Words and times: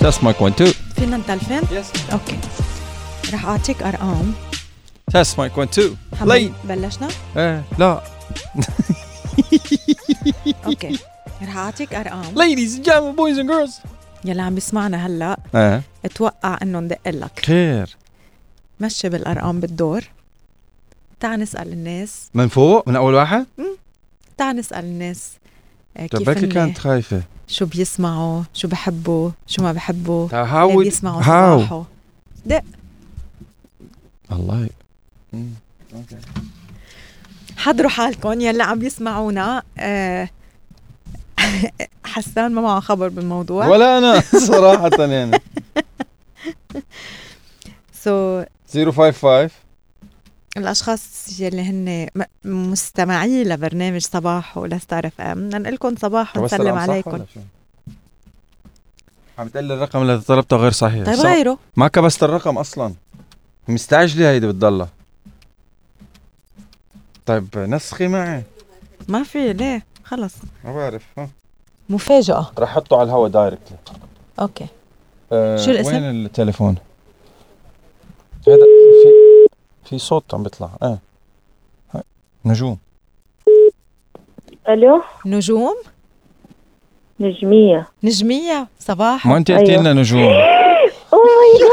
test 0.00 0.24
mic 0.24 0.40
1 0.40 0.54
2 0.54 0.72
فينا 0.96 1.16
نتلفن؟ 1.16 1.76
yes 1.76 1.86
okay 2.12 2.38
رح 3.32 3.46
اعطيك 3.46 3.82
ارقام 3.82 4.34
test 5.12 5.38
mic 5.38 5.58
1 5.58 5.68
2 5.68 5.96
حبيبي، 6.20 6.38
لي 6.38 6.52
بلشنا؟ 6.64 7.08
إيه 7.36 7.64
لا 7.78 8.02
okay 10.66 10.98
رح 11.42 11.56
اعطيك 11.56 11.94
ارقام 11.94 12.34
ladies 12.34 12.76
and 12.76 12.84
gentlemen 12.84 13.16
boys 13.16 13.38
and 13.38 13.48
girls. 13.48 13.88
يلي 14.24 14.42
عم 14.42 14.54
بيسمعنا 14.54 15.06
هلا 15.06 15.38
إيه 15.54 15.82
أتوقع 16.04 16.58
انه 16.62 16.80
ندق 16.80 17.08
لك 17.08 17.40
خير 17.46 17.96
مشي 18.80 19.08
بالارقام 19.08 19.60
بالدور 19.60 20.04
تعال 21.20 21.40
نسال 21.40 21.72
الناس 21.72 22.28
من 22.34 22.48
فوق 22.48 22.88
من 22.88 22.96
اول 22.96 23.14
واحد 23.14 23.46
تعال 24.36 24.56
نسال 24.56 24.84
الناس 24.84 25.30
كيف 26.06 26.20
تبعك 26.20 26.38
هن- 26.38 26.48
كانت 26.48 26.78
خايفة؟ 26.78 27.22
شو 27.48 27.66
بيسمعوا؟ 27.66 28.42
شو 28.54 28.68
بحبوا؟ 28.68 29.30
شو 29.46 29.62
ما 29.62 29.72
بحبوا؟ 29.72 30.28
هاو 30.32 30.70
اللي 30.70 30.84
بيسمعوا 30.84 31.22
هاو؟ 31.22 31.58
صباحو 31.58 31.84
الله 34.32 34.66
ي- 35.34 35.38
حضروا 37.56 37.90
حالكم 37.90 38.40
يلي 38.40 38.62
عم 38.62 38.82
يسمعونا. 38.82 39.62
آه، 39.78 40.28
حسان 42.04 42.52
ما 42.52 42.60
معه 42.60 42.80
خبر 42.80 43.08
بالموضوع. 43.08 43.66
ولا 43.66 43.98
أنا 43.98 44.20
صراحة 44.48 44.90
يعني. 45.04 45.40
سو 48.04 48.44
055 48.74 49.50
الأشخاص 50.56 51.40
يلي 51.40 51.62
هن 51.62 52.08
مستمعي 52.44 53.44
لبرنامج 53.44 54.00
صباح 54.00 54.58
ولا 54.58 54.76
اف 54.76 55.20
أم. 55.20 55.34
بدنا 55.34 55.58
نقول 55.58 55.74
لكم 55.74 55.96
صباح 55.96 56.36
ونسلم 56.36 56.74
عليكم. 56.74 57.12
ولا 57.12 57.24
شو؟ 57.34 57.40
عم 59.38 59.48
تقول 59.48 59.64
لي 59.64 59.74
الرقم 59.74 60.02
اللي 60.02 60.18
طلبته 60.18 60.56
غير 60.56 60.70
صحيح 60.70 61.06
طيب. 61.06 61.18
غيره. 61.18 61.58
ما 61.76 61.88
كبست 61.88 62.22
الرقم 62.22 62.58
أصلا. 62.58 62.94
مستعجلة 63.68 64.30
هيدي 64.30 64.46
بتضلها. 64.46 64.88
طيب 67.26 67.48
نسخي 67.56 68.08
معي. 68.08 68.42
ما 69.08 69.22
في 69.22 69.52
ليه؟ 69.52 69.84
خلص. 70.04 70.34
ما 70.64 70.74
بعرف 70.74 71.02
ها. 71.18 71.28
مفاجأة. 71.88 72.52
رح 72.58 72.70
احطه 72.70 72.96
على 72.96 73.06
الهواء 73.06 73.30
directly 73.30 73.76
okay. 74.40 74.66
أه 75.32 75.56
شو 75.56 75.70
الاسم؟ 75.70 75.88
وين 75.88 76.26
التليفون؟ 76.26 76.76
هذا 78.48 78.56
في 78.56 79.27
في 79.90 79.98
صوت 79.98 80.34
عم 80.34 80.42
بيطلع. 80.42 80.70
إيه 80.82 80.98
هاي. 81.94 82.02
نجوم. 82.44 82.78
ألو؟ 84.68 85.02
نجوم؟ 85.26 85.76
نجمية. 87.20 87.88
نجمية 88.02 88.68
صباح. 88.78 89.26
ما 89.26 89.36
انت 89.36 89.50
قلتي 89.50 89.70
أيوه. 89.70 89.82
لنا 89.82 89.92
نجوم. 89.92 90.22
oh 91.12 91.22
my 91.24 91.60
God 91.60 91.70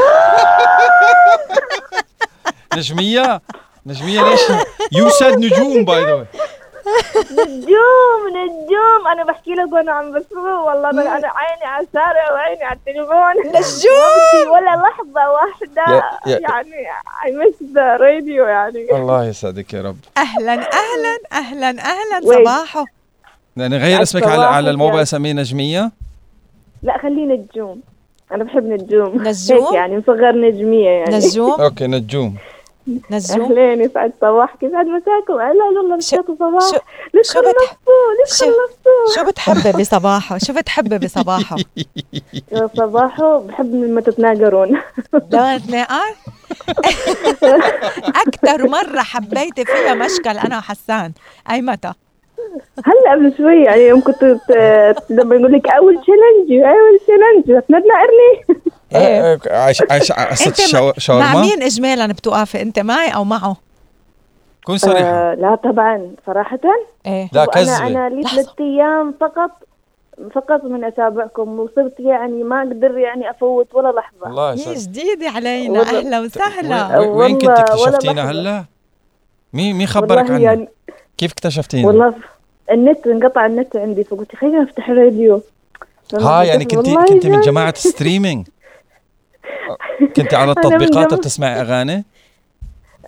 نجمية؟ 2.78 3.40
نجمية 3.86 4.22
ليش؟ 4.30 4.40
you 4.92 5.08
said 5.08 5.38
نجوم 5.38 5.84
by 5.84 6.04
the 6.04 6.14
way 6.14 6.26
نجوم 7.32 8.22
نجوم. 8.36 9.06
أنا 9.12 9.24
بحكي 9.24 9.50
لك 9.54 9.72
وأنا 9.72 9.92
عم 9.92 10.10
بسوق 10.12 10.66
والله 10.66 10.90
أنا 10.90 11.16
أنا 11.16 11.28
عيني 11.28 11.64
على 11.64 11.86
الشارع 11.86 12.32
وعيني 12.32 12.64
على 12.64 12.78
التليفون. 12.78 13.46
نجوم! 13.48 14.52
ولا 14.52 14.76
لحظة 14.76 15.30
واحدة. 15.30 15.94
يا- 15.94 16.32
يا- 16.32 16.38
يعني 16.40 16.86
I 17.24 17.28
miss 17.30 17.56
the 17.74 17.98
radio 18.00 18.48
يعني. 18.48 18.86
الله 18.96 19.24
يسعدك 19.24 19.74
يا 19.74 19.82
رب. 19.82 19.96
أهلا 20.16 20.52
أهلا 20.52 21.18
أهلا 21.32 21.68
أهلا؟ 21.68 22.20
صباحو. 22.24 22.84
يعني 23.56 23.76
غير 23.76 23.94
على 23.94 24.02
اسمك 24.02 24.22
على 24.22 24.44
على 24.44 24.70
الموبايل. 24.70 25.06
سميه 25.06 25.32
نجمية؟ 25.32 25.90
لا 26.82 26.98
خليه 26.98 27.24
نجوم. 27.26 27.80
أنا 28.32 28.44
بحب 28.44 28.64
نجوم. 28.64 29.22
نجوم؟ 29.28 29.64
هيك 29.66 29.74
يعني 29.74 29.98
مصغر 29.98 30.32
نجمية 30.32 30.88
يعني. 30.88 31.16
نجوم؟ 31.16 31.60
أوكي 31.60 31.86
نجوم. 31.86 32.36
نجوم 33.10 33.42
أهلين 33.42 33.80
يسعد 33.82 34.12
صباح 34.20 34.54
كيف 34.60 34.74
عاد 34.74 34.86
مساكم؟ 34.86 35.32
هلا 35.34 35.64
والله 35.64 35.96
مساكم 35.96 36.36
صباح. 36.36 36.80
ليش 37.14 37.30
خلصتوا 37.30 37.42
ليش 38.20 38.38
شو- 38.38 38.44
خلصتوا 38.44 39.14
شو 39.14 39.30
بتحبي 39.30 39.80
بصباحو 39.82 40.38
شو 40.46 40.52
بتحبي 40.52 40.98
بصباحو 40.98 41.56
يا 42.52 42.68
صباحو 42.76 43.38
بحب 43.40 43.74
لما 43.74 44.00
تتناقرون. 44.00 44.68
لا 45.32 45.56
نتناقر 45.56 46.14
أكثر 48.26 48.68
مرة 48.68 49.00
حبيتي 49.02 49.64
فيها 49.64 49.94
مشكل 49.94 50.38
أنا 50.38 50.58
وحسان. 50.58 51.12
أي 51.50 51.62
متى؟ 51.62 51.92
هلأ 52.86 53.12
قبل 53.12 53.34
شوي 53.36 53.62
يعني 53.62 53.82
يوم 53.82 54.00
كنت 54.00 54.22
لما 55.10 55.34
يقول 55.36 55.52
لك 55.52 55.66
أول 55.68 55.94
challenge 56.02 56.62
أول 56.62 56.98
challenge 57.06 57.62
تنقرني 57.68 58.30
إيه. 58.50 58.56
عايش 58.94 59.82
عايش 59.90 60.12
قصة 60.12 60.46
انت 60.46 60.74
مع- 60.74 60.92
الشاو- 60.96 61.18
مع 61.20 61.40
مين 61.40 61.62
اجمالا 61.62 62.06
بتوقفي 62.06 62.62
أنت 62.62 62.78
معي 62.78 63.08
أو 63.08 63.24
معه؟ 63.24 63.56
كون 64.64 64.78
صريحة 64.78 65.04
آه 65.04 65.34
لا 65.34 65.54
طبعا. 65.54 66.10
صراحة؟ 66.26 66.58
إيه. 67.06 67.28
لا 67.32 67.44
كذبة 67.46 67.86
أنا 67.86 68.08
لي. 68.08 68.22
ثلاث 68.22 68.46
أيام 68.60 69.14
فقط 69.20 69.50
فقط 70.34 70.64
من 70.64 70.84
أتابعكم 70.84 71.58
وصرت 71.60 72.00
يعني 72.00 72.42
ما 72.44 72.58
أقدر 72.62 72.98
يعني 72.98 73.30
أفوت 73.30 73.74
ولا 73.74 73.88
لحظة. 73.92 74.26
الله 74.30 74.50
هي 74.50 74.54
يسعدك 74.54 74.78
جديدة 74.78 75.30
علينا. 75.30 75.80
أهلا 75.80 76.20
وسهلا. 76.20 76.98
وين- 76.98 77.08
وين 77.08 77.38
كنت 77.38 77.48
اكتشفتينا. 77.50 78.30
هلا؟ 78.30 78.64
مين 79.52 79.76
مين 79.76 79.86
خبرك 79.86 80.30
عنها؟ 80.30 80.38
يعني 80.38 80.68
كيف 81.18 81.32
اكتشفتينا؟ 81.32 81.86
والله 81.86 82.14
النت 82.70 83.06
انقطع 83.06 83.46
النت 83.46 83.76
عندي 83.76 84.04
فقلت 84.04 84.36
خلينا 84.36 84.62
نفتح 84.62 84.88
الراديو. 84.88 85.40
ها 86.14 86.42
يعني 86.42 86.64
كنت 86.64 86.88
كنت 86.90 87.26
من 87.26 87.40
جد. 87.40 87.40
جماعة 87.40 87.74
streaming 87.76 88.46
كنت 90.16 90.34
على 90.34 90.50
التطبيقات 90.56 91.10
جم- 91.10 91.16
بتسمعي 91.16 91.60
أغاني؟ 91.60 92.04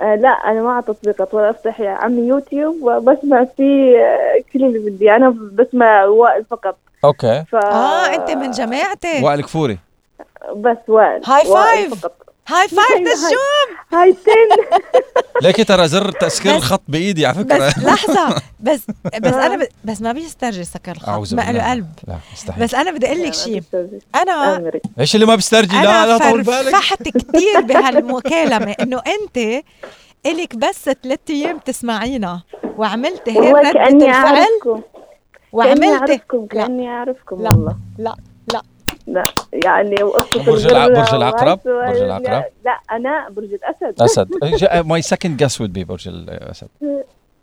آه 0.00 0.14
لا 0.14 0.28
أنا 0.28 0.62
ما 0.62 0.72
على 0.72 0.82
تطبيقات 0.82 1.34
ولا 1.34 1.50
أفتح 1.50 1.80
يا 1.80 1.90
عمي 1.90 2.28
يوتيوب 2.28 2.76
وبسمع 2.82 3.44
فيه 3.56 3.98
آه، 3.98 4.42
كل 4.52 4.64
اللي 4.64 4.90
بدي. 4.90 5.16
أنا 5.16 5.34
بسمع 5.52 6.04
وائل 6.04 6.44
فقط. 6.44 6.76
أوكي. 7.04 7.44
ف 7.50 7.54
آه 7.54 8.14
أنت 8.14 8.30
من 8.30 8.50
جماعتي 8.50 9.24
وائل 9.24 9.42
كفوري. 9.42 9.78
بس 10.56 10.76
وائل 10.88 11.20
high 11.26 11.48
وائل 11.50 11.88
five. 11.88 11.94
فقط. 11.94 12.27
high 12.48 12.68
five 12.78 13.00
نجوم 13.00 13.76
high 13.92 14.12
ten 14.12 14.78
ليكي 15.42 15.64
ترى 15.64 15.88
زر 15.88 16.10
تسكير 16.12 16.56
الخط 16.56 16.82
بإيدي 16.88 17.26
على 17.26 17.34
فكرة. 17.34 17.66
بس 17.66 17.78
لحظة. 17.78 18.42
بس 18.60 18.80
بس 19.20 19.32
أنا 19.32 19.56
ب... 19.64 19.68
بس 19.84 20.02
ما 20.02 20.12
بيسترجي 20.12 20.64
سكر 20.64 20.92
الخط. 20.92 21.32
ما 21.32 21.52
له 21.52 21.70
قلب. 21.70 21.86
لا 22.08 22.16
مستحيل. 22.32 22.64
بس 22.64 22.74
أنا 22.74 22.90
بدي 22.90 23.06
أقول 23.06 23.22
لك 23.22 23.34
شيء 23.34 23.62
أنا. 24.14 24.70
إيش 25.00 25.14
اللي 25.14 25.26
ما 25.26 25.34
بيسترجي 25.34 25.76
لا 25.76 26.06
لا 26.06 26.18
طول 26.30 26.42
بالك. 26.42 26.56
فرفحت 26.64 27.02
كثير 27.02 27.60
بهالمكالمة 27.60 28.74
إنه 28.80 29.02
أنت 29.06 29.64
إلك 30.26 30.56
بس 30.56 30.90
ثلاث 31.02 31.20
أيام 31.30 31.58
تسمعينا. 31.58 32.42
وعملتي 32.76 33.30
هيك 33.30 33.72
كأني 33.72 34.08
الفعل 34.08 34.34
أعرفكم. 34.36 34.48
كأني 34.64 34.82
وعملتي 35.52 35.88
أعرفكم 35.88 36.46
كأني 36.46 36.88
أعرفكم 36.88 37.42
لا. 37.42 37.50
والله. 37.50 37.76
لا. 37.98 38.14
لا 39.06 39.22
يعني 39.52 40.02
وقصة 40.02 40.44
برج 40.44 40.66
الع- 40.66 40.84
البرة 40.86 41.00
برج 41.00 41.14
العقرب؟ 41.14 41.60
برج 41.64 41.96
العقرب؟ 41.96 42.44
لا 42.64 42.80
أنا 42.92 43.28
برج 43.30 43.48
الأسد 43.54 44.02
اسد 44.02 44.28
ماي 44.86 45.02
سكند 45.02 45.36
جاس 45.36 45.60
وود 45.60 45.72
بي 45.72 45.84
برج 45.84 46.08
الأسد. 46.08 46.68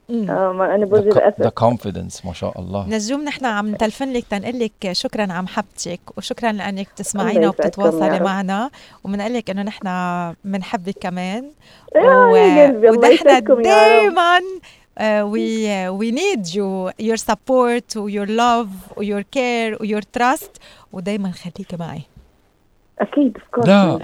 آه، 0.09 0.51
ما 0.51 0.75
أنا 0.75 0.85
برج 0.85 1.07
ذا 1.07 1.28
الأسد 1.28 1.47
كونفيدنس 1.47 2.25
ما 2.25 2.34
شاء 2.34 2.59
الله 2.59 2.88
نجوم 2.89 3.23
نحن 3.23 3.45
عم 3.45 3.72
نتلفن 3.72 4.13
لك 4.13 4.23
تنقول 4.29 4.59
لك 4.59 4.91
شكرا 4.91 5.34
عن 5.34 5.44
محبتك 5.44 6.00
وشكرا 6.17 6.51
لأنك 6.51 6.88
بتسمعينا 6.95 7.47
وبتتواصلي. 7.50 8.19
معنا 8.19 8.69
وبنقول 9.03 9.34
لك 9.34 9.50
إنه 9.50 9.61
نحن 9.63 9.85
بنحبك 10.44 10.95
كمان 11.01 11.51
ونحن 11.95 13.13
يسعدكم 13.13 13.61
رب. 14.97 15.01
دائما 15.01 15.23
we 15.23 15.88
we 15.89 16.11
need 16.11 16.55
you 16.55 16.91
your 16.99 17.16
support 17.16 17.97
و 17.97 18.04
your 18.04 18.29
love 18.29 18.67
و 18.97 19.02
your 19.02 19.22
care 19.22 19.78
و 19.81 19.85
your 19.85 20.02
trust 20.02 20.57
ودائما 20.93 21.31
خليكي 21.31 21.78
معي 21.79 22.02
course. 23.55 23.67
لا. 23.67 23.99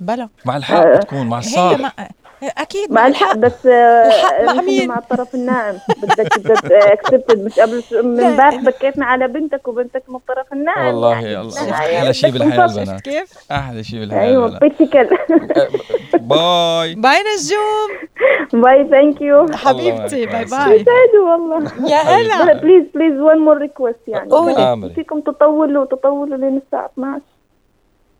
بلا 0.00 0.28
مع 0.44 0.56
الحق 0.56 0.76
آه. 0.86 0.96
بتكون 0.96 1.26
مع 1.26 1.40
مع 1.76 1.92
أكيد 2.42 2.92
مع 2.92 3.06
الحق 3.06 3.36
بس 3.36 3.66
الحق 3.66 4.42
مع 4.42 4.52
مين؟ 4.62 4.88
مع 4.88 4.98
الطرف 4.98 5.34
الناعم. 5.34 5.74
بدك 6.02 6.38
بدك 6.38 6.72
accept 6.72 7.21
it 7.21 7.38
مش 7.44 7.60
قبل 7.60 7.82
من. 8.02 8.20
امبارح 8.20 8.56
بكيتنا 8.56 9.04
على 9.06 9.28
بنتك 9.28 9.68
وبنتك 9.68 10.02
من 10.08 10.16
الطرف 10.16 10.52
الناعم 10.52 10.86
والله 10.86 11.12
يعني. 11.14 11.40
الله 11.40 11.70
أحلى 11.70 12.12
شيء 12.14 12.30
بالحياة. 12.30 12.64
البنات 12.64 13.00
كيف 13.00 13.34
أحلى 13.52 13.84
شيء 13.84 14.00
بالحياة 14.00 14.22
أيوه 14.22 14.58
بيتيكل 14.58 15.08
باي 16.14 16.94
باي 16.94 17.16
نجوم 17.18 17.90
bye 18.62 18.88
thank 18.90 19.20
you 19.20 19.46
حبيبتي. 19.54 20.26
bye 20.26 20.44
bye 20.44 20.80
يسعدوا 20.80 21.30
والله. 21.32 21.90
يا 21.90 21.96
هلا. 21.96 22.52
please 22.52 22.84
please 22.94 23.20
one 23.20 23.38
more 23.38 23.58
request 23.58 23.96
يعني. 24.08 24.94
فيكم 24.94 25.20
تطولوا 25.20 25.84
تطولوا 25.84 26.36
لين 26.36 26.56
الساعة 26.66 26.90
12 26.98 27.20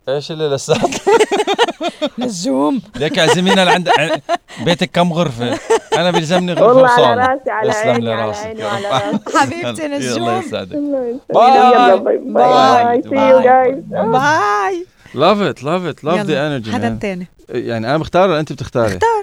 إيش 0.09 0.31
اللي 0.33 0.49
لسه 0.49 0.75
نجوم. 2.19 2.83
ليك 2.97 3.19
عزمينا 3.19 3.65
لعند 3.65 3.89
ع- 3.89 4.17
بيتك 4.65 4.91
كم 4.93 5.13
غرفة؟ 5.13 5.59
أنا 5.97 6.11
بيلزمني 6.11 6.53
غرفة 6.53 6.67
والله 6.67 6.89
على 6.89 7.03
وصالة. 7.03 7.27
راسي 7.27 7.51
على 7.51 7.73
عيني 7.73 8.05
لي 8.05 8.13
على 8.13 8.33
عيني 8.37 8.61
يا 8.61 8.67
وعلى 8.67 8.89
رب. 8.89 9.21
راسي. 9.27 9.39
حبيبتي 9.39 9.87
الله 9.87 10.39
يسعدك 10.39 10.73
الله 10.75 11.07
يسلمك. 11.07 11.21
باي. 11.35 11.99
باي 11.99 12.19
باي 12.19 12.19
باي. 12.19 13.03
سي 13.03 13.15
يو 13.31 13.41
جايز 13.41 13.85
باي 13.85 14.87
love 15.15 15.55
it 15.55 15.59
love 15.63 15.85
it 15.95 16.05
love 16.05 16.27
the 16.27 16.31
يلا، 16.31 16.61
energy 16.63 16.71
حدا. 16.71 16.99
تاني. 17.03 17.27
يعني 17.49 17.87
أنا 17.89 17.97
بختار 17.99 18.29
ولا 18.31 18.41
أنت 18.41 18.53
بتختاري؟ 18.53 18.87
اختار. 18.93 19.23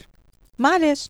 معلش. 0.59 1.09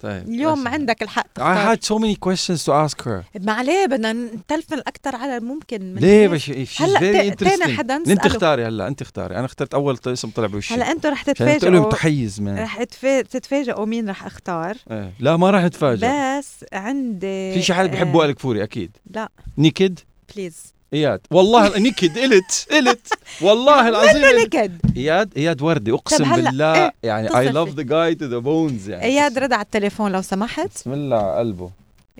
طيب 0.00 0.28
اليوم 0.28 0.58
ماشي. 0.58 0.74
عندك 0.74 1.02
الحق 1.02 1.26
I 1.26 1.28
تختار. 1.34 1.76
had 1.76 1.78
so 1.78 1.98
many 2.02 2.16
questions 2.28 2.60
to 2.66 2.72
ask 2.90 3.04
her. 3.06 3.40
ما 3.46 3.52
عليه 3.52 3.86
بدنا 3.86 4.12
نتلفن 4.12 4.78
أكثر 4.78 5.16
على 5.16 5.40
ممكن 5.40 5.94
من 5.94 6.00
ليه. 6.00 6.28
بس 6.28 6.40
she's 6.40 6.82
هلأ 6.82 6.98
تاني 7.34 7.76
حدا 7.76 7.96
انت 7.96 8.08
نسأله. 8.08 8.26
اختاري 8.26 8.64
هلأ 8.66 8.88
انت 8.88 9.02
اختاري. 9.02 9.36
أنا 9.36 9.44
اخترت 9.44 9.74
أول 9.74 9.98
اسم 10.06 10.30
طلع 10.30 10.46
بوشي. 10.46 10.74
هلأ 10.74 10.90
أنتم 10.92 11.10
رح 11.10 11.20
عشان 11.20 11.34
تتفاجئوا. 11.34 11.86
متحيز 11.86 12.40
مان 12.40 12.58
رح 12.58 12.82
تفا- 12.84 13.22
تتفاجئوا 13.22 13.86
مين 13.86 14.10
رح 14.10 14.26
أختار. 14.26 14.76
إيه. 14.90 15.12
لا 15.20 15.36
ما 15.36 15.50
راح 15.50 15.64
نتفاجئ 15.64 16.06
بس 16.38 16.64
عندي 16.72 17.52
في 17.54 17.62
شي 17.62 17.74
حدا 17.74 17.86
بيحب 17.86 18.14
وائل 18.14 18.32
كفوري 18.32 18.62
أكيد. 18.62 18.96
لا. 19.14 19.28
نيكد؟ 19.58 19.98
please 20.34 20.75
إياد 20.94 21.20
والله 21.30 21.78
نيكد 21.78 22.18
إلت 22.18 22.66
إلت. 22.72 23.06
والله 23.40 23.88
العظيم. 23.88 24.40
نكد. 24.44 24.80
إياد 24.96 25.32
إياد 25.36 25.62
وردي 25.62 25.92
أقسم 25.92 26.34
بالله 26.36 26.74
إيه، 26.84 26.92
يعني 27.02 27.38
I 27.38 27.48
love. 27.48 27.68
the 27.68 27.82
guy 27.82 28.14
to 28.14 28.24
the 28.24 28.38
bones 28.38 28.88
يعني. 28.88 29.04
إياد 29.04 29.38
رد 29.38 29.52
على 29.52 29.62
التليفون 29.62 30.12
لو 30.12 30.22
سمحت. 30.22 30.70
بسم 30.74 30.92
الله 30.92 31.16
على 31.16 31.38
قلبه. 31.38 31.70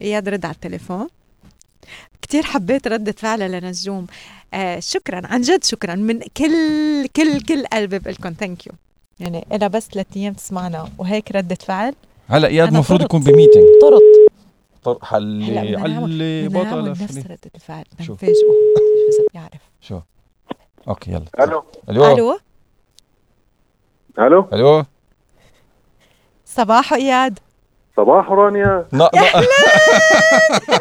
إياد 0.02 0.28
رد 0.28 0.44
على 0.44 0.54
التليفون. 0.54 1.06
كتير 2.22 2.42
حبيت 2.42 2.88
ردة 2.88 3.14
فعله 3.18 3.46
لنجوم 3.46 4.06
آه 4.54 4.80
شكرا 4.80 5.22
عن 5.26 5.40
جد 5.40 5.64
شكرا 5.64 5.94
من 5.94 6.20
كل 6.36 7.06
كل 7.16 7.40
كل 7.40 7.66
قلبي 7.66 7.98
بقلكم 7.98 8.34
thank 8.40 8.66
you 8.66 8.72
يعني 9.20 9.46
أنا 9.52 9.68
بس 9.68 9.88
ثلاث 9.94 10.06
أيام 10.16 10.32
تسمعنا 10.32 10.88
وهيك 10.98 11.32
ردة 11.32 11.58
فعل. 11.66 11.94
هلأ 12.28 12.48
إياد 12.48 12.68
المفروض. 12.68 13.02
يكون 13.02 13.20
ب 13.20 13.25
meeting. 13.25 13.62
طرت. 13.82 14.02
طر 14.86 14.98
حلي 15.04 16.48
بدنا 16.48 16.70
بطل 16.70 16.90
نفس. 16.90 17.18
ردة 17.18 17.38
الفعل 17.54 17.84
شو؟ 18.00 18.12
نفاجئه 18.12 18.34
شو 18.34 18.52
اذا 19.08 19.28
بيعرف 19.32 19.62
شو؟ 19.80 20.00
okay 20.88 21.10
يلا. 21.10 21.24
ألو. 21.40 21.64
ألو. 21.88 22.04
ألو. 22.04 22.38
ألو. 24.18 24.48
ألو. 24.52 24.84
صباح 26.44 26.92
أياد. 26.92 27.38
صباح 27.96 28.30
رانيا. 28.30 28.86
لا 28.92 29.10
لا 29.14 29.20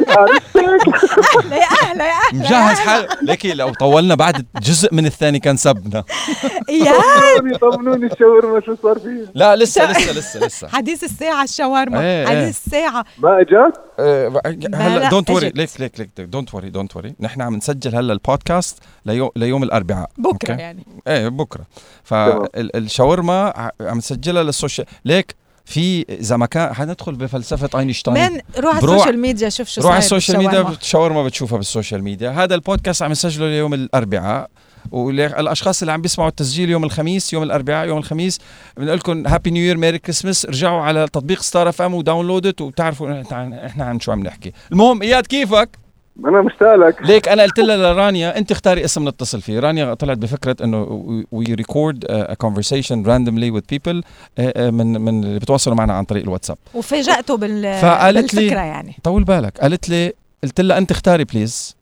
عرفتك 0.08 0.56
أهلا! 0.58 1.56
يا 1.56 1.64
أهلا 1.84 2.06
يا 2.06 2.12
أهلا 2.12 2.34
مجهز 2.34 2.80
حال. 2.80 3.08
ليكي 3.22 3.54
لو 3.54 3.74
طولنا 3.74 4.16
بعد 4.16 4.46
جزء 4.62 4.94
من 4.94 5.06
الثاني 5.06 5.40
كان 5.40 5.58
سبنا. 5.58 6.04
اياد 6.70 7.58
طمنوني 7.62 8.06
الشاورما 8.06 8.62
شو 8.66 8.76
صار 8.84 9.00
فيها 9.00 9.32
لا 9.34 9.56
لسه 9.56 9.92
لسه 9.92 10.12
لسه 10.12 10.40
لسه. 10.46 10.68
حديث 10.68 11.04
الساعة 11.04 11.44
الشاورما. 11.44 12.02
إيه، 12.02 12.26
حديث 12.26 12.40
إيه. 12.40 12.50
الساعة. 12.50 13.06
ما 13.18 13.42
اجت 13.42 13.80
آه، 14.00 14.28
لا، 14.70 14.88
هلا 14.88 15.10
don't 15.10 15.30
worry. 15.30 15.50
ليك 15.56 15.70
ليك 15.80 16.00
ليك 16.00 16.10
don't 16.22 16.54
worry 16.56 16.70
don't 16.70 16.96
worry 16.96 17.16
نحن 17.20 17.42
عم 17.42 17.56
نسجل 17.56 17.96
هلا 17.96 18.14
البودكاست 18.14 18.78
ليوم 19.06 19.30
ليوم 19.36 19.64
الأربعاء. 19.64 20.10
بكرة 20.18 20.52
okay؟ 20.52 20.62
يعني. 20.62 20.86
إيه 21.08 21.28
بكرة. 21.28 21.64
فالشاورما 22.04 23.70
عم 23.82 23.98
نسجلها 23.98 24.44
لل 24.44 24.55
social 24.55 24.88
ليك 25.06 25.36
في 25.66 26.06
إذا 26.10 26.38
ما 26.38 26.46
كان 26.46 26.74
حندخل 26.74 27.16
بفلسفة 27.16 27.80
أينشتاين. 27.80 28.32
من 28.32 28.40
روح 28.58 28.76
على 28.76 28.86
السوشيال 28.86 29.20
ميديا 29.20 29.50
شوف 29.50 29.70
شو 29.70 29.82
روح 29.82 29.92
على 29.92 30.00
ال 30.00 30.05
social 30.05 30.38
media. 30.38 30.78
شاورما 30.82 31.24
بتشوفها 31.24 31.58
بال 31.58 31.69
social 31.69 32.04
media. 32.04 32.30
هذا 32.30 32.56
البودكاست 32.56 33.02
عم 33.02 33.12
نسجله 33.12 33.48
ليوم 33.48 33.74
الأربعاء. 33.74 34.50
والأشخاص 34.92 35.82
اللي 35.82 35.92
عم 35.92 36.02
بيسمعوا 36.02 36.30
التسجيل 36.30 36.70
يوم 36.70 36.84
الخميس 36.84 37.34
يوم 37.34 37.44
الأربعاء 37.44 37.88
يوم 37.88 37.98
الخميس 37.98 38.40
بنقول 38.78 38.98
لكم 38.98 39.28
happy 39.28 39.52
new 39.52 39.64
year 39.64 39.78
merry 39.78 40.00
Christmas 40.00 40.46
ارجعوا 40.46 40.82
على 40.82 41.08
تطبيق 41.08 41.42
ستار 41.42 41.70
اف 41.70 41.82
ام 41.82 41.94
و 41.94 42.01
download 42.01 42.62
وبتعرفوا 42.62 43.22
إحنا 43.66 43.86
عن 43.86 44.00
شو 44.00 44.12
عم 44.12 44.24
نحكي. 44.24 44.52
المهم 44.72 45.02
إياد 45.02 45.26
كيفك؟ 45.26 45.70
أنا 46.20 46.42
مشتاق 46.42 46.76
لك 46.76 47.02
ليك 47.02 47.28
أنا 47.30 47.44
قلت 47.44 47.60
لها 47.60 47.78
لرانيا 47.94 48.38
أنت 48.38 48.52
اختاري 48.52 48.86
اسم 48.86 49.08
نتصل 49.10 49.42
فيه. 49.42 49.60
رانيا 49.60 49.94
طلعت 49.94 50.18
بفكرة 50.18 50.56
إنه 50.64 50.82
we 51.32 51.46
record 51.54 52.06
a 52.10 52.34
conversation 52.34 53.04
randomly 53.06 53.52
with 53.52 53.62
people 53.70 54.04
من 54.58 55.02
من 55.02 55.24
اللي 55.24 55.40
بتواصلوا 55.40 55.76
معنا 55.76 55.94
عن 55.94 56.04
طريق 56.04 56.24
الواتساب. 56.24 56.58
وفاجأته 56.74 57.38
بال 57.38 57.80
فقالت 57.82 58.34
لي- 58.34 58.42
بالفكرة 58.42 58.60
يعني. 58.62 58.96
طول 59.04 59.24
بالك. 59.24 59.58
قالت 59.58 59.90
لي 59.90 60.14
قلت 60.44 60.62
لها 60.62 60.78
أنت 60.78 60.92
اختاري 60.92 61.24
بليز 61.24 61.76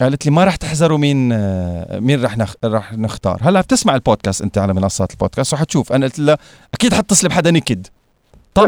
قالت 0.00 0.26
لي 0.26 0.32
ما 0.32 0.44
راح 0.44 0.56
تحذروا 0.56 0.98
مين 0.98 1.32
آه، 1.32 1.98
مين 1.98 2.22
راح 2.22 2.38
نخ... 2.38 2.54
راح 2.64 2.92
نختار. 2.92 3.38
هلأ 3.42 3.60
بتسمع 3.60 3.94
البودكاست 3.94 4.42
أنت 4.42 4.58
على 4.58 4.74
منصات 4.74 5.10
البودكاست 5.12 5.52
وحتشوف 5.54 5.92
أنا 5.92 6.06
قلت 6.06 6.18
لها 6.18 6.38
أكيد 6.74 6.94
حتصل 6.94 7.28
بحدا 7.28 7.50
نكد. 7.50 7.86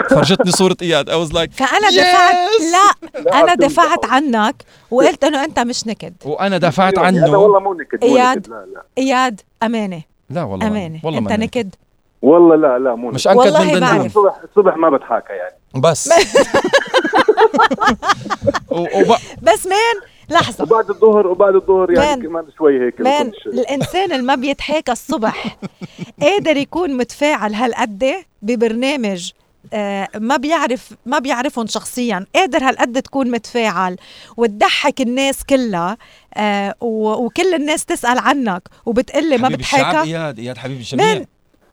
فرجتني 0.00 0.50
صورة 0.52 0.76
إياد. 0.82 1.08
I 1.10 1.14
was 1.16 1.32
like 1.32 1.50
Yes! 1.50 1.54
دفعت 1.56 2.34
لا 2.60 3.20
لا، 3.20 3.40
أنا 3.40 3.52
أنتم- 3.52 3.56
دفعت 3.56 4.04
عنك 4.04 4.64
وقلت 4.90 5.24
إنه 5.24 5.44
أنت 5.44 5.58
مش 5.58 5.86
نكد 5.86 6.14
وأنا 6.24 6.58
دافعت 6.58 6.98
أنا 6.98 7.06
عنه. 7.06 7.38
والله 7.38 7.60
مو 7.60 7.74
نكد. 7.74 8.04
نكد 8.04 8.48
لا 8.48 8.66
لا. 8.74 8.82
إياد 8.98 9.40
أمانة. 9.62 10.02
لا 10.30 10.42
والله 10.42 10.66
ما- 10.68 10.72
أمانة. 10.72 11.00
والله 11.04 11.18
أنت 11.18 11.28
ما 11.30 11.36
نكد 11.36 11.74
والله 12.22 12.56
لا 12.56 12.78
لا 12.78 12.94
مو 12.94 13.10
مش 13.10 13.26
نكد 13.26 13.36
أنكد 13.36 13.52
والله 13.52 13.74
من 13.74 13.80
دندون. 13.80 14.06
الصبح 14.06 14.34
الصبح 14.50 14.76
ما 14.76 14.90
بتحاكى 14.90 15.32
يعني. 15.32 15.54
بس. 15.74 16.10
وب... 18.70 19.16
بس 19.42 19.66
مان 19.66 19.96
لحظة. 20.30 20.64
وبعد 20.64 20.90
الظهر 20.90 21.26
وبعد 21.26 21.54
الظهر 21.54 21.90
يعني 21.90 22.06
مان. 22.08 22.22
كمان 22.28 22.44
شوي 22.58 22.86
هيك 22.86 23.00
مان 23.00 23.32
الإنسان 23.46 24.12
اللي 24.12 24.22
ما 24.22 24.34
بيتحاكى 24.34 24.92
الصبح 24.92 25.56
قادر 26.22 26.56
يكون 26.56 26.96
متفاعل 26.96 27.54
هالقد 27.54 28.14
ببرنامج 28.42 29.30
ما 30.18 30.36
بيعرف 30.36 30.92
ما 31.06 31.18
بيعرفهم 31.18 31.66
شخصيا. 31.66 32.26
قادر 32.34 32.58
هالقد 32.64 33.02
تكون 33.02 33.30
متفاعل 33.30 33.96
وتضحك 34.36 35.00
الناس 35.00 35.44
كلها 35.44 35.96
آه 36.34 36.74
و- 36.80 37.24
وكل 37.26 37.54
الناس 37.54 37.84
تسأل 37.84 38.18
عنك 38.18 38.62
وبتقلي 38.86 39.36
ما 39.36 39.46
حبيب 39.46 39.60
الشعب 39.60 39.94
اياد 39.94 40.38
إياد 40.38 40.58
حبيب 40.58 40.76
الجميع 40.76 41.24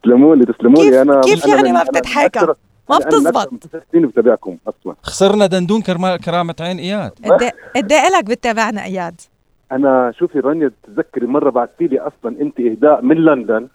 تسلموا 0.04 0.36
لي 0.36 0.46
تسلموا 0.46 0.84
لي 0.84 1.02
أنا 1.02 1.22
كيف 1.22 1.46
أنا 1.46 1.56
يعني 1.56 1.72
ما 1.72 1.84
بتتحاكى؟ 1.84 2.40
أكثر- 2.40 2.54
ما 2.90 2.98
بتزبط. 2.98 3.50
سنين 3.92 4.08
بتابعكم 4.08 4.58
أصلا 4.68 4.96
خسرنا 5.04 5.46
دندون 5.46 5.82
كرما... 5.82 6.18
كرامة 6.18 6.56
عين 6.60 6.78
إياد. 6.80 7.12
قد 7.26 7.42
إيه- 7.44 7.54
إيه 7.94 8.10
لك 8.18 8.24
بتتابعنا 8.26 8.84
إياد؟ 8.84 9.22
أنا 9.72 10.14
شوفي 10.20 10.40
رانيا 10.40 10.72
تتذكري 10.84 11.28
مرة 11.28 11.50
بعثتي 11.50 11.88
لي 11.88 12.00
أصلا 12.00 12.42
أنت 12.42 12.60
إهداء 12.60 13.02
من 13.02 13.16
لندن 13.16 13.68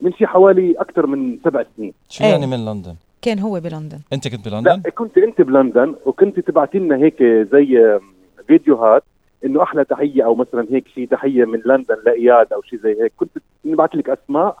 من 0.00 0.12
شي 0.12 0.26
حوالي 0.26 0.74
أكثر 0.78 1.06
من 1.06 1.38
سبع 1.44 1.64
سنين. 1.76 1.92
شو 2.08 2.24
إيه. 2.24 2.30
يعني 2.30 2.46
من 2.46 2.64
لندن؟ 2.64 2.94
كان 3.22 3.38
هو 3.38 3.60
بلندن. 3.60 4.00
أنت 4.12 4.28
كنت 4.28 4.48
بلندن؟ 4.48 4.82
لا 4.84 4.90
كنت 4.90 5.18
أنت 5.18 5.40
بلندن 5.40 5.94
وكنت 6.06 6.40
تبعتي 6.40 6.78
لنا 6.78 6.96
هيك 6.96 7.22
زي 7.22 7.98
فيديوهات 8.46 9.02
إنه 9.44 9.62
أحلى 9.62 9.84
تحية 9.84 10.24
أو 10.24 10.34
مثلا 10.34 10.66
هيك 10.70 10.88
شيء 10.88 11.08
تحية 11.08 11.44
من 11.44 11.60
لندن 11.66 11.96
لإياد 12.06 12.52
أو 12.52 12.62
شيء 12.62 12.78
زي 12.78 13.02
هيك. 13.02 13.12
كنت 13.16 13.30
نبعث 13.64 13.94
لك 13.94 14.10
أسماء 14.10 14.58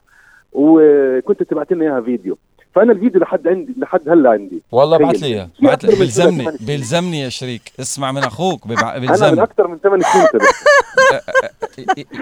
وكنت 0.52 1.42
تبعتي 1.42 1.74
لنا 1.74 1.84
إياها 1.84 2.00
فيديو. 2.00 2.38
فأنا 2.76 2.92
الفيديو 2.92 3.20
لحد 3.20 3.48
عندي 3.48 3.74
لحد 3.78 4.08
هلأ 4.08 4.30
عندي. 4.30 4.62
والله. 4.72 4.98
بعت 4.98 5.20
لي 5.20 5.26
إياه. 5.26 5.48
بيلزمني. 5.82 6.46
بيلزمني 6.60 7.20
يا 7.20 7.28
شريك. 7.28 7.72
اسمع 7.80 8.12
من 8.12 8.22
أخوك 8.24 8.66
ببع- 8.68 8.80
أنا 8.82 8.98
من 8.98 9.06
بيلزمني. 9.06 9.42
أكثر 9.42 9.68
من 9.68 9.78
ثمان 9.78 10.00
سنين 10.02 10.26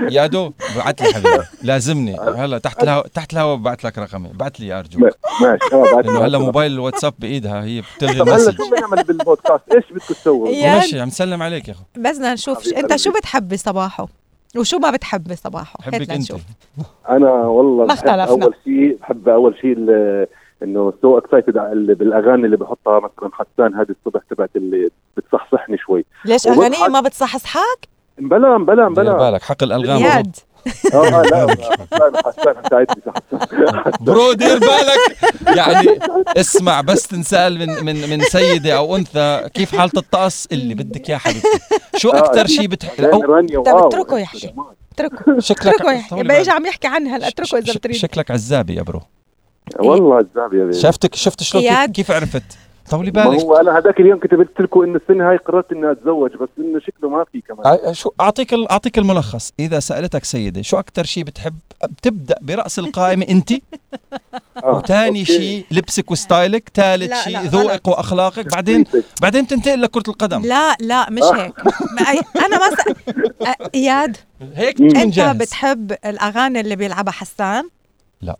يا 0.10 0.26
دو 0.26 0.52
بعت 0.76 1.00
لي 1.02 1.12
حبيبي. 1.14 1.44
لازمني. 1.62 2.16
هلا 2.36 2.58
تحت 2.58 2.82
الهواء 2.82 3.06
تحت 3.06 3.32
الهواء 3.32 3.56
ببعت 3.56 3.84
لك 3.84 3.98
رقمي. 3.98 4.28
بعت 4.34 4.60
لي 4.60 4.78
أرجوك. 4.78 5.02
ماشي. 5.42 5.74
آه 5.74 6.00
لأنه 6.00 6.24
هلا 6.24 6.38
موبايل 6.38 6.72
الواتساب 6.72 7.14
بإيدها 7.18 7.64
هي 7.64 7.82
بتلغي 7.96 8.18
طب 8.18 8.28
هلا 8.28 8.34
ال 8.36 8.39
message. 8.39 8.56
شو 8.56 8.70
بنعمل 8.70 9.04
بالبودكاست؟ 9.04 9.62
إيش 9.74 9.84
بدكم 9.92 10.14
تسووا؟ 10.14 10.48
إياد. 10.48 10.76
ماشي 10.76 11.00
عم 11.00 11.10
سلم 11.10 11.42
عليك 11.42 11.68
يا 11.68 11.72
أخو. 11.72 11.82
بس 11.96 12.16
بدنا 12.16 12.32
نشوف 12.34 12.58
أنت 12.76 12.96
شو 12.96 13.10
قلبي. 13.10 13.18
بتحب 13.20 13.48
بصباحه 13.48 14.08
وشو 14.56 14.78
ما 14.78 14.90
بتحب 14.90 15.28
بصباحه 15.28 15.78
هات 15.82 15.88
بحبك 15.94 16.10
أنت. 16.10 16.32
أنا 17.08 17.30
والله 17.30 17.84
ما 17.86 17.92
اختلفنا. 17.92 18.24
أول 18.24 18.54
شيء 18.64 18.98
بحب 19.00 19.28
أول 19.28 19.54
شيء 19.60 19.74
إنه 20.62 20.92
so 21.02 21.18
excited 21.18 21.52
بالأغاني 21.98 22.44
اللي 22.46 22.56
بحطها. 22.56 23.00
مثلا 23.00 23.30
حسان 23.32 23.74
هذه 23.74 23.94
الصبح 24.06 24.20
تبعت 24.30 24.50
اللي 24.56 24.90
بتصحصحني 25.16 25.78
شوي. 25.78 26.04
ليش. 26.24 26.46
أغانية 26.46 26.88
ما 26.88 27.00
بتصحصحك؟ 27.00 27.88
مبلا 28.18 28.58
مبلا 28.58 28.82
دير 28.82 28.90
مبلا 28.90 29.30
بالك 29.30 29.42
حقل 29.42 29.72
الغام 29.72 30.02
اياد 30.02 30.36
آه 30.94 31.22
لا 31.22 31.46
حسان 31.92 32.16
حسان 32.24 32.54
ساعدني 32.70 33.02
bro 34.00 34.32
دير 34.32 34.58
بالك. 34.58 35.18
يعني 35.56 35.98
اسمع 36.36 36.80
بس 36.80 37.06
تنسال 37.06 37.58
من 37.58 37.84
من 37.84 38.10
من 38.10 38.20
سيدة 38.20 38.76
أو 38.76 38.96
أنثى 38.96 39.48
كيف 39.54 39.76
حالة 39.76 39.92
الطقس 39.96 40.48
اللي 40.52 40.74
بدك 40.74 41.10
اياه 41.10 41.18
حبيبتي. 41.18 41.48
شو. 41.96 42.10
أكثر 42.10 42.46
شيء 42.46 42.66
بتح... 42.66 43.00
لأن 43.00 43.12
أو 43.12 43.22
رانيا 43.22 43.60
طب. 43.60 43.86
اتركه 43.86 44.18
يحكي. 44.18 44.54
اتركه. 44.92 45.38
شكلك 45.38 45.74
اتركه 45.74 45.92
يحكي. 45.92 46.50
عم 46.50 46.66
يحكي 46.66 46.86
عنها 46.88 47.16
هلا 47.16 47.28
اتركه 47.28 47.58
إذا 47.58 47.72
بتريد. 47.72 47.96
شكلك 47.96 48.30
عزابي 48.30 48.74
يا 48.74 48.82
bro. 48.82 49.00
والله 49.78 50.14
عزاب 50.16 50.52
يا 50.54 50.64
baby 50.64 50.72
شفتك 50.72 51.14
شفت 51.14 51.42
شلون 51.42 51.62
كيف. 51.64 51.90
كيف 51.90 52.10
عرفت؟ 52.10 52.42
طولي 52.90 53.10
بالك. 53.10 53.26
هو 53.26 53.56
أنا 53.56 53.78
هذاك 53.78 54.00
اليوم 54.00 54.18
كتبت 54.18 54.60
لكم 54.60 54.82
إنه 54.82 54.96
السنة 54.96 55.30
هاي 55.30 55.36
قررت 55.36 55.72
إني 55.72 55.90
أتزوج 55.92 56.30
بس 56.30 56.48
إنه 56.58 56.80
شكله 56.80 57.10
ما 57.10 57.24
في 57.32 57.40
كمان. 57.40 57.94
شو 57.94 58.10
أعطيك 58.20 58.54
ال- 58.54 58.70
أعطيك 58.70 58.98
الملخص. 58.98 59.52
إذا 59.60 59.80
سألتك 59.80 60.24
سيدة 60.24 60.62
شو 60.62 60.78
أكثر 60.78 61.04
شيء 61.04 61.24
بتحب؟ 61.24 61.54
بتبدا 61.84 62.34
برأس 62.40 62.78
القائمة 62.78 63.26
أنت. 63.30 63.52
آه. 64.64 64.76
وثاني. 64.76 65.24
شيء 65.24 65.64
لبسك 65.70 66.10
و 66.10 66.18
style 66.18 66.55
ك. 66.55 66.70
ثالث 66.74 67.10
لا، 67.10 67.22
شيء 67.24 67.32
لا، 67.32 67.42
ذوقك 67.42 67.88
وأخلاقك. 67.88 68.52
بعدين 68.54 68.84
بعدين 69.22 69.46
تنتقل 69.46 69.82
لكرة 69.82 70.02
القدم. 70.08 70.42
لا 70.42 70.76
لا 70.80 71.10
مش 71.10 71.22
هيك. 71.22 71.66
ما- 71.66 71.72
أي- 72.04 72.44
أنا 72.44 72.58
ما 72.58 72.76
إياد 73.74 74.16
هيك 74.54 74.80
أنت 74.80 75.20
بتحب 75.20 75.92
الأغاني 76.04 76.60
اللي 76.60 76.76
بيلعبها 76.76 77.12
حسان؟ 77.12 77.68
آه 78.28 78.36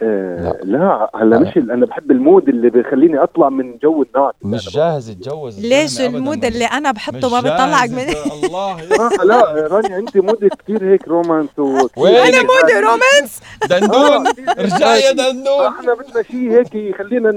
لا. 0.00 1.10
هلا 1.14 1.38
مش 1.38 1.56
أنا 1.56 1.86
بحب 1.86 2.10
ال 2.10 2.18
mood 2.18 2.48
اللي 2.48 2.70
بيخليني 2.70 3.22
أطلع 3.22 3.48
من 3.48 3.78
جو 3.78 4.02
النار 4.02 4.32
مش 4.42 4.68
جاهز 4.74 5.08
يتجوز 5.10 5.66
ليش 5.66 6.00
ال 6.00 6.09
mood 6.09 6.44
اللي 6.44 6.64
أنا 6.64 6.92
بحطه 6.92 7.30
ما 7.30 7.40
بيطلعك 7.40 7.90
جاهز 7.90 7.92
من 7.92 8.44
الله. 8.44 8.76
صراحة 8.96 9.24
لا 9.28 9.66
رانيا 9.70 9.98
أنت 9.98 10.16
mood 10.16 10.43
ك 10.43 10.50
كثير 10.64 10.92
هيك 10.92 11.08
romance 11.08 11.48
و 11.58 11.88
وين؟ 11.96 12.14
أنا 12.16 12.42
mood 12.42 12.74
ي 12.80 12.87
romance. 12.87 13.40
دندون. 13.70 14.26
رجع 14.58 14.96
يا 14.96 15.12
دندون. 15.12 15.66
إحنا 15.66 15.94
بدنا 15.94 16.22
شيء 16.22 16.50
هيك 16.50 16.74
يخلينا 16.74 17.30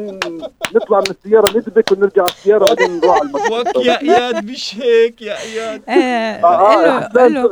نطلع 0.75 0.99
من 0.99 1.05
السيارة 1.09 1.57
ندبك 1.57 1.91
ونرجع 1.91 2.21
على 2.21 2.31
السيارة 2.31 2.65
بعدين 2.75 2.97
نروح 2.99 3.15
على 3.19 3.29
المكتب. 3.29 3.77
وك 3.77 3.85
يا 3.85 4.01
إياد 4.01 4.45
مش 4.45 4.75
هيك 4.81 5.21
يا 5.21 5.35
إياد. 5.41 5.81
آه، 5.89 5.91
آه 5.91 6.85
آه 6.97 7.09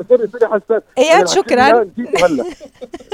sorry 0.10 0.28
sorry 0.28 0.48
حسان 0.48 0.82
إياد 0.98 1.28
شكراً. 1.28 1.64
هلا. 2.24 2.44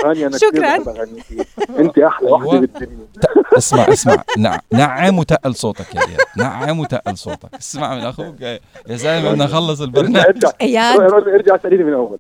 رانيا 0.04 0.28
أنا 0.28 0.38
كثير 0.38 0.50
شكراً. 0.50 1.85
أنت 1.86 2.00
أحلى 2.00 2.28
أيوة. 2.28 2.38
وحده 2.48 2.60
بالدنيا. 2.60 3.06
اسمع 3.58 3.86
اسمع. 3.94 4.24
نع- 4.38 4.60
نعم 4.74 5.20
وتقل 5.20 5.56
صوتك 5.56 5.96
يا 5.96 6.02
اياد 6.02 6.18
نعم 6.38 6.80
وتقل 6.80 7.18
صوتك. 7.18 7.50
اسمع 7.60 7.96
من 7.96 8.02
أخوك. 8.02 8.42
يا 8.42 8.60
يا 8.88 8.96
زلمه 8.96 9.32
بدنا 9.32 9.46
نخلص 9.46 9.82
البرنامج. 9.82 10.26
ارجع. 10.28 10.50
اياد 10.62 11.00
ارجع 11.02 11.56
اساليني 11.56 11.84
من 11.84 11.94
أول. 11.94 12.18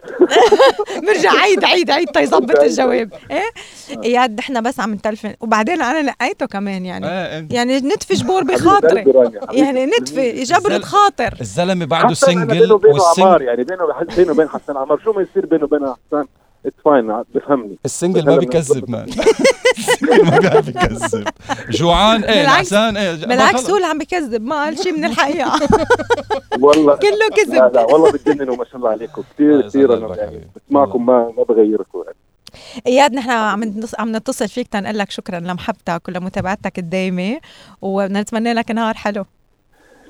برجع 1.07 1.31
عيد 1.31 1.63
عيد 1.63 1.91
عيد. 1.91 2.07
تيظبط 2.07 2.60
الجواب. 2.60 3.13
إيه؟ 3.31 3.50
اياد 4.03 4.39
نحن 4.39 4.62
بس 4.62 4.79
عم 4.79 4.93
نتلفن 4.93 5.34
وبعدين 5.39 5.81
أنا 5.81 6.10
لقيته 6.10 6.45
كمان 6.45 6.86
يعني. 6.86 7.05
آه، 7.07 7.41
أنت- 7.41 7.53
يعني 7.53 7.77
نتفي 7.77 8.13
جبور 8.13 8.43
بخاطري. 8.43 9.03
يعني 9.51 9.86
نتفي 9.86 10.43
جبرة 10.43 10.74
زل- 10.77 10.84
خاطر 10.84 11.38
الزلمة 11.41 11.86
بعده 11.86 12.13
single 12.13 12.72
وال 12.74 12.90
single 12.90 13.41
يعني 13.41 13.63
بينه 13.63 13.86
بينه 14.17 14.31
وبين 14.31 14.50
حسن 14.50 14.77
عمار. 14.77 15.00
شو 15.03 15.13
ما 15.13 15.22
يصير 15.22 15.45
بينه 15.45 15.63
وبين 15.63 15.79
حسن؟ 15.81 16.25
it's 16.65 16.75
fine 16.86 17.24
بفهمني. 17.36 17.77
ال 17.86 17.91
single 17.91 18.25
ما 18.25 18.38
بيكذب 18.38 18.89
man. 18.89 19.10
ال 19.77 19.84
single 19.84 20.25
ما 20.31 20.39
بيعرف 20.39 20.67
يكذب. 20.67 21.27
جوعان 21.69 22.24
إيه 22.24 22.45
نعسان 22.45 22.98
إيه 22.98 23.25
بالعكس. 23.25 23.69
هو 23.69 23.75
اللي 23.75 23.88
عم 23.88 23.98
بكذب 23.98 24.41
ما 24.41 24.55
قال 24.55 24.77
شيء 24.77 24.98
من 24.98 25.05
الحقيقة. 25.05 25.60
والله. 26.62 26.95
كله 26.95 27.10
لا 27.12 27.29
كذب. 27.36 27.75
لا 27.75 27.81
والله 27.81 28.12
بتجننوا 28.12 28.55
ما 28.55 28.65
شاء 28.65 28.75
الله 28.75 28.89
عليكم. 28.89 29.24
كثير 29.34 29.62
كثير 29.62 29.98
أنا 29.98 30.15
يعني. 30.15 30.48
بسمعكم 30.55 31.05
ما 31.05 31.34
ما 31.38 31.43
بغيركم. 31.43 32.03
يعني 32.05 32.17
إياد 32.88 33.13
نحن 33.13 33.29
عم 33.29 33.74
عم 34.00 34.15
نتصل 34.15 34.48
فيك 34.48 34.67
تنقول 34.67 34.98
لك 34.98 35.12
شكرا 35.12 35.39
لمحبتك 35.39 36.01
ولمتابعتك 36.07 36.79
الدايمة 36.79 37.39
ونتمنى 37.81 38.53
لك 38.53 38.72
نهار 38.72 38.93
حلو. 38.93 39.25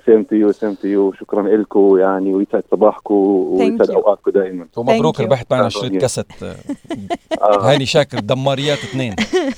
same 0.05 0.24
to 0.24 0.35
you 0.35 0.51
same 0.51 0.74
to 0.74 0.88
you 0.88 1.13
شكرا 1.13 1.57
لكم 1.57 1.97
يعني 2.00 2.33
ويسعد 2.35 2.63
صباحكم 2.71 3.13
ويسعد. 3.13 3.89
اوقاتكم 3.91 4.31
دائما. 4.31 4.67
ومبروك. 4.77 5.21
ربحت 5.21 5.51
معنا 5.53 5.69
شريط. 5.79 6.01
كاسيت 6.01 6.43
آه، 6.43 6.55
آه 7.41 7.71
هاني 7.71 7.85
شاكر 7.85 8.19
دماريات 8.19 8.77
اثنين. 8.77 9.15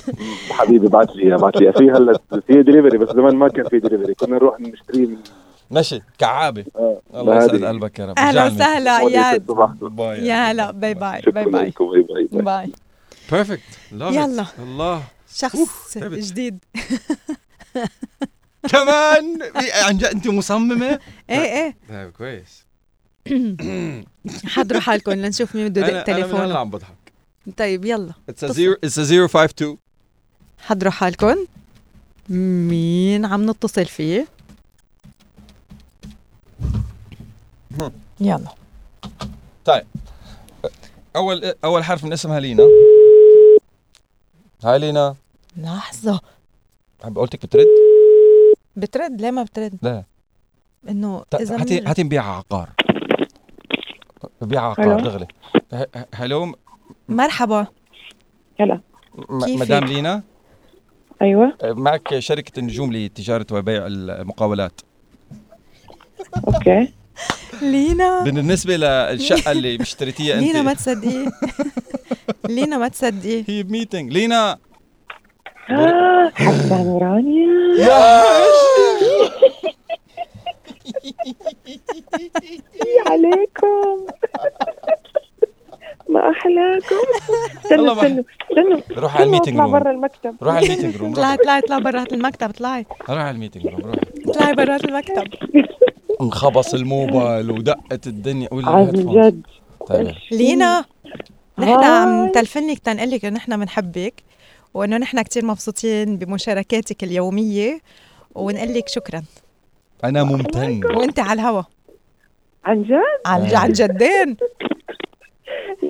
حبيبي 0.58 0.88
بعت 0.88 1.16
لي 1.16 1.38
بعت 1.38 1.58
لي. 1.58 1.74
في 1.74 1.92
هلا 1.92 2.20
في 2.48 2.64
دليفري 2.64 2.98
بس 2.98 3.10
زمان 3.10 3.36
ما 3.36 3.48
كان 3.48 3.68
في 3.70 3.80
دليفري 3.80 4.14
كنا 4.14 4.36
نروح 4.36 4.60
نشتري 4.60 5.06
من 5.06 5.18
مشي 5.72 6.02
كعابة. 6.18 6.66
آه. 6.76 7.02
الله 7.16 7.38
يسعد. 7.38 7.64
قلبك 7.64 8.00
يا 8.00 8.06
رب. 8.06 8.18
أهلا. 8.18 8.46
وسهلا 8.46 9.00
اياد 9.00 9.44
يا 10.00 10.52
هلا 10.52 10.72
bye 10.72 10.94
bye 10.94 11.22
bye 11.22 11.22
شكرا 11.22 11.44
bye. 11.44 11.68
لكم 11.68 11.90
bye 11.92 12.02
bye, 12.02 12.28
bye. 12.32 12.42
bye. 12.42 12.72
perfect 13.32 13.62
يلا. 13.92 14.46
الله. 14.60 15.02
شخص. 15.34 15.98
جديد. 15.98 16.60
كمان. 18.70 19.40
عن 19.84 19.98
جد 19.98 20.06
انت 20.06 20.28
مصممة؟ 20.28 21.00
إيه 21.30 21.38
إيه. 21.38 21.76
طيب 21.90 22.12
كويس. 22.12 22.66
حضروا 24.56 24.82
حالكم 24.82 25.12
لنشوف 25.12 25.56
مين 25.56 25.70
بده 25.70 25.88
يدق 25.88 26.10
أنا 26.10 26.46
أنا 26.46 26.60
عم 26.60 26.70
بضحك. 26.70 27.14
طيب 27.58 27.86
يلا. 27.86 28.14
it's 28.30 28.44
it's 28.44 29.00
a 29.00 29.26
052 29.26 29.78
حضروا 30.60 30.92
حالكم. 30.92 31.36
مين 32.30 33.26
عم 33.26 33.50
نتصل 33.50 33.86
فيه؟ 33.86 34.28
يلا. 38.20 38.54
اول 41.16 41.54
أول 41.64 41.84
حرف 41.84 42.04
من 42.04 42.14
اسمها 42.14 42.40
لينا. 42.40 42.64
هاي 44.64 44.80
لينا. 44.80 45.16
لحظة. 45.58 46.20
عم 47.04 47.14
قلتك 47.14 47.46
بترد؟ 47.46 47.87
بترد؟ 48.78 49.22
ليه 49.22 49.32
ما 49.32 49.44
بترد؟ 49.44 49.78
لا. 49.82 50.04
إنه 50.90 51.24
إذا 51.40 51.62
هاتي 51.62 51.82
هاتي 51.82 52.04
نبيع 52.04 52.38
عقار. 52.38 52.70
ببيع 54.42 54.70
عقار 54.70 55.28
ه- 55.74 55.86
hello؟ 56.16 56.56
مرحبا. 57.10 57.68
هلا؟ 58.60 58.82
مدام 59.30 59.84
لينا؟ 59.86 60.24
أيوه. 61.22 61.58
معك 61.64 62.20
شركة 62.20 62.60
النجوم 62.60 62.94
لتجارة 62.94 63.46
وبيع 63.52 63.88
المقاولات. 63.88 64.82
okay. 66.48 66.94
لينا. 67.62 68.24
بالنسبة 68.24 68.78
للشقة 68.78 69.52
اللي 69.52 69.82
اشتريتيها 69.82 70.36
لينا 70.36 70.62
ما 70.62 70.72
انت 70.72 70.80
تصدقي 70.80 71.32
لينا 72.56 72.78
ما 72.78 72.88
تصدقي 72.88 73.44
هي 73.48 73.64
ب 73.64 73.69
meeting. 73.69 74.12
لينا 74.14 74.58
حسان 75.68 76.88
ورانيا 76.88 77.48
عليكم 83.08 84.06
ما 86.10 86.30
أحلاكم؟ 86.32 86.96
استنوا 87.66 87.94
استنوا 87.94 88.24
استنوا. 88.52 88.80
روح 88.98 89.16
على 89.16 89.24
ال 89.26 89.30
meeting 89.30 89.60
room. 89.60 89.72
برا 89.72 89.92
المكتب. 89.92 90.36
روح 90.42 90.56
على 90.56 90.66
ال 90.66 90.70
meeting 90.70 90.98
room. 90.98 91.14
طلعي 91.14 91.38
طلعي 91.38 91.62
طلعي 91.62 91.82
برات 91.82 92.14
المكتب 92.14 92.52
طلعي 92.52 92.86
روح 93.10 93.20
على 93.20 93.32
ال 93.32 93.36
meeting 93.36 93.68
room 93.68 93.82
روح. 93.82 93.96
طلعي 94.36 94.54
برات 94.54 94.86
المكتب. 94.86 95.28
انخبص 96.22 96.74
الموبايل 96.74 97.52
ودقت 97.52 98.08
الدنيا. 98.08 98.50
عن 98.52 98.92
جد 98.92 99.42
طيب. 99.88 100.12
لينا 100.32 100.86
نحن. 101.60 101.84
عم 101.84 102.32
تلفنك 102.32 102.80
تنقول 102.80 103.12
لك 103.12 103.26
إنه 103.26 103.36
نحن 103.36 103.60
بنحبك. 103.60 104.27
وأنه 104.78 104.98
نحن 104.98 105.22
كتير 105.22 105.46
مبسوطين 105.46 106.18
بمشاركاتك 106.18 107.04
اليومية 107.04 107.80
ونقول 108.36 108.74
لك 108.74 108.88
شكرا. 108.88 109.24
أنا 110.04 110.24
ممتن. 110.24 110.86
وأنت 110.86 111.20
على 111.20 111.42
الهوا. 111.42 111.64
عن 112.66 112.84
جد؟ 112.84 112.94
عن 113.26 113.56
عن 113.56 113.72
جدين. 113.72 114.38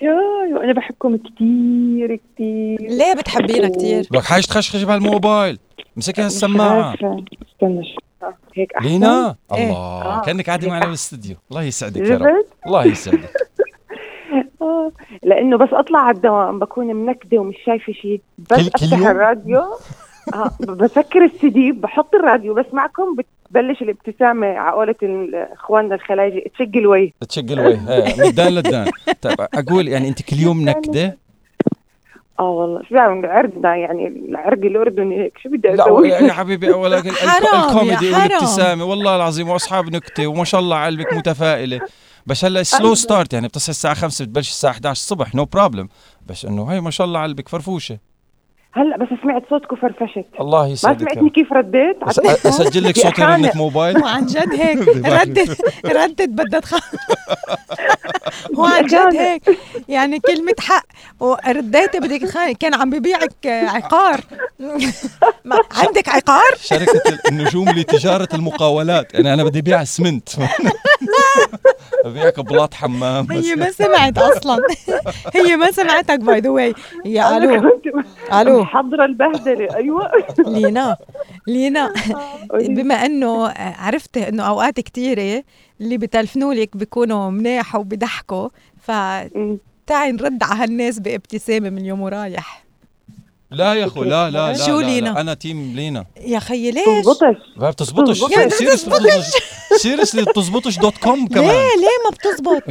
يا 0.01 0.17
يا 0.51 0.63
أنا 0.63 0.73
بحبكم 0.73 1.17
كثير 1.17 2.15
كثير 2.15 2.77
ليه 2.81 3.13
بتحبينا 3.13 3.69
كتير؟ 3.69 4.07
لك 4.11 4.23
حاجة 4.23 4.41
تخشخش 4.41 4.83
بهالموبايل. 4.83 5.59
مسكي 5.95 6.21
هالسماعة. 6.21 6.83
عارفة. 6.83 7.25
استنى. 7.53 7.95
هيك 8.55 8.73
أحسن. 8.73 8.87
لينا؟ 8.87 9.35
إيه. 9.53 9.63
الله. 9.63 9.75
آه. 9.75 10.21
كأنك 10.21 10.47
قاعدة 10.47 10.69
معنا 10.69 10.85
بالاستديو 10.85 11.35
الله 11.51 11.63
يسعدك 11.63 12.01
يا 12.01 12.17
رب. 12.17 12.45
الله 12.67 12.85
يسعدك. 12.85 13.46
لأنه 15.23 15.57
بس 15.57 15.69
أطلع 15.71 15.99
على 15.99 16.15
الدوام 16.15 16.59
بكون 16.59 16.95
منكدة 16.95 17.37
ومش 17.37 17.55
شايفة 17.65 17.93
شيء 17.93 18.21
بس 18.37 18.57
كل- 18.57 18.63
كل 18.63 18.71
أفتح 18.85 18.97
يوم؟ 18.97 19.07
الراديو. 19.07 19.59
آه. 20.33 20.51
بسكر 20.67 21.25
السي 21.25 21.49
دي 21.49 21.71
بحط 21.71 22.15
الراديو 22.15 22.53
بسمعكم 22.53 23.15
بتبلش 23.15 23.81
الابتسامة 23.81 24.47
على 24.47 24.75
قولة 24.75 24.95
إخواننا 25.53 25.95
الخلايجه 25.95 26.43
تشق 26.55 26.69
الوجه. 26.75 27.11
تشق 27.29 27.51
الوجه. 27.51 27.89
إيه 27.93 28.15
من 28.17 28.23
الدان 28.27 28.47
للدان 28.51 28.87
طيب 29.21 29.41
أقول 29.53 29.87
يعني 29.87 30.07
أنت 30.07 30.21
كل 30.21 30.37
يوم 30.37 30.61
نكده 30.69 31.17
آه 32.39 32.49
والله. 32.49 32.81
شو 32.89 32.95
بعمل 32.95 33.25
عرقنا 33.25 33.75
يعني 33.75 34.07
العرق 34.07 34.57
الأردني 34.65 35.19
هيك. 35.23 35.37
شو 35.43 35.49
بدي 35.49 35.67
لا 35.67 35.83
أسوي؟ 35.85 36.09
يا 36.09 36.33
حبيبي 36.33 36.67
يا 36.67 36.71
الكوميدي. 37.67 38.11
والابتسامة. 38.13 38.85
والله 38.85 39.15
العظيم 39.15 39.49
وأصحاب 39.49 39.85
نكتة 39.95 40.27
وما 40.27 40.43
شاء 40.43 40.61
الله 40.61 40.85
قلبك 40.85 41.13
متفائلة. 41.13 41.81
بس 42.27 42.45
هلا 42.45 42.63
slow 42.63 42.95
start 42.95 43.33
يعني 43.33 43.47
بتصحي 43.47 43.69
الساعة 43.69 43.93
5 43.93 44.25
بتبلش 44.25 44.49
الساعة 44.49 44.71
11 44.71 44.91
الصبح 45.01 45.35
no 45.35 45.45
problem 45.45 45.89
بس 46.27 46.45
إنه 46.45 46.71
هي 46.71 46.81
ما 46.81 46.91
شاء 46.91 47.07
الله 47.07 47.23
قلبك 47.23 47.49
فرفوشة. 47.49 47.99
هلا 48.77 48.97
بس 48.97 49.07
سمعت 49.23 49.43
صوتكم 49.49 49.75
فرفشت. 49.75 50.25
الله 50.39 50.61
ما 50.63 50.67
يسعدك 50.67 51.01
يا 51.01 51.05
سمعتني. 51.13 51.29
كيف 51.29 51.53
رديت؟ 51.53 51.97
بس 52.07 52.19
أسجل 52.19 52.83
لك 52.83 52.97
صوتي. 52.99 53.23
رنة 53.23 53.51
موبايل 53.55 53.97
وعن 54.03 54.25
جد 54.25 54.53
هيك؟ 54.53 54.79
ردت 55.21 55.57
ردت 55.85 56.29
بدها 56.29 56.59
تخ 56.59 56.73
هو 58.57 58.65
عن 58.65 58.85
جد 58.85 59.15
هيك؟ 59.15 59.41
يعني 59.89 60.19
كلمة 60.19 60.55
حق. 60.59 60.85
ورديتي 61.19 61.99
بدك 61.99 62.21
تخانق 62.21 62.55
كان 62.57 62.73
عم 62.73 62.89
ببيعك 62.89 63.33
عقار. 63.45 64.21
ما 65.45 65.59
عندك 65.71 66.09
عقار؟ 66.09 66.55
شركة 66.61 67.01
النجوم 67.29 67.69
لتجارة 67.69 68.27
المقاولات. 68.33 69.13
يعني 69.13 69.33
أنا 69.33 69.43
بدي 69.43 69.61
بيع 69.61 69.81
اسمنت 69.81 70.29
ببيعك 72.05 72.39
بلاط 72.39 72.73
حمام. 72.73 73.31
هي 73.31 73.55
ما 73.55 73.71
سمعت 73.71 74.17
أصلا. 74.17 74.57
هي 75.35 75.55
ما 75.57 75.71
سمعتك 75.71 76.19
by 76.19 76.39
the 76.39 76.49
way 76.49 76.73
يا 77.05 77.37
ألو. 77.37 77.79
ألو. 78.33 78.66
حضرة 78.67 79.05
البهدلة. 79.05 79.75
أيوة. 79.75 80.11
لينا 80.47 80.97
لينا. 81.47 81.93
بما 82.53 82.93
إنه 82.95 83.47
عرفت 83.57 84.17
إنه 84.17 84.43
أوقات 84.43 84.79
كثيره 84.79 85.43
اللي 85.81 85.97
بتلفنوا 85.97 86.53
لك 86.53 86.77
بيكونوا 86.77 87.29
مناح 87.29 87.75
وبضحكوا 87.75 88.49
فتعي 88.81 90.11
نرد 90.11 90.43
على 90.43 90.63
هالناس 90.63 90.99
بابتسامة 90.99 91.69
من 91.69 91.77
اليوم 91.77 92.01
ورايح. 92.01 92.66
لا 93.51 93.73
يا 93.73 93.85
أخو 93.85 94.03
لا 94.03 94.29
لا 94.29 94.51
لا 94.51 94.53
شو 94.65 94.79
لا 94.79 94.85
لينا؟ 94.85 95.09
لا 95.09 95.21
أنا 95.21 95.33
team 95.33 95.73
لينا 95.75 96.05
يا 96.25 96.39
خيي 96.39 96.71
ليش؟ 96.71 96.83
تزبطش 97.01 97.37
ما 97.57 97.69
بتزبطش 97.69 98.19
تزبطش. 98.19 98.53
seriously 98.53 99.21
seriously 99.77 100.23
بتزبطش 100.23 100.77
dot 100.79 100.97
com 100.97 101.27
كمان 101.27 101.43
ليه 101.47 101.51
ليه 101.53 101.97
ما 102.05 102.09
بتزبط؟ 102.11 102.63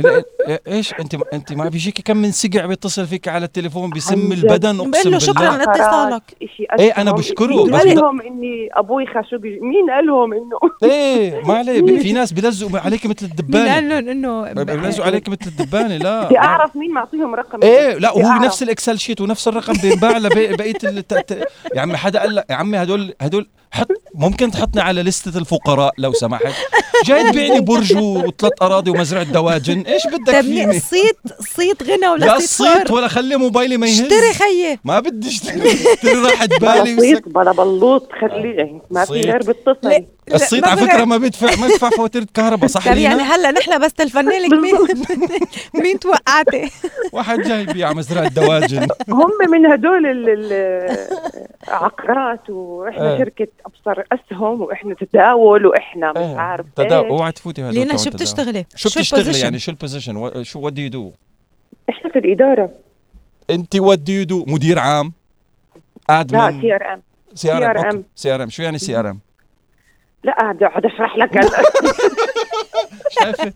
لا، 0.48 0.60
إيش 0.68 0.92
أنت 1.00 1.16
أنت 1.32 1.52
ما 1.52 1.68
بيجيكي 1.68 2.02
كم 2.02 2.16
من 2.16 2.32
سقع 2.32 2.66
بيتصل 2.66 3.06
فيك 3.06 3.28
على 3.28 3.44
التليفون 3.44 3.90
بيسم. 3.90 4.32
البدن 4.32 4.76
بقول 4.76 4.94
اقسم 4.94 5.10
له 5.10 5.18
شكراً 5.18 5.50
بالله 5.50 5.56
لاتصالك. 5.56 6.22
إيه، 6.80 6.90
أنا 6.90 7.10
أسهم. 7.10 7.18
بشكره، 7.20 7.64
مين 7.64 7.74
قال 7.74 7.96
لهم 7.96 8.20
إني 8.22 8.68
أبوي 8.72 9.06
خاشوقي 9.06 9.58
مين 9.60 9.90
قال 9.90 10.06
لهم 10.06 10.32
إنه 10.32 10.58
إيه 10.92 11.40
ما 11.44 11.54
عليه 11.54 11.98
في 12.02 12.12
ناس 12.12 12.32
بلزقوا 12.32 12.78
عليك 12.78 13.06
مثل 13.06 13.26
مين 13.26 13.28
قال 13.28 13.40
الدبانة 13.40 14.00
لهم 14.00 14.08
انه 14.08 14.52
بلزقوا 14.52 15.06
عليك 15.06 15.28
مثل 15.28 15.46
الدبانة 15.46 15.96
لا 15.96 16.24
بدي 16.24 16.38
أعرف 16.38 16.76
مين 16.76 16.90
معطيهم 16.90 17.34
رقم 17.34 17.62
إيه 17.62 17.94
لا 17.98 18.10
وهو. 18.12 18.44
نفس 18.44 18.62
ال 18.62 18.68
Excel 18.68 18.98
sheet 18.98 19.20
ونفس 19.20 19.48
الرقم 19.48 19.72
بينباع 19.82 20.16
ت- 20.72 21.48
يا 21.74 21.80
عمي 21.80 21.96
حدا 21.96 22.20
قال 22.20 22.34
لك 22.34 22.44
يا 22.50 22.54
عمي 22.54 22.78
هدول 22.82 23.14
هدول 23.20 23.48
حط 23.70 23.88
ممكن 24.14 24.50
تحطني 24.50 24.82
على 24.82 25.02
لستة 25.02 25.38
الفقراء 25.38 25.92
لو 25.98 26.12
سمحت 26.12 26.54
جاي 27.06 27.30
تبيعني 27.30 27.60
برج 27.60 27.96
وثلاث 27.96 28.52
أراضي 28.62 28.90
ومزرعة 28.90 29.22
دواجن 29.24 29.80
إيش 29.80 30.06
بدك 30.06 30.40
فيني 30.40 30.80
صيت 30.80 31.18
صيت 31.56 31.82
غنى 31.82 32.08
ولا 32.08 32.24
لا 32.26 32.38
صيت؟ 32.38 32.90
ولا 32.90 33.08
خلي 33.08 33.36
موبايلي 33.36 33.76
ما 33.76 33.86
يهز 33.86 34.00
اشتري 34.00 34.32
خيي 34.34 34.78
ما 34.84 35.00
بدي 35.00 35.28
اشتري 35.28 35.70
اشتري 35.72 36.12
راحت 36.14 36.50
بالي 36.60 37.00
صيت. 37.00 37.28
بلا 37.28 37.52
بلوط 37.52 38.08
خليه 38.20 38.80
ما 38.90 39.04
في. 39.04 39.12
غير 39.12 39.42
لا. 39.82 40.04
الصيت 40.34 40.66
على 40.66 40.80
فكرة 40.80 41.04
ما 41.04 41.16
بيدفع 41.16 41.60
ما 41.60 41.66
يدفع 41.66 41.90
فواتير 41.96 42.24
كهرباء 42.34 42.66
صح 42.68 42.80
طب 42.88 42.96
يعني 42.96 43.16
لينا؟ 43.16 43.34
هلا 43.34 43.50
نحن 43.50 43.78
بس 43.80 43.92
تلفنا 43.94 44.30
لك 44.30 44.52
مين 44.52 44.74
مين 45.82 45.98
توقعتي؟ 45.98 46.70
واحد 47.12 47.38
جاي 47.40 47.62
يبيع 47.62 47.92
مزرعة 47.92 48.28
دواجن 48.28 48.86
هم 49.08 49.30
من 49.50 49.66
هدول 49.66 50.06
ال- 50.06 50.52
العقارات 51.68 52.50
وإحنا 52.50 53.12
إيه. 53.12 53.18
شركة 53.18 53.48
أبصر 53.66 54.02
أسهم 54.12 54.60
وإحنا 54.62 54.94
تداول 54.94 55.66
وإحنا 55.66 56.10
مش 56.12 56.16
إيه. 56.18 56.36
عارف 56.36 56.66
تدا 56.76 57.00
إيه. 57.00 57.08
اوعى 57.08 57.32
تفوتي 57.32 57.62
هدول 57.62 57.74
لينا 57.74 57.96
شو. 57.96 58.10
بتشتغلي؟ 58.10 58.66
شو 58.76 58.88
بتشتغلي؟ 58.88 59.38
يعني 59.40 59.58
شو 59.58 59.70
ال 59.70 59.78
position 59.78 60.42
شو 60.42 60.60
what 60.60 60.72
do 60.72 60.82
you 60.82 60.88
do 60.88 61.12
إحنا 61.90 62.10
في 62.10 62.18
الإدارة 62.18 62.70
أنت 63.50 63.76
what 63.76 63.98
do 63.98 64.12
you 64.12 64.24
do 64.24 64.44
مدير 64.48 64.78
عام 64.78 65.12
لا 66.08 66.20
admin 66.20 66.60
C 66.60 66.74
ار 66.74 66.92
ام 66.94 67.02
سي 67.34 67.52
ار 67.52 67.78
ام 67.90 67.92
CRM. 67.92 67.96
سي 68.16 68.34
ار 68.34 68.42
ام 68.42 68.50
شو 68.50 68.62
يعني 68.62 68.78
سي 68.78 68.96
ار 68.98 69.10
ام 69.10 69.20
لا 70.26 70.32
اقعد 70.32 70.84
اشرح 70.86 71.16
لك. 71.16 71.40
شايفة؟ 73.20 73.52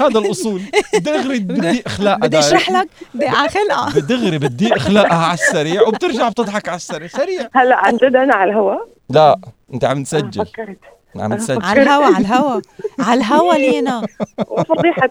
هذا 0.00 0.18
الأصول. 0.18 0.62
دغري 0.94 1.38
بدي 1.38 1.82
اخلاقها 1.86 2.18
بدي. 2.18 2.38
أشرح 2.38 2.70
لك 2.70 2.88
بدي 3.14 3.26
على 3.28 3.48
خلقها 3.48 4.00
دغري 4.00 4.38
بدي 4.38 4.76
اخلاقها 4.76 5.24
على 5.24 5.34
السريع 5.34 5.82
وبترجع 5.88 6.28
بتضحك 6.28 6.68
على 6.68 6.76
السريع. 6.76 7.08
سريع. 7.08 7.48
هلا 7.54 7.76
عن 7.76 7.96
جد 7.96 8.16
أنا 8.16 8.34
على 8.34 8.50
الهواء 8.50 8.88
لا 9.10 9.38
أنت 9.74 9.84
عم 9.84 10.02
تسجل. 10.02 10.46
فكرت. 10.46 10.78
عم 11.16 11.34
تسجل. 11.34 11.62
على 11.64 11.82
الهوا 11.82 12.04
على 12.04 12.18
الهوا. 12.18 12.60
على 12.98 13.20
الهوا 13.20 13.54
لينا. 13.54 14.02
وفضيحة. 14.48 15.10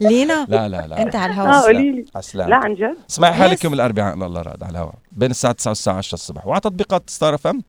لينا. 0.00 0.46
لا 0.48 0.68
لا 0.68 0.86
لا. 0.86 1.02
أنت 1.02 1.16
على 1.16 1.32
آه 1.32 1.34
الهوا 1.36 1.62
قولي 1.62 1.90
لي. 1.92 2.04
عسلام 2.16 2.48
لا 2.50 2.56
عن 2.56 2.74
جد. 2.74 2.96
اسمعي 3.10 3.32
حالك. 3.32 3.64
يوم 3.64 3.74
الأربعاء. 3.74 4.14
الله 4.14 4.42
راد 4.42 4.62
على 4.62 4.70
الهواء 4.72 4.94
بين 5.12 5.30
الساعة 5.30 5.52
9 5.52 5.70
والساعة 5.70 5.96
10 5.96 6.14
الصبح. 6.14 6.46
وعلى 6.46 6.60
تطبيقات 6.60 7.10
ستار 7.10 7.34
أف 7.34 7.46
إم 7.46 7.62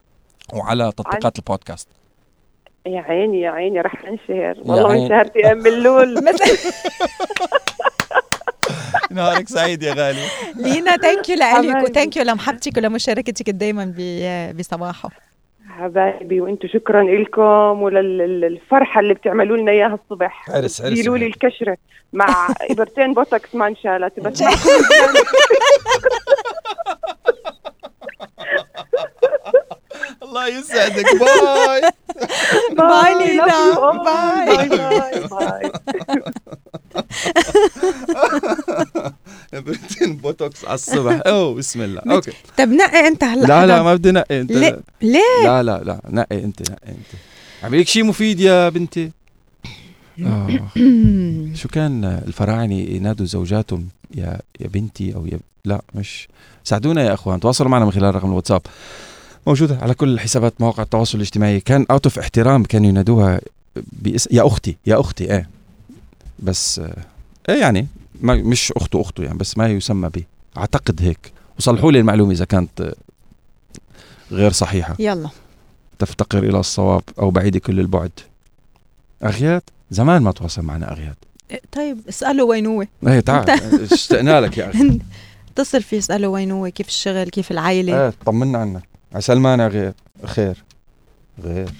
وعلى 0.54 0.92
تطبيقات 0.98 1.40
البودكاست. 1.40 1.88
يا 2.88 3.02
عيني 3.02 3.42
يا 3.42 3.50
عيني 3.52 3.82
رح 3.82 3.94
انشهر. 4.08 4.56
والله. 4.66 5.04
انشهرت 5.04 5.36
يا 5.36 5.52
أم 5.52 5.66
اللول. 5.68 6.16
نهارك 9.12 9.50
سعيد 9.50 9.84
يا 9.84 9.94
غالي. 9.94 10.24
لينا 10.56 10.98
thank 10.98 11.30
you 11.30 11.36
لك. 11.36 11.84
و 11.90 11.94
thank 11.94 12.18
you 12.18 12.24
لمحبتك 12.24 12.78
ولمشاركتك 12.78 13.50
دائما 13.50 13.94
بصباحه. 14.60 15.10
حبايبي 15.70 16.42
وأنتم 16.42 16.68
شكرا 16.68 17.04
لكم 17.04 17.82
وللفرحة 17.82 19.00
اللي 19.00 19.14
بتعملوا 19.14 19.58
لنا 19.58 19.72
إياها 19.72 20.00
الصبح. 20.04 20.50
عرس- 20.50 20.82
عرس 20.82 21.08
لي. 21.08 21.26
الكشرة 21.26 21.78
مع 22.14 22.48
إبرتين 22.72 23.14
بوتوكس 23.14 23.56
ما 23.56 23.68
انشالت 23.68 24.20
بس 24.20 24.44
الله 30.28 30.48
يسعدك. 30.48 31.06
bye. 31.20 31.82
bye 32.78 33.28
لينا. 33.28 33.46
bye. 34.06 34.70
bye 34.70 35.28
bye 35.28 35.72
إبرتين 39.62 40.18
بوتوكس 40.18 40.66
على 40.66 40.74
الصبح. 40.76 41.22
أوه 41.28 41.54
بسم 41.56 41.82
الله. 41.82 42.02
okay. 42.12 42.32
طب 42.58 42.70
نقي 42.70 43.08
أنت 43.08 43.24
هلا. 43.24 43.46
لا 43.46 43.66
لا. 43.66 43.84
ما 43.84 43.96
بدي 43.96 44.12
نقي 44.12 44.42
أنت. 44.42 44.52
ليه؟ 44.52 44.80
ليه؟ 45.02 45.44
لا 45.44 45.64
لا 45.64 45.84
لا 45.84 46.02
نقي 46.10 46.44
أنت 46.44 46.62
نقي 46.62 46.88
أنت. 46.88 47.08
عم 47.64 47.76
لك 47.76 47.88
شيء 47.88 48.04
مفيد 48.04 48.40
يا 48.40 48.70
بنتي؟ 48.70 49.12
آه. 50.26 50.48
شو 51.60 51.70
كان 51.70 52.06
الفراعنة 52.28 52.76
ينادوا 52.76 53.26
زوجاتهم؟ 53.26 53.88
يا 54.16 54.40
يا 54.60 54.68
بنتي 54.68 55.16
أو 55.16 55.26
يا 55.26 55.40
لا 55.66 55.82
مش 55.96 56.28
ساعدونا 56.64 57.04
يا 57.04 57.14
أخوان. 57.14 57.40
تواصلوا 57.40 57.70
معنا 57.70 57.86
من 57.86 57.92
خلال 57.92 58.16
رقم 58.16 58.30
الواتساب. 58.30 58.62
موجودة 59.48 59.78
على 59.82 59.94
كل 59.94 60.20
حسابات 60.20 60.54
مواقع 60.62 60.84
التواصل 60.84 61.18
الاجتماعي. 61.18 61.60
كان 61.60 61.86
out 61.92 62.06
of 62.06 62.20
احترام 62.20 62.64
كانوا 62.64 62.88
ينادوها 62.90 63.42
باسم 63.76 64.30
يا 64.36 64.48
أختي 64.48 64.78
يا 64.86 65.00
أختي 65.00 65.34
إيه 65.34 65.50
بس 66.40 66.82
إيه 67.50 67.56
يعني 67.62 67.88
ما 68.22 68.36
مش 68.36 68.72
اخته 68.72 69.02
أخته 69.02 69.24
يعني 69.24 69.38
بس 69.38 69.58
ما 69.58 69.68
يسمى 69.68 70.10
به 70.10 70.24
أعتقد 70.58 71.02
هيك. 71.02 71.32
وصلحوا 71.60 71.92
لي 71.92 72.00
المعلومة 72.00 72.32
إذا 72.32 72.46
كانت 72.46 72.94
غير 74.32 74.52
صحيحة. 74.52 74.96
يلا. 75.00 75.30
تفتقر 76.00 76.44
إلى 76.44 76.60
الصواب 76.60 77.04
أو 77.20 77.30
بعيده 77.30 77.60
كل 77.60 77.80
البعد. 77.80 78.12
أغياد؟ 79.24 79.62
زمان 79.92 80.22
ما 80.22 80.32
تواصل 80.32 80.62
معنا 80.62 80.92
أغياد. 80.92 81.16
إيه، 81.52 81.62
طيب 81.72 81.98
اساله 82.10 82.44
وين 82.44 82.66
هو. 82.66 82.86
إيه 83.08 83.20
تعال. 83.20 83.50
اشتقنا 83.92 84.42
لك 84.42 84.58
يا 84.58 84.70
أخي 84.70 85.00
اتصل 85.52 85.84
فيه 85.84 85.98
اسأله 85.98 86.28
وين 86.28 86.52
هو 86.52 86.72
كيف 86.72 86.88
الشغل 86.88 87.30
كيف 87.30 87.52
العائلة. 87.52 88.06
إيه 88.06 88.14
طمنا 88.26 88.58
عنك. 88.58 88.97
عسى 89.18 89.34
المانع 89.34 89.68
غير 89.68 89.94
خير. 90.26 90.64
غير. 91.44 91.72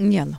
يلا. 0.00 0.34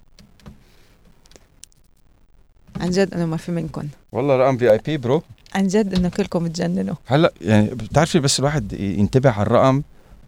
عن 2.80 2.90
جد 2.90 3.14
إنه 3.14 3.26
ما 3.26 3.38
في 3.38 3.52
منكم 3.52 3.88
والله 4.12 4.36
رقم 4.38 4.58
VIP 4.58 4.72
bro 4.72 5.24
عن 5.56 5.68
جد 5.68 5.96
إنه 5.96 6.10
كلكم 6.10 6.48
تجننوا 6.48 6.96
هلأ 7.06 7.34
يعني 7.42 7.68
بتعرفي 7.68 8.20
بس 8.20 8.40
الواحد 8.40 8.74
ينتبه 8.74 9.30
على 9.30 9.42
الرقم 9.42 9.82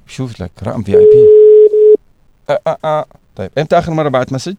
شوف 0.07 0.41
لك 0.41 0.51
رقم 0.63 0.83
VIP 0.83 1.27
أه 2.49 2.59
أه 2.67 2.77
أه. 2.85 3.05
طيب 3.35 3.51
إمتى 3.57 3.77
آخر 3.79 3.91
مرة 3.91 4.09
بعت 4.09 4.33
مسج؟ 4.33 4.55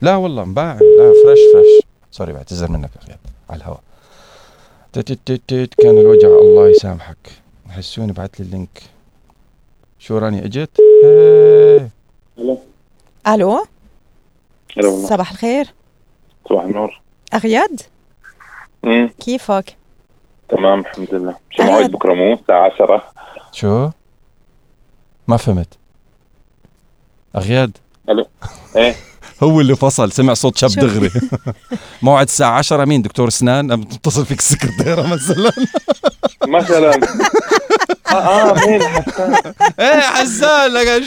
لا 0.00 0.16
والله 0.16 0.44
مباعد 0.44 0.82
لا 0.82 1.12
فريش 1.24 1.38
فريش 1.52 1.82
سوري 2.10 2.32
بعتذر 2.32 2.70
منك 2.70 2.90
يا 2.96 3.02
أخي 3.02 3.18
على 3.50 3.58
الهواء 3.58 3.80
تت 4.92 5.12
تت 5.12 5.40
تت 5.48 5.74
كان 5.74 5.98
الوجع 5.98 6.28
الله 6.28 6.68
يسامحك. 6.68 7.16
حسوني 7.68 8.12
بعت 8.12 8.40
لي 8.40 8.46
اللينك. 8.46 8.82
شو 10.00 10.18
راني 10.18 10.44
اجت؟ 10.44 10.70
ألو. 12.38 12.58
هلا 13.26 13.44
والله. 14.88 15.08
صباح 15.08 15.30
الخير. 15.30 15.66
صباح 16.48 16.64
النور. 16.64 17.00
أغياد؟ 17.34 17.80
امم 18.84 19.10
كيفك؟ 19.20 19.76
تمام 20.48 20.80
الحمد 20.80 21.14
لله. 21.14 21.36
شو. 21.50 21.62
موعد 21.62 21.90
بكرة؟ 21.90 22.14
مو 22.14 22.32
الساعة 22.34 22.70
10 22.74 23.02
شو؟ 23.52 23.90
ما 25.28 25.36
فهمت. 25.36 25.78
أغياد. 27.36 27.76
إيه. 28.76 28.94
هو 29.42 29.60
اللي 29.60 29.76
فصل 29.76 30.12
سمع 30.12 30.34
صوت 30.34 30.56
شاب؟ 30.58 30.70
دغري. 30.70 31.10
موعد 32.02 32.26
الساعة 32.26 32.58
10 32.58 32.84
مين؟ 32.84 33.02
دكتور 33.02 33.28
اسنان 33.28 33.72
أم 33.72 33.82
تتصل 33.82 34.26
فيك 34.26 34.38
السكرتيرة 34.38 35.02
مثلا. 35.14 35.52
مثلا. 36.48 36.90
آه 38.12 38.50
آه 38.50 38.54
مين 38.66 38.82
حسان. 38.82 39.34
إيه 39.80 40.00
حسان 40.00 40.70
لك؟ 40.70 41.02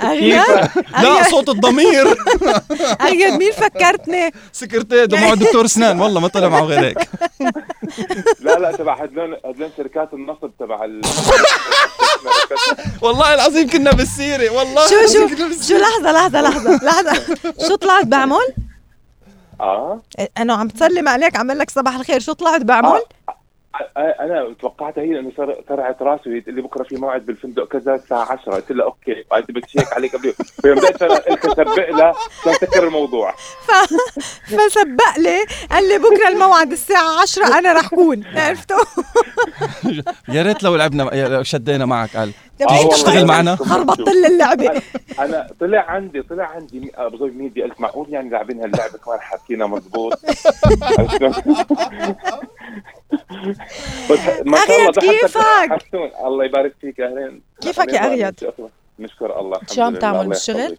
كيف؟ 0.00 0.78
لا 1.02 1.22
صوت 1.30 1.48
الضمير. 1.48 2.06
أغير 3.02 3.30
مين 3.38 3.52
فكرتني؟ 3.52 4.30
سكرتير 4.52 5.08
معه 5.12 5.34
دكتور 5.42 5.64
اسنان 5.64 6.00
والله 6.00 6.20
ما 6.20 6.28
طلع 6.28 6.48
معه 6.48 6.62
غير 6.62 6.80
هيك. 6.84 6.98
لا 8.40 8.58
لا 8.58 8.72
تبع 8.72 8.94
هدلون 9.02 9.36
هدلون 9.44 9.70
شركات 9.76 10.12
النصب 10.12 10.50
تبع 10.58 10.84
ال 10.84 11.00
والله 13.02 13.34
العظيم 13.34 13.68
كنا 13.68 13.92
بالسيره 13.92 14.50
والله 14.50 14.86
شو 14.88 14.96
شو؟ 15.12 15.28
شو 15.36 15.48
بالسيرة. 15.48 15.78
لحظة 15.78 16.12
لحظة 16.12 16.40
لحظة 16.40 16.76
لحظة. 16.84 17.22
شو 17.68 17.74
طلعت 17.74 18.04
بعمل؟ 18.06 18.54
آه. 19.60 20.02
أنا 20.38 20.54
عم 20.54 20.68
تسلم 20.68 21.08
عليك 21.08 21.36
عم 21.36 21.50
لك 21.50 21.70
صباح 21.70 21.94
الخير. 21.94 22.20
شو 22.20 22.32
طلعت 22.32 22.60
بعمل؟ 22.60 22.88
آه، 22.88 23.04
أنا 23.96 24.54
توقعت 24.60 24.98
هي 24.98 25.06
لأنه 25.12 25.30
طلعت 25.68 26.02
راسي 26.02 26.30
وهي 26.30 26.40
تقول 26.40 26.54
لي 26.54 26.62
بكرة 26.62 26.82
في 26.82 26.96
موعد 26.96 27.26
بالفندق 27.26 27.68
كذا 27.68 27.94
الساعة 27.94 28.32
10 28.32 28.54
قلت 28.54 28.72
لها 28.72 28.84
okay 28.84 29.24
بدي 29.48 29.62
هيك 29.78 29.92
عليك 29.92 30.16
قبل 30.16 30.32
فيوم 30.62 30.76
بدات 30.78 31.02
أنا 31.02 31.14
قلت 31.14 31.44
اسبق 31.46 31.90
لها 31.90 32.14
عشان 32.40 32.52
سكر 32.68 32.86
الموضوع. 32.86 33.34
فسبق 34.46 35.18
لي 35.18 35.44
قال 35.70 35.88
لي 35.88 35.98
بكرة 35.98 36.28
الموعد 36.28 36.72
الساعة 36.72 37.22
10 37.22 37.58
أنا 37.58 37.72
رح 37.72 37.88
كون 37.88 38.24
عرفتوا؟ 38.34 38.84
يا 40.34 40.42
ريت 40.42 40.62
لو 40.62 40.76
لعبنا 40.76 41.42
شدينا 41.42 41.86
معك 41.86 42.16
قال. 42.16 42.32
والله. 42.66 42.88
تشتغل 42.90 43.26
معنا. 43.26 43.56
خربطت 43.56 44.08
لي 44.08 44.26
اللعبة. 44.26 44.68
أنا- 44.68 45.20
أنا 45.20 45.48
طلع 45.60 45.80
عندي 45.90 46.22
طلع 46.22 46.44
عندي 46.44 46.80
مي- 46.80 46.90
أبو 46.94 47.26
ميديا 47.26 47.64
قلت 47.64 47.80
معقول 47.80 48.06
يعني 48.10 48.30
لاعبين 48.30 48.60
هاللعبة 48.60 48.98
كمان 48.98 49.20
حاكينا 49.20 49.66
مضبوط 49.66 50.12
بس 54.10 54.18
ما 54.46 54.56
شاء 54.66 54.80
الله 54.80 54.90
كيفك؟ 54.92 55.82
حسون 55.88 56.10
الله 56.26 56.44
يبارك 56.44 56.74
فيك 56.80 57.00
اهلين 57.00 57.42
كيفك 57.60 57.92
يا 57.92 58.06
أغيد؟ 58.06 58.34
نشكر 58.98 59.40
الله 59.40 59.60
شو 59.72 59.82
عم 59.82 59.96
تعمل 59.96 60.28
بالشغل؟ 60.28 60.76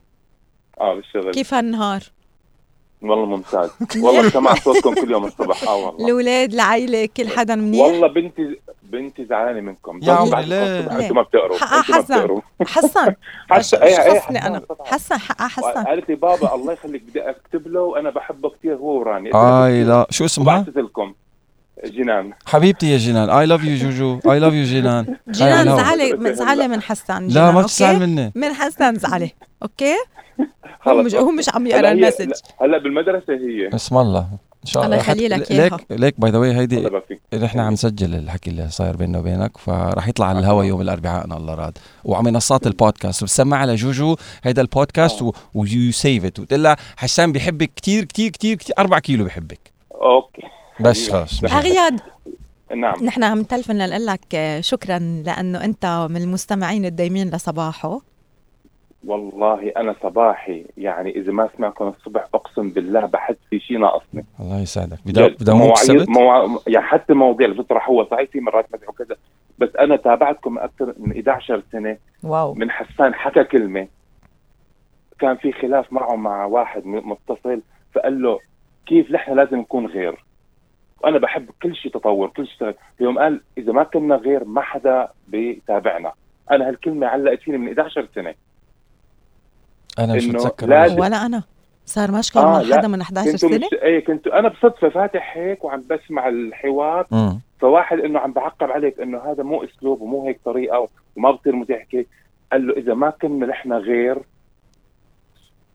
آه 0.81 0.93
بالشغل. 0.95 1.31
كيف 1.33 1.53
هالنهار؟ 1.53 2.01
والله 3.01 3.25
ممتاز. 3.25 3.69
والله 3.97 4.29
سمع 4.29 4.55
صوتكم 4.55 4.93
كل 4.93 5.11
يوم 5.11 5.25
الصبح. 5.25 5.63
آه 5.67 5.75
والله. 5.75 6.05
الأولاد 6.05 6.53
العيلة 6.53 7.09
كل 7.17 7.27
حدا 7.29 7.55
منيح؟ 7.55 7.85
والله 7.85 8.07
بنتي 8.07 8.59
بنتي 8.93 9.25
زعلانة 9.25 9.61
منكم. 9.61 9.99
يا؟ 10.03 10.23
أنتم 10.23 11.15
ما 11.15 11.21
بتقروا. 11.21 11.55
أنتم 11.55 11.65
ما 11.65 11.81
حسن. 11.81 12.01
بتقروا. 12.01 12.41
حسن. 12.67 13.13
حسن. 13.51 14.37
أنا؟ 14.37 14.59
طبعاً. 14.59 14.87
حسن 14.87 15.17
حقها 15.17 15.47
حسن. 15.47 15.83
قالت 15.83 16.09
لي 16.09 16.15
بابا 16.15 16.55
الله 16.55 16.73
يخليك 16.73 17.03
بدي 17.03 17.29
أكتب 17.29 17.67
له 17.67 17.81
وأنا 17.81 18.09
بحبه 18.09 18.49
كثير 18.49 18.75
هو 18.75 18.99
وراني. 18.99 19.29
آي 19.35 19.83
لا. 19.83 20.07
شو 20.09 20.25
اسمها؟ 20.25 20.57
بعثت 20.57 20.77
لكم. 20.77 21.13
جنان. 21.85 22.33
حبيبتي 22.45 22.91
يا 22.91 22.97
جنان. 22.97 23.29
I 23.29 23.45
love 23.45 23.63
you 23.63 23.75
جوجو. 23.75 24.31
I 24.31 24.39
love 24.39 24.53
you 24.53 24.63
جنان. 24.63 25.17
جنان. 25.27 25.77
زعلي 25.77 26.35
زعلي 26.35 26.67
من 26.67 26.81
حسن 26.81 27.27
لا 27.27 27.51
ما؟ 27.51 27.61
تزعل 27.61 27.99
مني. 27.99 28.31
من 28.35 28.53
حسن 28.53 28.95
زعلي 28.95 29.31
okay؟ 29.63 29.95
هو 30.87 31.03
مش 31.03 31.15
هو 31.15 31.31
مش 31.31 31.55
عم 31.55 31.67
يقرأ 31.67 31.91
ال 31.91 31.96
message. 31.96 32.31
هلا 32.61 32.77
بالمدرسة 32.77 33.33
هي. 33.33 33.69
اسم 33.75 33.97
الله. 33.97 34.27
إن 34.63 34.67
شاء 34.69 34.85
الله 34.85 34.95
الله. 34.95 35.11
يخلي 35.11 35.27
لك 35.27 35.51
إياها. 35.51 35.69
ليك 35.69 35.99
ليك 36.01 36.19
by 36.19 36.31
the 36.31 36.37
way 36.37 36.55
هيدي 36.55 36.89
نحن 37.33 37.59
عم 37.59 37.73
نسجل 37.73 38.15
الحكي 38.15 38.49
اللي 38.49 38.69
صاير 38.69 38.95
بيننا 38.95 39.19
وبينك 39.19 39.57
فراح 39.57 40.07
يطلع 40.07 40.25
على 40.25 40.39
الهوا 40.39 40.63
يوم 40.63 40.81
الأربعاء 40.81 41.25
إن 41.25 41.31
الله 41.31 41.53
راد. 41.55 41.77
وعلى 42.03 42.23
منصات 42.23 42.67
البودكاست. 42.67 43.21
وبسمع 43.23 43.57
على 43.57 43.75
جوجو 43.75 44.15
هيدا 44.43 44.61
البودكاست. 44.61 45.23
و 45.53 45.91
you 45.91 46.06
save 46.06 46.25
it 46.25 46.39
وتقول 46.39 46.63
لها 46.63 46.77
حسام 46.97 47.31
بيحبك 47.31 47.71
كثير 47.75 48.03
كثير 48.05 48.31
كثير 48.31 48.55
كثير 48.57 48.75
4 48.79 48.99
كيلو 48.99 49.25
بحبك 49.25 49.59
okay. 49.91 50.41
بس 50.79 51.11
مش- 51.13 51.43
أغياد. 51.45 51.99
نعم. 52.75 53.05
نحن 53.05 53.23
عم 53.23 53.39
نتلفن 53.39 53.77
لنقول 53.77 54.05
لك 54.05 54.57
شكرا 54.59 54.99
لأنه 54.99 55.63
أنت 55.63 56.07
من 56.09 56.21
المستمعين 56.21 56.85
الدايمين 56.85 57.29
لصباحه. 57.29 58.01
والله 59.05 59.71
أنا 59.77 59.95
صباحي 60.03 60.65
يعني 60.77 61.09
إذا 61.15 61.31
ما 61.31 61.49
سمعكم 61.57 61.87
الصبح 61.87 62.27
أقسم 62.33 62.69
بالله 62.69 63.05
بحس 63.05 63.35
في 63.49 63.59
شيء 63.59 63.77
ناقصني. 63.79 64.25
الله 64.39 64.59
يسعدك. 64.61 64.97
بدأ 65.05 65.27
جد. 65.27 65.35
بدأ 65.43 65.53
موك 65.53 65.61
مواعيد 65.63 65.75
سبت 66.01 66.09
مواع... 66.09 66.57
يعني 66.67 66.85
حتى 66.87 67.13
مواضيع 67.13 67.47
الفطرة 67.47 67.81
هو 67.83 68.05
صحيح 68.05 68.29
في 68.29 68.39
مرات 68.39 68.65
مزح 68.75 68.89
وكذا 68.89 69.15
بس 69.59 69.75
أنا 69.75 69.95
تابعتكم 69.95 70.57
أكثر 70.57 70.93
من 70.97 71.11
11 71.11 71.63
سنة. 71.71 71.97
واو. 72.23 72.53
من 72.53 72.71
حسان 72.71 73.13
حكى 73.13 73.43
كلمة. 73.43 73.87
كان 75.19 75.35
في 75.37 75.51
خلاف 75.51 75.93
معه 75.93 76.15
مع 76.15 76.45
واحد 76.45 76.85
م- 76.85 77.09
متصل 77.11 77.61
فقال 77.93 78.21
له 78.21 78.39
كيف 78.85 79.11
نحن 79.11 79.33
لازم 79.35 79.57
نكون 79.59 79.85
غير؟ 79.85 80.23
وأنا 81.03 81.17
بحب 81.19 81.49
كل 81.63 81.75
شيء 81.75 81.91
تطور 81.91 82.27
كل 82.29 82.47
شيء. 82.47 82.75
يوم 82.99 83.19
قال 83.19 83.41
إذا 83.57 83.71
ما 83.71 83.83
كنا 83.83 84.15
غير 84.15 84.43
ما 84.43 84.61
حدا 84.61 85.07
بيتابعنا. 85.27 86.11
أنا 86.51 86.67
هالكلمة 86.69 87.07
علقت 87.07 87.39
فيني 87.39 87.57
من 87.57 87.67
11 87.67 88.07
سنة. 88.15 88.33
أنا 89.99 90.15
مش 90.15 90.25
متذكر 90.27 90.67
لازم- 90.67 90.99
ولا 90.99 91.25
أنا 91.25 91.43
صار 91.85 92.11
مشكل 92.11 92.39
آه، 92.39 92.45
مع 92.45 92.61
لا. 92.61 92.77
حدا 92.77 92.87
من 92.87 93.01
11 93.01 93.31
كنتوا 93.31 93.49
سنه 93.49 93.57
مش 93.57 93.73
إيه 93.73 94.05
كنت 94.05 94.27
أنا 94.27 94.49
بصدفة 94.49 94.89
فاتح 94.89 95.37
هيك 95.37 95.63
وعم 95.63 95.83
بسمع 95.89 96.27
الحوار 96.29 97.07
مم. 97.11 97.39
فواحد 97.59 97.99
إنه 97.99 98.19
عم 98.19 98.31
بعقب 98.33 98.71
عليك 98.71 98.99
إنه 98.99 99.17
هذا 99.31 99.43
مو 99.43 99.63
أسلوب 99.63 100.01
ومو 100.01 100.27
هيك 100.27 100.39
طريقة 100.45 100.87
وما 101.15 101.31
بصير 101.31 101.55
متحكي 101.55 102.05
قال 102.51 102.67
له 102.67 102.73
إذا 102.73 102.93
ما 102.93 103.09
كنا 103.09 103.45
نحن 103.45 103.73
غير 103.73 104.17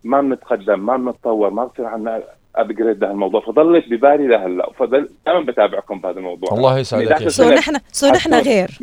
ما 0.04 0.20
بنتقدم 0.20 0.86
ما 0.86 0.96
بنتطور 0.96 1.50
ما 1.50 1.64
بصير 1.64 1.86
عندنا 1.86 2.22
upgrade 2.56 3.04
لهالموضوع 3.04 3.40
فضلت 3.40 3.84
ببالي 3.88 4.26
لهلأ 4.26 4.72
فضل 4.72 5.08
دائما 5.26 5.40
بتابعكم 5.40 6.00
بهذا 6.00 6.18
الموضوع 6.18 6.52
الله 6.52 6.78
يسعدك 6.78 7.06
يا 7.10 7.12
11 7.12 7.28
so 7.28 7.42
سنة. 7.42 7.54
نحن 7.54 7.76
so 7.92 8.06
نحن. 8.08 8.34
غير 8.34 8.78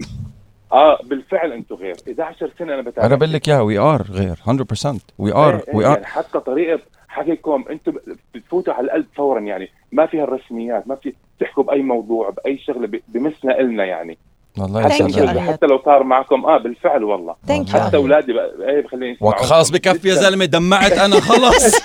آه 0.71 0.99
بالفعل 1.03 1.51
أنتم 1.51 1.75
غير. 1.75 1.95
11 2.07 2.51
سنة 2.59 2.73
أنا 2.73 2.81
بتابع. 2.81 3.07
أنا 3.07 3.15
بقول 3.15 3.33
لك 3.33 3.49
اياها 3.49 3.61
we 3.61 3.77
are 3.77 4.01
غير 4.11 4.35
100% 4.35 4.99
we 5.19 5.33
are 5.33 5.63
we 5.73 5.85
are 5.85 6.03
حتى 6.03 6.39
طريقة 6.39 6.79
حكيكم 7.07 7.65
أنتم 7.69 7.93
بتفوتوا 8.35 8.73
على 8.73 8.85
القلب 8.85 9.05
فورا 9.15 9.39
يعني. 9.39 9.69
ما 9.91 10.05
فيها 10.05 10.23
الرسميات 10.23 10.87
ما 10.87 10.95
في 10.95 11.13
تحكوا 11.39 11.63
بأي 11.63 11.81
موضوع 11.81 12.29
بأي 12.29 12.57
شغلة 12.57 12.99
بمسنا 13.07 13.59
إلنا 13.59 13.85
يعني. 13.85 14.17
الله 14.59 14.83
Thank 14.89 14.91
you، 15.01 15.05
يسعدك. 15.05 15.39
حتى 15.39 15.65
لو 15.65 15.81
صار 15.85 16.03
معكم 16.03 16.45
آه 16.45 16.57
بالفعل 16.57 17.03
والله. 17.03 17.35
thank 17.47 17.67
والله. 17.67 17.85
حتى 17.87 17.97
اولادي 17.97 18.33
بقى- 18.33 18.61
إيه 18.69 18.81
بخليني 18.83 19.11
يسمعوا 19.15 19.35
خلاص 19.43 19.69
بكفي 19.71 20.09
يا 20.09 20.15
زلمة 20.15 20.45
دمعت 20.45 20.91
أنا 20.91 21.19
خلص. 21.19 21.75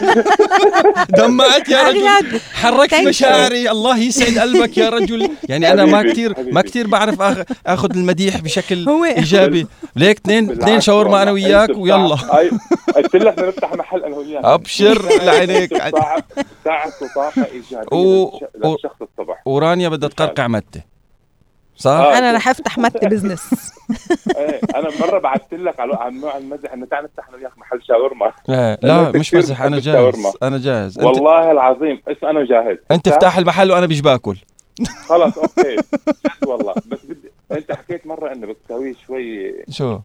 دمعت 1.19 1.69
يا 1.69 1.83
رجل. 1.89 2.41
حركت 2.55 2.95
Thank 2.95 2.99
you. 3.03 3.09
مشاعري. 3.09 3.71
الله 3.71 3.99
يسعد 3.99 4.39
قلبك 4.39 4.79
يا 4.79 4.89
رجل. 4.89 5.31
يعني 5.49 5.73
أنا 5.73 5.85
ما 5.85 6.03
كثير. 6.03 6.35
ما 6.53 6.61
كثير 6.63 6.87
بعرف 6.87 7.23
آخذ 7.67 7.97
المديح 7.97 8.41
بشكل 8.41 8.89
إيجابي. 9.17 9.67
ليك 9.97 10.17
اثنين 10.19 10.51
اثنين 10.51 10.81
شاورما 10.81 11.23
أنا 11.23 11.31
والله. 11.33 11.47
وياك 11.49 11.71
ويلا. 11.77 12.15
قلت 12.97 13.17
لك 13.17 13.33
بدنا 13.35 13.49
نفتح 13.49 13.75
محل 13.75 14.05
أنا 14.05 14.17
وياك. 14.17 14.45
أبشر 14.45 15.03
لعينيك. 15.23 15.77
ساعة 15.77 15.93
ساعة 16.65 16.91
طاقة 17.15 17.47
إيجابية 17.53 17.97
و- 17.97 18.31
للش- 18.39 18.67
للشخص 18.67 18.97
الصبح 19.03 19.43
ورانيا 19.47 19.89
بدها 19.89 20.09
تقرقع 20.09 20.49
متة. 20.49 20.90
صح؟ 21.81 21.91
آه. 21.91 22.19
أنا 22.19 22.33
رح 22.33 22.49
أفتح 22.49 22.79
مت 22.79 23.05
بزنس 23.05 23.73
إيه 24.37 24.61
أنا 24.75 24.89
مرة 25.01 25.19
بعثت 25.19 25.55
لك 25.55 25.81
على 25.81 25.95
عن 25.95 26.21
نوع 26.21 26.37
المزح 26.37 26.73
إنه 26.73 26.87
تعال 26.87 27.05
نفتح 27.05 27.29
أنا 27.29 27.37
وياك 27.37 27.59
محل 27.59 27.83
شاورما 27.83 28.33
لا 28.49 28.79
أنا 28.85 29.11
لا 29.13 29.19
مش 29.19 29.35
مزح 29.35 29.63
أنا 29.63 29.79
جاهز. 29.81 30.15
أنا 30.43 30.59
جاهز 30.59 30.99
أنت 30.99 31.07
والله 31.07 31.51
العظيم 31.51 32.03
اسم 32.09 32.27
أنا 32.27 32.45
جاهز 32.45 32.77
أنت 32.91 33.09
افتح 33.09 33.39
المحل 33.39 33.73
وأنا 33.73 33.87
بيش 33.87 34.01
باكل 34.01 34.37
خلص 35.09 35.39
okay 35.39 35.77
والله 36.47 36.75
بس 36.87 36.99
بدي 37.05 37.31
أنت 37.53 37.73
حكيت 37.73 38.07
مرة 38.07 38.33
إنه 38.33 38.47
بدك 38.47 38.57
تسوي 38.69 38.97
شوي 39.07 39.55
شو؟ 39.71 39.99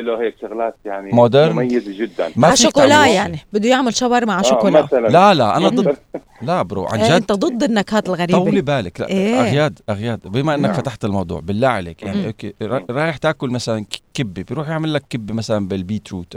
له 0.00 0.20
هيك 0.22 0.34
شغلات 0.40 0.76
يعني 0.84 1.10
Modern؟ 1.12 1.52
مميزة 1.52 1.98
جدا. 2.04 2.30
ما 2.36 2.50
فيك 2.50 2.58
شوكولا. 2.66 3.06
يعني. 3.06 3.38
بده 3.52 3.68
يعمل 3.68 3.94
شاورما 3.94 4.32
على 4.34 4.46
آه، 4.46 4.50
شوكولا. 4.50 4.82
مثلا. 4.82 5.08
لا 5.08 5.34
لا 5.34 5.56
أنا 5.56 5.68
ضد. 5.68 5.96
لا 6.42 6.62
bro 6.62 6.84
عن 6.84 6.98
إيه، 7.00 7.06
جد. 7.08 7.12
أنت 7.14 7.32
ضد 7.32 7.62
النكهات 7.62 8.06
طولي 8.06 8.24
الغريبه 8.32 8.60
بالك. 8.76 9.00
لا 9.00 9.08
إيه. 9.08 9.40
agreed 9.40 9.78
agreed. 9.88 10.28
بما 10.28 10.54
إنك 10.54 10.62
نعم. 10.64 10.72
فتحت 10.72 11.04
الموضوع 11.04 11.40
بالله 11.40 11.68
عليك 11.68 12.02
يعني 12.02 12.18
مم. 12.20 12.26
okay 12.26 12.54
را- 12.62 12.84
رايح 12.90 13.16
تاكل 13.16 13.50
مثلا 13.50 13.84
ك- 13.84 14.00
كبة 14.14 14.42
بيروح 14.42 14.68
يعمل 14.68 14.94
لك 14.94 15.02
كبة 15.10 15.34
مثلا 15.34 15.68
بال 15.68 15.80
beetroot. 15.80 16.36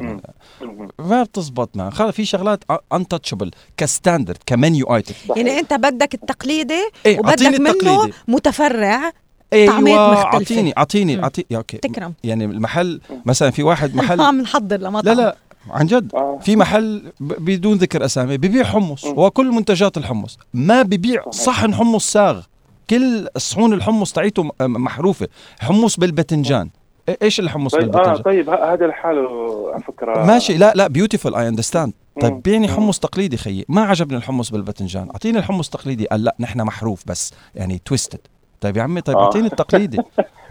ما 1.00 1.24
بتزبط 1.24 1.78
معه 1.78 1.90
خلص 1.90 2.16
في 2.16 2.26
شغلات 2.26 2.64
untouchable 2.94 3.52
ك 3.78 3.84
standard 3.84 4.38
ك 4.46 4.56
menu 4.56 4.96
item. 4.96 5.14
يعني 5.36 5.60
أنت 5.60 5.74
بدك 5.74 6.14
التقليدي 6.14 6.90
إيه 7.06 7.20
وبدك 7.20 7.42
منه 7.60 7.70
التقليدي 7.72 8.14
متفرع 8.28 9.12
أيوه. 9.54 9.74
أعطيني 9.74 10.74
أعطيني. 10.78 11.24
اعطيني 11.24 11.46
يا 11.52 11.58
okay. 11.58 11.78
تكرم. 11.78 12.14
يعني 12.24 12.46
المحل 12.46 13.02
مثلا 13.26 13.50
في 13.52 13.64
واحد 13.64 13.96
محل 13.96 14.22
عم 14.28 14.42
نحضر 14.42 14.78
لمطعم. 14.78 15.16
لا 15.16 15.22
لا 15.22 15.36
عن 15.70 15.86
جد. 15.86 16.16
آه. 16.16 16.40
في 16.42 16.56
محل 16.56 17.12
بدون 17.20 17.78
ذكر 17.78 18.06
أسامي 18.06 18.38
ببيع 18.38 18.64
حمص. 18.64 19.06
مم. 19.06 19.12
هو 19.14 19.32
كل 19.32 19.52
منتجات 19.52 19.98
الحمص. 19.98 20.38
ما 20.54 20.82
ببيع. 20.82 21.30
صحن 21.30 21.74
حمص 21.76 22.12
ساغ. 22.12 22.42
كل 22.90 23.28
صحون 23.38 23.74
الحمص 23.74 24.14
تاعيته 24.14 24.44
م- 24.44 24.52
محروفة. 24.62 25.28
حمص 25.60 25.98
بالباذنجان 26.00 26.70
إ- 27.12 27.14
إيش 27.22 27.40
الحمص 27.40 27.72
طيب 27.72 27.82
آه 27.84 27.86
بالباذنجان 27.86 28.24
طيب 28.24 28.50
هذا 28.50 28.88
لحاله 28.88 29.30
على 29.74 29.84
فكرة. 29.84 30.26
ماشي. 30.26 30.58
لا 30.58 30.74
لا 30.76 30.88
beautiful 30.88 31.36
I 31.36 31.48
understand 31.48 31.94
مم. 32.16 32.22
طيب 32.22 32.42
بيعني. 32.42 32.68
حمص 32.68 33.00
تقليدي 33.00 33.38
خيي. 33.38 33.66
ما 33.70 33.82
عجبني 33.82 34.18
الحمص 34.18 34.50
بالباذنجان 34.50 35.10
أعطيني 35.10 35.38
الحمص 35.40 35.70
تقليدي. 35.70 36.06
قال 36.06 36.24
لا 36.24 36.36
نحن 36.40 36.62
محروف 36.62 37.04
بس. 37.08 37.34
يعني 37.56 37.82
twisted 37.86 38.20
طيب 38.62 38.78
يا 38.78 38.82
عمي 38.84 39.02
طيب 39.02 39.18
آه. 39.18 39.24
إعطيني 39.24 39.48
التقليدي. 39.48 39.98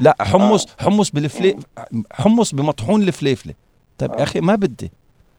لا 0.01 0.17
حمص 0.33 0.67
حمص 0.81 1.11
بالفلي 1.11 1.57
حمص 2.13 2.55
بمطحون 2.55 3.03
الفليفلة. 3.03 3.55
طيب 3.99 4.11
يا 4.11 4.23
أخي 4.23 4.41
ما 4.41 4.55
بدي 4.55 4.93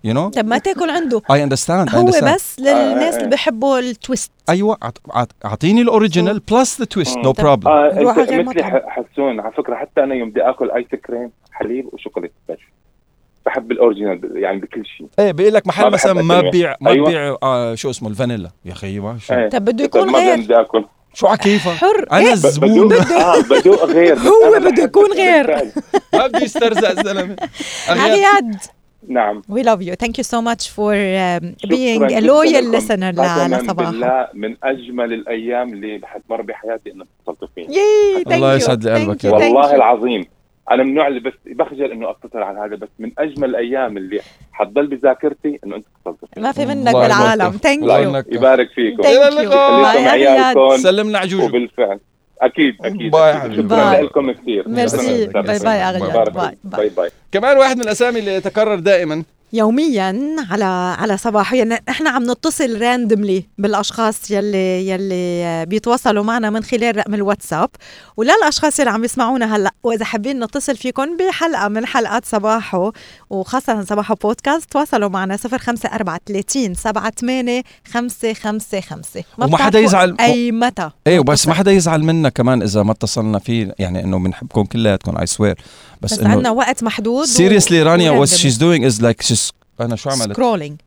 you 0.03 0.13
know 0.13 0.29
طب 0.29 0.45
ما 0.45 0.57
تأكل 0.57 0.89
عنده. 0.89 1.21
I 1.31 1.43
understand 1.43 1.95
هو 1.95 2.05
بس 2.05 2.59
للناس 2.59 3.17
اللي 3.17 3.29
بحبوا 3.29 3.79
ال 3.79 3.87
twist. 3.87 4.31
أيوه 4.49 4.77
أعطيني 5.45 5.81
ال 5.81 5.88
original 5.88 6.39
plus 6.39 6.79
the 6.79 6.85
twist 6.85 7.17
no. 7.17 7.31
problem 7.31 7.71
روح 7.73 8.17
غير 8.19 8.43
مثلي 8.43 8.81
حسون 8.87 9.39
على 9.39 9.51
فكرة 9.51 9.75
حتى 9.75 10.03
أنا 10.03 10.15
يوم 10.15 10.29
بدي 10.29 10.41
آكل 10.41 10.71
ايس 10.71 10.87
كريم 10.87 11.31
حليب 11.51 11.89
وشوكولاتة 11.93 12.33
بس. 12.49 12.57
بحب 13.45 13.71
الأوريجينال 13.71 14.31
يعني 14.35 14.59
بكل 14.59 14.85
شيء. 14.85 15.07
إيه 15.19 15.31
بيقول 15.31 15.53
لك 15.53 15.67
محل 15.67 15.91
مثلا 15.91 16.21
ما. 16.21 16.41
ببيع 16.41 16.75
ما 16.81 16.91
أيوة. 16.91 17.07
ببيع 17.07 17.37
آه 17.43 17.75
شو 17.75 17.89
اسمه 17.89 18.09
الفانيلا. 18.09 18.49
يا 18.65 18.71
أخي 18.71 19.01
شو؟ 19.19 19.33
إيه. 19.33 19.49
طب 19.49 19.65
بده 19.65 19.83
يكون 19.83 20.11
ما 20.11 20.19
غير. 20.19 20.37
بدي 20.37 20.55
آكل. 20.61 20.85
شو 21.17 21.27
على 21.27 21.37
كيفك؟ 21.37 21.71
حر. 21.71 22.05
أنا 22.11 22.19
إيه؟ 22.19 22.33
الزبون 22.33 22.93
آه 23.11 23.41
بدوق 23.41 23.85
غير. 23.85 24.17
هو 24.29 24.59
بده 24.59 24.83
يكون 24.83 25.13
غير. 25.13 25.71
ما 26.13 26.27
بده 26.27 26.39
يسترزق 26.39 26.89
الزلمه 26.89 27.35
أغيار. 27.89 28.05
أغياد 28.11 28.55
نعم. 29.07 29.41
We 29.51 29.63
love 29.63 29.81
you. 29.81 29.95
Thank 30.05 30.17
you 30.17 30.23
so 30.23 30.41
much 30.41 30.63
for 30.75 30.93
um, 30.93 31.55
شكراً 31.57 31.69
being 31.69 32.01
a 32.03 32.07
جداً 32.09 32.27
loyal 32.27 32.63
لكم. 32.63 32.79
listener 32.79 33.19
قسماً 33.19 33.57
لصباح 33.57 33.89
بالله 33.89 34.27
من 34.33 34.55
أجمل 34.63 35.13
الأيام 35.13 35.73
اللي 35.73 35.97
بحتمر 35.97 36.41
بحياتي 36.41 36.91
انك 36.91 37.07
اتصلت 37.27 37.49
فيني. 37.55 37.67
الله 38.35 38.55
يسعد 38.55 38.83
لي 38.83 38.93
قلبك 38.93 39.23
والله. 39.23 39.75
العظيم. 39.75 40.25
أنا 40.71 40.83
من 40.83 40.89
النوع 40.89 41.07
اللي 41.07 41.19
بس 41.19 41.33
بخجل 41.45 41.91
إنه 41.91 42.09
أتصل 42.09 42.37
على 42.37 42.59
هذا 42.59 42.75
بس 42.75 42.89
من 42.99 43.11
أجمل 43.17 43.49
الأيام 43.49 43.97
اللي 43.97 44.19
حتضل 44.51 44.87
بذاكرتي 44.87 45.59
إنه 45.65 45.75
أنت 45.75 45.85
اتصلت 46.05 46.39
ما 46.39 46.51
في 46.51 46.65
منك 46.65 46.93
بالعالم. 46.95 47.59
الله 47.65 48.01
you. 48.01 48.07
يبارك. 48.07 48.25
يبارك 48.31 48.69
فيكم. 48.75 49.03
You. 49.03 49.05
اللقاء. 49.05 49.93
خليكم. 49.93 50.07
عيالكم 50.07 50.77
سلمنا 50.77 51.25
جوجو 51.25 51.45
وبالفعل. 51.45 51.99
أكيد 52.41 52.75
أكيد. 52.81 53.11
باي. 53.11 53.33
شكرا 53.33 53.91
باي. 53.91 54.01
لكم 54.01 54.31
كثير. 54.31 54.69
merci. 54.69 55.27
bye 55.27 55.41
bye 55.43 55.59
bye. 55.59 56.57
bye. 56.63 56.89
bye 56.89 57.09
كمان 57.31 57.57
واحد 57.57 57.75
من 57.75 57.81
الأسامي 57.83 58.19
اللي 58.19 58.35
يتكرر 58.35 58.75
دائما. 58.75 59.23
يوميا 59.53 60.35
على 60.49 60.95
على 60.99 61.17
صباح. 61.17 61.53
يعني 61.53 61.83
إحنا 61.89 62.09
عم 62.09 62.31
نتصل 62.31 62.81
randomly 62.81 63.45
بالأشخاص 63.57 64.31
يلي 64.31 64.89
يلي 64.89 65.65
بيتواصلوا 65.65 66.23
معنا 66.23 66.49
من 66.49 66.63
خلال 66.63 66.97
رقم 66.97 67.13
الواتساب. 67.13 67.69
وللأشخاص 68.17 68.79
اللي 68.79 68.91
عم 68.91 69.03
يسمعونا 69.03 69.55
هلأ 69.55 69.71
وإذا 69.83 70.05
حابين 70.05 70.43
نتصل 70.43 70.77
فيكم 70.77 71.17
بحلقة 71.17 71.67
من 71.67 71.85
حلقات 71.85 72.25
صباحو 72.25 72.91
وخاصة 73.29 73.83
صباحو 73.83 74.15
بودكاست 74.15 74.71
تواصلوا 74.71 75.09
معنا 75.09 75.37
05430 75.37 76.73
78 76.73 77.63
555 77.85 79.23
وما 79.37 79.57
حدا 79.57 79.79
يزعل. 79.79 80.15
أي 80.19 80.51
متى. 80.51 80.89
إيه 81.07 81.19
وبس 81.19 81.47
ما 81.47 81.53
حدا 81.53 81.71
يزعل 81.71 82.03
منا 82.03 82.29
كمان 82.29 82.61
إذا 82.61 82.83
ما 82.83 82.91
اتصلنا 82.91 83.39
فيه 83.39 83.75
يعني 83.79 84.03
إنه 84.03 84.19
بنحبكم 84.19 84.63
كلياتكم 84.63 85.17
I 85.17 85.25
swear 85.25 85.57
بس, 86.01 86.13
بس 86.13 86.19
عندنا 86.19 86.33
انه 86.39 86.51
وقت 86.51 86.83
محدود 86.83 87.25
seriously 87.25 87.83
رانيا 87.83 88.25
what 88.25 88.29
she's 88.29 88.57
doing 88.57 88.91
is 88.91 89.01
like 89.03 89.27
she's 89.27 89.51
أنا 89.81 89.95
شو 89.95 90.09
عملت؟ 90.09 90.31
scrolling 90.31 90.79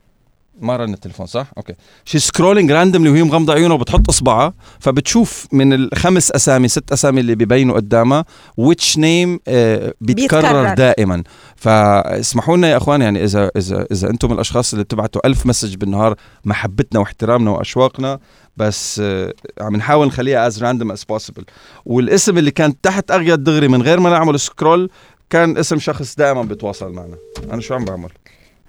ما 0.60 0.76
رن 0.76 0.92
التليفون 0.94 1.26
صح؟ 1.26 1.52
okay. 1.56 1.74
she 2.04 2.18
scrolling 2.18 2.72
randomly 2.72 3.10
وهي 3.10 3.22
مغمضة 3.22 3.52
عيونها 3.52 3.74
وبتحط 3.76 4.08
إصبعها 4.08 4.54
فبتشوف 4.80 5.46
من 5.52 5.72
الخمس 5.72 6.30
أسامي 6.30 6.68
ست 6.68 6.92
أسامي 6.92 7.20
اللي 7.20 7.34
ببينوا 7.34 7.76
قدامها 7.76 8.24
which 8.60 8.96
name 8.96 9.38
آه 9.48 9.94
بيتكرر 10.00 10.40
بيتكرر. 10.40 10.74
دائما. 10.74 11.22
فاسمحوا 11.56 12.56
لنا 12.56 12.68
يا 12.68 12.76
إخوان 12.76 13.02
يعني 13.02 13.24
إذا 13.24 13.50
إذا 13.56 13.86
إذا 13.92 14.10
أنتم 14.10 14.32
الأشخاص 14.32 14.72
اللي 14.72 14.84
بتبعتوا 14.84 15.26
ألف 15.26 15.46
message 15.46 15.74
بالنهار 15.74 16.14
محبتنا 16.44 17.00
واحترامنا 17.00 17.50
وأشواقنا 17.50 18.18
بس 18.56 19.00
آه 19.04 19.32
عم 19.60 19.76
نحاول 19.76 20.06
نخليها 20.06 20.50
as 20.50 20.54
random 20.54 20.92
as 20.96 21.00
possible. 21.14 21.44
والاسم 21.86 22.38
اللي 22.38 22.50
كان 22.50 22.80
تحت 22.80 23.10
already 23.10 23.44
دغري 23.44 23.68
من 23.68 23.82
غير 23.82 24.00
ما 24.00 24.10
نعمل 24.10 24.40
scroll 24.40 24.90
كان 25.30 25.58
اسم 25.58 25.78
شخص 25.78 26.14
دائما 26.14 26.42
بيتواصل 26.42 26.92
معنا. 26.92 27.16
أنا 27.52 27.60
شو 27.60 27.74
عم 27.74 27.84
بعمل؟ 27.84 28.10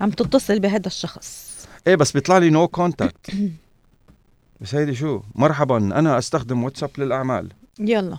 عم 0.02 0.10
تتصل 0.10 0.60
بهذا 0.60 0.88
الشخص. 0.88 1.51
إيه 1.88 1.96
بس 1.96 2.12
بيطلع 2.12 2.38
لي 2.38 2.50
no 2.50 2.68
contact 2.68 3.32
بس 4.62 4.76
هيدي 4.76 4.96
شو؟ 4.96 5.22
مرحبا 5.36 5.78
أنا 5.78 6.18
أستخدم 6.18 6.64
واتساب 6.64 6.90
للأعمال. 6.98 7.50
يلا. 7.80 8.18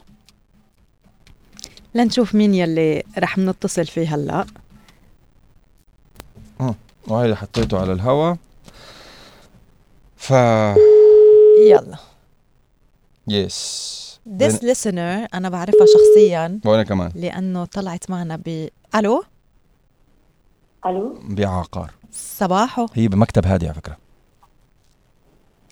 لنشوف 1.94 2.34
مين 2.34 2.54
يلي 2.54 3.02
رح 3.18 3.38
نتصل 3.38 3.86
فيه 3.86 4.14
هلأ. 4.14 4.46
وهيدي 7.08 7.34
حطيته 7.34 7.80
على 7.80 7.92
الهوا. 7.92 8.34
ف 10.16 10.30
يلا. 11.66 11.96
يس 13.28 14.02
This 14.38 14.52
listener 14.52 15.28
أنا 15.34 15.48
بعرفها 15.48 15.86
شخصيا 15.86 16.60
وأنا 16.64 16.82
كمان. 16.82 17.12
لأنه 17.14 17.64
طلعت 17.64 18.10
معنا 18.10 18.36
ب 18.36 18.68
ألو؟ 18.94 19.24
ألو؟ 20.86 21.18
بعقار. 21.22 21.90
صباحو. 22.12 22.86
هي 22.94 23.08
بمكتب 23.08 23.46
هادي 23.46 23.66
على 23.66 23.74
فكرة. 23.74 23.96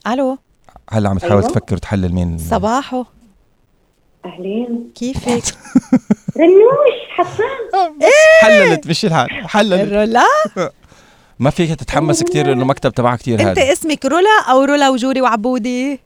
ألو. 0.07 0.39
هلا 0.91 1.09
عم 1.09 1.19
تحاول 1.19 1.37
أيوة. 1.37 1.49
تفكر 1.53 1.77
تحلل 1.77 2.13
مين. 2.13 2.39
صباحو. 2.39 3.05
أهلين. 4.25 4.91
كيفك؟ 4.95 5.29
رنوش 6.41 6.99
حسان. 7.17 7.99
حللت 8.43 8.87
مش 8.87 9.05
الحال. 9.05 9.49
حللت. 9.49 9.93
رولا؟ 9.93 10.25
ما 11.39 11.51
فيك 11.51 11.75
تتحمس 11.81 12.23
كتير 12.23 12.53
انه 12.53 12.65
مكتب 12.65 12.93
تبعها 12.93 13.17
كتير 13.17 13.41
أنت 13.41 13.49
هادي. 13.49 13.73
اسمك 13.73 14.07
رولا 14.07 14.45
أو 14.51 14.65
رولا 14.65 14.89
وجوري 14.89 15.21
وعبودي؟ 15.21 16.01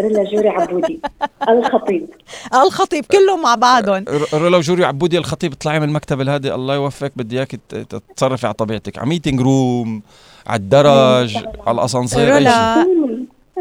رلا 0.00 0.24
جوري 0.24 0.48
عبودي 0.48 1.00
الخطيب. 1.48 2.06
الخطيب 2.54 3.04
كلهم 3.04 3.42
مع 3.42 3.54
بعضهم. 3.54 4.04
ر- 4.08 4.28
رولا 4.38 4.56
وجوري 4.58 4.84
عبودي 4.84 5.18
الخطيب 5.18 5.52
اطلعي 5.52 5.80
من 5.80 5.88
المكتب 5.88 6.20
الهادي 6.20 6.54
الله 6.54 6.74
يوفقك 6.74 7.12
بدي 7.16 7.36
إياك 7.38 7.54
ت- 7.68 7.74
تتصرفي 7.74 8.46
على 8.46 8.54
طبيعتك. 8.54 8.98
على 8.98 9.08
meeting 9.08 9.40
room 9.40 10.02
على 10.46 10.56
الدرج 10.60 11.36
على 11.66 11.74
الأسانسير. 11.74 12.34
رولا 12.34 12.86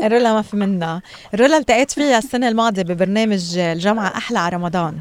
رولا 0.04 0.34
ما 0.34 0.42
في 0.42 0.56
منا 0.58 1.02
رولا 1.36 1.58
التقيت 1.58 1.92
فيها 1.92 2.18
السنة 2.18 2.48
الماضية 2.48 2.82
ببرنامج 2.82 3.58
الجامعة 3.58 4.08
أحلى 4.08 4.40
على 4.40 4.56
رمضان. 4.56 4.98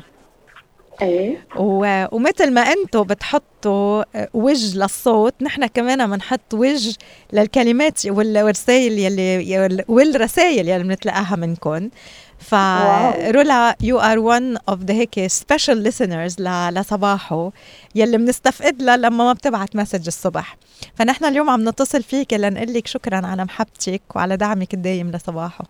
إيه. 1.02 1.46
و... 1.56 2.04
ومثل 2.12 2.52
ما 2.52 2.60
أنتم 2.60 3.02
بتحطوا 3.02 4.02
وجه 4.34 4.78
للصوت 4.78 5.34
نحن 5.42 5.66
كمان 5.66 6.10
بنحط 6.10 6.54
وجه 6.54 6.96
للكلمات 7.32 8.06
وال- 8.06 8.42
والرسائل 8.42 8.98
يلي 8.98 9.84
والرسائل 9.88 10.68
يلي 10.68 10.82
بنتلقاها 10.82 11.36
منكم 11.36 11.90
فرولا 12.38 13.76
you 13.82 13.98
are 13.98 14.18
one 14.18 14.56
of 14.56 14.80
the 14.82 14.94
هيك 14.94 15.26
special 15.26 15.92
listeners 15.92 16.40
ل... 16.40 16.74
لصباحو 16.74 17.50
يلي 17.94 18.16
بنستفقد 18.18 18.82
لها 18.82 18.96
لما 18.96 19.24
ما 19.24 19.32
بتبعت 19.32 19.76
message 19.76 20.06
الصبح. 20.06 20.56
فنحن 20.94 21.24
اليوم 21.24 21.50
عم 21.50 21.68
نتصل 21.68 22.02
فيك 22.02 22.32
لنقول 22.32 22.74
لك 22.74 22.86
شكرا 22.86 23.26
على 23.26 23.44
محبتك 23.44 24.02
وعلى 24.14 24.36
دعمك 24.36 24.74
الدايم 24.74 25.10
لصباحو. 25.10 25.64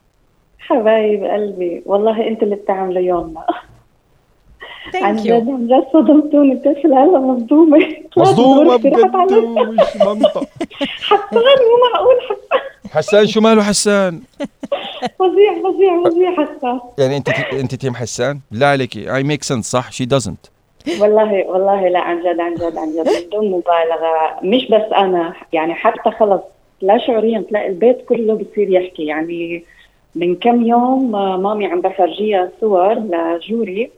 حبايب 0.59 1.25
قلبي 1.25 1.83
والله 1.87 2.29
انت 2.29 2.43
اللي 2.43 2.55
بتعملوا 2.57 3.03
يومنا. 3.03 3.47
thank 4.93 5.27
you 5.27 5.35
عن 5.37 5.67
جد 5.67 5.85
صدمتوني 5.93 6.55
بتصل 6.55 6.93
هلا 6.93 7.19
على- 7.19 8.77
بجد 8.77 9.17
مش 9.69 9.97
منطق 10.07 10.45
حسان 11.03 11.43
مو 11.43 11.91
معقول 11.93 12.17
حسان. 12.29 12.61
حسان 12.91 13.27
شو 13.27 13.41
ماله 13.41 13.63
حسان؟ 13.63 14.21
فظيع 15.19 15.55
فظيع 15.65 16.05
فظيع 16.05 16.33
حسان. 16.33 16.81
يعني 16.99 17.17
انت 17.17 17.29
انت 17.53 17.75
team 17.75 17.95
حسان؟ 17.95 18.41
لا 18.51 18.67
عليكي 18.71 19.15
I 19.17 19.23
make 19.23 19.43
sense 19.43 19.71
صح؟ 19.71 19.93
she 19.93 20.05
doesn't 20.05 20.47
والله 21.01 21.45
والله 21.47 21.89
لا 21.89 21.99
عن 22.01 22.21
جد 22.21 22.41
عن 22.41 22.55
جد 22.55 22.77
عن 22.77 22.91
جد. 22.93 23.27
بدون 23.27 23.47
مبالغة. 23.51 24.37
مش 24.43 24.69
بس 24.71 24.93
أنا 24.97 25.33
يعني 25.53 25.75
حتى 25.75 26.11
خلص 26.11 26.41
لا 26.83 26.99
شعوريا 26.99 27.45
تلاقي 27.49 27.69
البيت 27.69 28.05
كله 28.09 28.35
بصير 28.35 28.71
يحكي. 28.71 29.07
يعني 29.07 29.65
من 30.15 30.35
كم 30.37 30.63
يوم 30.67 31.15
آه، 31.17 31.37
مامي 31.37 31.67
عم 31.67 31.81
بفرجيها 31.81 32.49
صور 32.61 32.95
لجوري. 32.95 33.91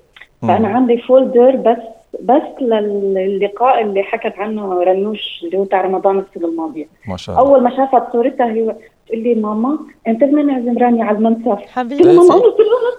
فأنا 0.42 0.68
عندي 0.68 0.98
فولدر 0.98 1.57
بس 1.57 1.79
بس 2.22 2.62
للقاء 2.62 3.83
اللي 3.83 4.03
حكت 4.03 4.38
عنه 4.38 4.83
رنوش 4.83 5.40
اللي 5.44 5.59
هو 5.59 5.64
تاع 5.64 5.81
رمضان 5.81 6.18
السنة 6.18 6.48
الماضية. 6.48 6.88
ما 7.09 7.16
شاء 7.16 7.37
الله. 7.37 7.48
أول 7.48 7.62
ما 7.62 7.77
شافت 7.77 8.12
صورتها 8.12 8.46
هي 8.46 8.74
تقول 9.09 9.22
لي 9.22 9.35
ماما 9.35 9.79
أنت 10.07 10.24
بدنا 10.24 10.42
نعزم 10.42 10.79
راني 10.79 11.03
على 11.03 11.18
المنسف 11.18 11.59
حبيبي 11.72 12.18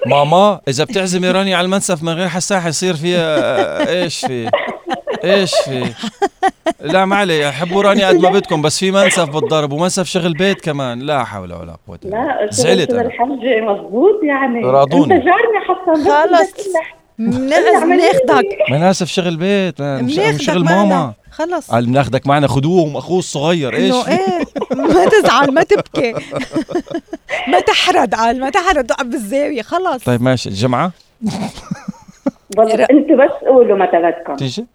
ماما 0.05 0.59
إذا 0.67 0.83
بتعزمي 0.83 1.31
راني 1.31 1.53
على 1.53 1.65
المنسف 1.65 2.03
من 2.03 2.13
غير 2.13 2.27
حسان 2.27 2.59
حيصير 2.59 2.93
فيها 2.93 3.37
آه، 3.37 4.03
إيش 4.03 4.25
في؟ 4.25 4.49
إيش 5.23 5.51
في؟ 5.65 5.83
لا 6.81 7.05
ما 7.05 7.15
علي 7.15 7.51
حبوا 7.51 7.81
راني 7.81 8.03
قد 8.03 8.15
ما 8.15 8.29
بدكم 8.29 8.61
بس 8.61 8.79
في 8.79 8.91
منسف 8.91 9.29
بالضرب 9.29 9.71
ومنسف 9.71 10.05
شغل 10.05 10.33
بيت 10.33 10.61
كمان. 10.61 10.99
لا 10.99 11.23
حول 11.23 11.53
ولا 11.53 11.75
قوة 11.87 11.99
إلا 12.05 12.11
بالله. 12.11 12.25
لا 12.25 12.51
زعلت. 12.51 12.91
الحجة 12.91 13.61
مزبوط 13.61 14.23
يعني. 14.23 14.65
راضوني. 14.65 15.15
انت 15.15 15.25
جارني 15.25 15.59
حسن 15.67 16.03
بس 16.03 16.07
خلص. 16.07 16.73
بناخدك 17.19 18.45
مناسف 18.71 19.07
شغل 19.07 19.37
بيت 19.37 19.77
شغل. 20.41 20.63
ماما. 20.63 21.13
خلص. 21.31 21.71
قال 21.71 21.85
بناخدك 21.85 22.27
معنا 22.27 22.47
خدوهم 22.47 22.97
أخوه 22.97 23.19
الصغير 23.19 23.73
إيش؟ 23.75 23.95
إيه؟ 24.07 24.43
ما 24.93 25.05
تزعل 25.05 25.51
ما 25.51 25.63
تبكي. 25.63 26.13
ما 27.51 27.59
تحرد 27.59 28.15
قال 28.15 28.39
ما 28.39 28.49
تحرد 28.49 28.91
اقعد 28.91 29.09
بالزاوية 29.09 29.61
خلص. 29.61 30.03
طيب 30.03 30.21
ماشي. 30.21 30.49
الجمعة؟ 30.49 30.91
والله 32.57 32.73
أنتوا 32.91 33.15
بس 33.15 33.31
قولوا 33.47 33.77
متى 33.77 33.97
بدكم 33.97 34.35
تيجي 34.35 34.65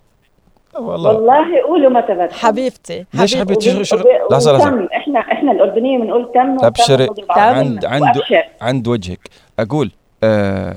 والله. 0.79 1.11
والله 1.13 1.63
قولوا 1.67 1.91
متى 1.91 2.15
بدكم 2.15 2.35
حبيبتي 2.35 3.05
ليش 3.15 3.37
حبيبتي؟ 3.37 3.85
شغل 3.85 4.05
لحظة 4.31 4.53
لحظة. 4.53 4.89
إحنا 4.97 5.21
إحنا 5.21 5.53
الأردنية 5.53 5.99
بنقول 5.99 6.33
تم 6.35 6.65
أبشري. 6.65 7.09
عند 7.31 7.85
عند. 7.85 8.23
عند 8.61 8.89
وجهك. 8.89 9.29
أقول 9.59 9.91
آه 10.25 10.77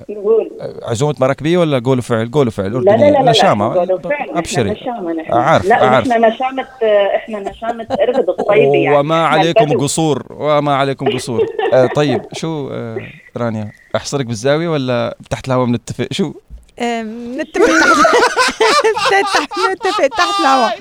عزومة 0.84 1.16
مراكبيه 1.20 1.58
ولا 1.58 1.80
قولوا 1.80 2.02
فعل؟ 2.02 2.32
قولوا 2.32 2.52
فعل 2.52 2.66
لا 2.74 2.80
لا 2.80 2.92
اردنيه 2.94 3.10
لا 3.10 3.24
لا 3.24 3.32
نشامة. 3.32 3.74
فعلا، 3.74 3.98
إحنا 4.12 4.40
أبشري. 4.40 4.70
نشامة 4.72 5.14
نحن. 5.14 5.34
أعرف، 5.34 5.66
لا 5.66 5.84
أعرف. 5.84 6.12
إحنا 6.12 6.28
نشامة 6.30 6.68
إحنا 7.16 7.40
نشامة 7.40 7.88
إرغد 8.02 8.30
الطيبة 8.30 8.76
يعني. 8.76 8.98
وما 8.98 9.26
عليكم. 9.26 9.78
قصور 9.78 10.24
وما 10.30 10.76
عليكم 10.76 11.10
قصور. 11.10 11.46
آه 11.74 11.90
طيب 11.96 12.22
شو 12.34 12.70
آه 12.72 12.98
رانيا 13.38 13.72
أحصرك 13.96 14.26
بالزاوية 14.26 14.68
ولا 14.70 15.18
تحت 15.30 15.48
الهواء 15.48 15.66
بنتفق 15.66 16.08
شو؟ 16.12 16.34
نتفق 16.82 17.66
تحت 19.12 19.52
نتفق 19.72 20.08
تحت 20.08 20.40
الهواء. 20.40 20.80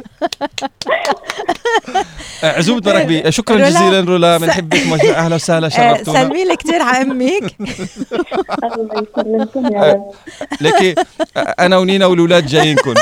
آه 2.45 2.59
عزومة 2.59 2.83
مراكبيه 2.87 3.31
شكرا 3.31 3.57
رولا، 3.57 3.69
جزيلا 3.69 4.01
رولا 4.01 4.39
بنحبك 4.39 5.05
أهلا 5.05 5.35
وسهلا 5.35 5.67
آه، 5.67 5.71
شرفتونا 5.71 6.23
سلمي 6.25 6.45
لي 6.45 6.57
كثير 6.57 6.83
على 6.83 7.03
أمك 7.03 7.43
الله 8.65 9.07
يسلمكم 9.19 9.75
يا 9.75 9.93
رب. 9.93 10.11
لكي 10.61 10.95
آه، 11.37 11.41
أنا 11.41 11.79
ونينا 11.79 12.07
والأولاد 12.07 12.47
جايينكم 12.47 12.95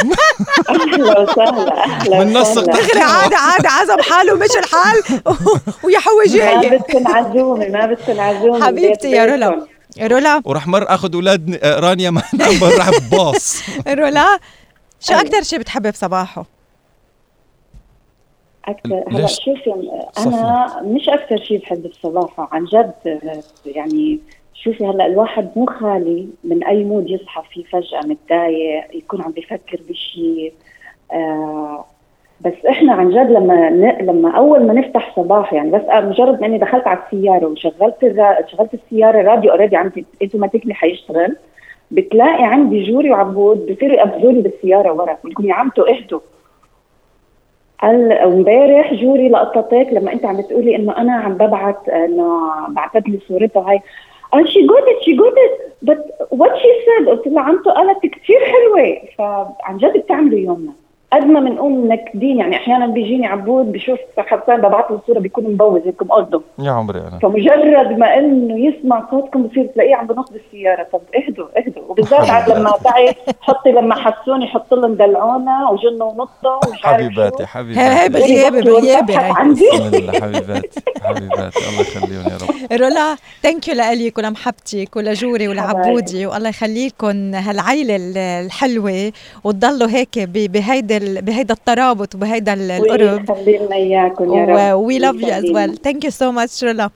أهلا 0.68 1.20
وسهلا 1.20 1.85
أهلا 1.85 2.24
بننسق 2.24 2.50
وسهلا. 2.62 2.72
دغري 2.80 3.00
عادي 3.00 3.35
عادي 3.35 3.68
عزم 3.68 4.00
حاله 4.02 4.35
مش 4.35 4.50
الحال. 4.59 5.22
ويا 5.85 5.98
حو 5.98 6.11
ما 6.26 6.33
جاي 6.33 6.70
بدكن 6.78 7.07
عزومة 7.07 7.68
ما 7.68 7.87
بدكن 7.87 8.20
عزومة 8.20 8.66
حبيبتي 8.66 9.11
يا 9.11 9.24
رولا. 9.26 9.66
رولا 10.00 10.42
وراح 10.44 10.66
مر 10.66 10.94
أخذ 10.94 11.14
أولاد 11.14 11.59
آه، 11.62 11.80
رانيا 11.80 12.11
معنا 12.11 12.24
برا 12.61 12.90
باص 13.11 13.62
رولا 13.88 14.38
شو 15.00 15.12
أيوة. 15.12 15.22
أكثر 15.22 15.42
شيء 15.42 15.59
بتحبي 15.59 15.90
بصباحه؟ 15.90 16.46
أكثر 18.64 19.04
هلا؟ 19.09 19.26
شوفي 19.26 19.74
أنا 20.18 20.83
مش 20.83 21.09
أكثر 21.09 21.44
شيء 21.44 21.59
بحب 21.59 21.87
الصباحة 21.87 22.48
عن 22.52 22.64
جد 22.64 23.20
يعني 23.66 24.20
شوفي 24.54 24.85
هلا 24.85 25.07
الواحد 25.07 25.50
مو 25.57 25.66
خالي 25.66 26.28
من 26.44 26.64
أي 26.64 26.85
مود 26.85 27.11
يصحى 27.11 27.42
فيه 27.52 27.64
فجأة 27.64 28.00
متضايق 28.07 28.96
يكون 28.96 29.22
عم 29.22 29.33
بيفكر 29.33 29.80
بشيء 29.88 30.52
آه 31.12 31.85
بس 32.40 32.66
إحنا 32.68 32.92
عن 32.92 33.11
جد 33.11 33.31
لما 33.31 33.70
ن... 33.70 34.07
لما 34.07 34.31
أول 34.31 34.66
ما 34.66 34.73
نفتح 34.73 35.16
صباح 35.16 35.53
يعني 35.53 35.70
بس 35.70 35.83
مجرد 35.90 36.40
ما 36.40 36.47
إني 36.47 36.59
دخلت 36.59 36.87
على 36.87 36.99
السيارة 37.07 37.47
وشغلت 37.47 38.05
الرا... 38.05 38.47
شغلت 38.47 38.75
السيارة 38.75 39.20
الراديو 39.20 39.51
already 39.51 39.77
عندي 39.77 40.07
automatically 40.23 40.75
حيشتغل 40.75 41.37
بتلاقي 41.90 42.44
عندي 42.44 42.83
جوري 42.83 43.11
وعبود 43.11 43.73
بصيروا 43.73 43.97
يقبضوا 43.97 44.33
لي 44.33 44.40
بالسيارة 44.40 44.92
ورا 44.92 45.18
بقول 45.25 45.47
يا 45.47 45.55
عمتو 45.55 45.83
اهدوا 45.83 46.20
قال 47.83 48.12
امبارح 48.12 48.94
جوري 48.94 49.29
لقطتك 49.29 49.88
لما 49.92 50.12
أنت 50.12 50.25
عم 50.25 50.37
بتقولي 50.37 50.77
إنه 50.77 50.97
أنا 50.99 51.12
عم 51.12 51.35
ببعت 51.35 51.88
إنه 51.88 52.51
بعثت 52.68 53.09
لي 53.09 53.18
صورتها 53.29 53.70
هاي 53.70 53.81
قال 54.33 54.49
شي 54.49 54.59
ات 54.61 55.03
شي 55.03 55.12
ات 55.12 55.61
بت 55.83 56.05
وات 56.31 56.57
شي 56.57 56.68
سيد 56.85 57.09
قلت 57.09 57.27
لها 57.27 57.42
عمتو 57.42 57.70
قالت 57.70 58.07
كثير 58.07 58.38
حلوة. 58.40 58.99
فعن 59.18 59.77
جد 59.77 59.97
بتعملوا 59.99 60.38
يومنا. 60.38 60.73
قد 61.14 61.27
ما 61.27 61.40
بنقوم 61.40 61.88
منكدين 61.88 62.38
يعني 62.38 62.57
أحيانا 62.57 62.87
بيجيني 62.87 63.27
عبود 63.27 63.72
بشوف 63.72 63.98
حسان 64.18 64.57
ببعث 64.61 64.90
له 64.90 65.00
صورة 65.07 65.18
بيكون 65.18 65.44
مبوز 65.44 65.81
هيك 65.87 66.03
مقصده 66.03 66.40
يا 66.59 66.70
عمري 66.70 66.98
أنا. 67.00 67.18
فمجرد 67.22 67.98
ما 67.98 68.18
إنه 68.18 68.59
يسمع 68.66 69.07
صوتكم 69.11 69.42
بصير 69.42 69.66
تلاقيه 69.66 69.94
عم 69.94 70.07
بنص 70.07 70.31
بالسياره 70.31 70.87
طب 70.92 71.00
اهدوا 71.16 71.46
اهدوا. 71.59 71.83
وبالذات 71.88 72.31
عاد 72.31 72.50
لما 72.50 72.70
تعي 72.85 73.14
حطي 73.40 73.72
لما 73.72 73.94
حسوني 73.94 74.46
حط 74.46 74.74
لهم 74.74 74.94
دلعونا 74.94 75.68
وجنوا 75.70 76.11
ونطوا 76.12 76.68
ومش 76.68 76.85
عارف 76.87 77.05
حبيباتي. 77.07 77.46
حبيباتي. 77.46 77.81
هي 77.81 78.05
هي 78.05 78.09
بغيابي 78.09 78.61
بغيابي 78.62 79.12
بضحك 79.12 79.24
هي. 79.24 79.33
عندي. 79.37 79.68
بسم 79.74 79.94
الله 79.96 80.12
حبيباتي 80.20 80.81
حبيباتي. 81.03 81.59
الله 81.68 81.81
يخليهم 81.81 82.24
يا 82.24 82.37
رب. 82.72 82.81
رولا 82.83 83.16
thank 83.42 83.68
you 83.68 83.75
لك 83.74 84.18
ولمحبتك 84.18 84.96
ولجوري 84.96 85.48
ولعبودي. 85.48 86.27
والله 86.27 86.48
يخليكم 86.48 87.35
هالعيلة 87.35 87.96
ال- 87.96 88.18
الحلوة 88.18 89.12
وتضلوا 89.44 89.88
هيك 89.90 90.18
ب- 90.18 90.53
بهيدا 91.05 91.21
ال- 91.21 91.25
بهيدا 91.25 91.55
الترابط 91.55 92.14
وبهيدا 92.14 92.53
ال- 92.55 92.71
القرب. 92.71 93.31
ويخلي 93.31 93.59
لنا 93.59 93.77
إياكم 93.77 94.35
يا 94.35 94.45
رب. 94.73 94.79
we 94.79 94.99
love 94.99 95.14
you 95.14 95.20
as 95.29 95.33
ويخلينا. 95.45 95.61
well 95.61 95.77
thank 95.85 96.05
you 96.05 96.11
so 96.11 96.33
much 96.33 96.64
رولا 96.64 96.90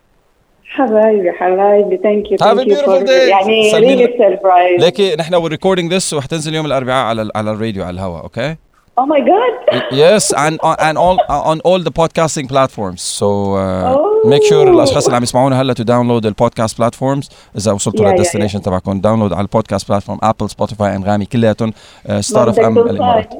حبايبي 0.71 1.33
حبايبي 1.33 1.97
thank 2.03 2.31
you 2.33 2.39
Have 2.39 2.59
a 2.59 2.65
beautiful 2.65 3.07
day. 3.07 3.11
يعني 3.11 3.73
really 3.75 4.15
surprise 4.19 4.81
ليكي 4.85 5.17
نحن 5.17 5.35
we're 5.35 5.53
recording 5.53 5.91
this 5.99 6.13
وحتنزل 6.13 6.55
يوم 6.55 6.67
الأربعاء 6.67 7.05
على 7.07 7.31
على 7.35 7.51
الراديو 7.51 7.85
على 7.85 7.95
الهواء 7.95 8.23
okay 8.23 8.57
oh 8.99 9.05
my 9.07 9.21
god 9.25 10.19
yes 10.19 10.23
and 10.25 10.55
and 10.81 10.97
all 10.99 11.19
on 11.53 11.59
all 11.69 11.83
the 11.89 11.93
podcasting 12.03 12.49
platforms. 12.49 13.01
So 13.21 13.27
uh, 13.27 13.97
Oh. 13.97 14.29
make 14.29 14.43
sure 14.43 14.53
الأشخاص 14.69 15.05
اللي 15.05 15.17
عم 15.17 15.23
يسمعونا 15.23 15.61
هلأ 15.63 15.75
to 15.75 15.83
download 15.85 16.27
البودكاست 16.27 16.83
platforms. 16.83 17.29
إذا 17.57 17.73
وصلتوا 17.73 18.05
Yeah, 18.05 18.09
yeah, 18.09 18.13
لل 18.13 18.20
destination 18.20 18.63
تبعكم 18.63 19.01
download 19.01 19.33
على 19.33 19.41
البودكاست 19.43 19.89
platform 19.89 20.19
Apple 20.23 20.51
Spotify 20.51 20.97
أنغامي 20.97 21.25
كلياتهم 21.25 21.73
Star 22.21 22.51
FM. 22.51 22.79
الامارات 22.79 23.35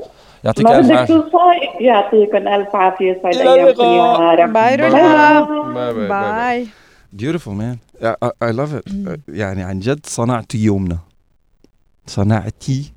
يعطيك 0.45 0.67
ألف 0.67 0.91
عافية. 0.91 1.31
يعطيكم 1.81 2.49
ألف 2.49 2.77
عافية 2.77 3.21
إلى 3.25 3.43
وإياكم 3.43 3.83
اللقاء. 3.83 4.39
يا 4.39 4.45
رب 4.45 4.53
باي. 4.53 4.77
باي. 4.77 5.39
رولا 5.39 5.93
باي 5.93 6.09
باي. 6.09 6.67
beautiful 7.17 7.55
man. 7.61 7.79
I, 8.45 8.53
love 8.53 8.73
it. 8.81 8.93
يعني 9.29 9.63
عن 9.63 9.79
جد 9.79 10.07
صنعتي 10.07 10.59
يومنا. 10.59 10.99
صنعتي 12.07 12.93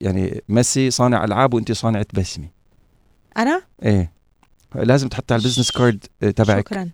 يعني 0.00 0.42
ميسي 0.48 0.90
صانع 0.90 1.24
ألعاب 1.24 1.54
وأنت 1.54 1.72
صانعه 1.72 2.06
بسمه 2.14 2.48
أنا؟ 3.38 3.62
إيه. 3.82 4.12
لازم 4.74 5.08
تحطي 5.08 5.34
على 5.34 5.40
ال 5.40 5.43
business 5.43 5.70
card 5.70 6.04
آه، 6.22 6.30
تبعك. 6.30 6.68
شكرا. 6.68 6.90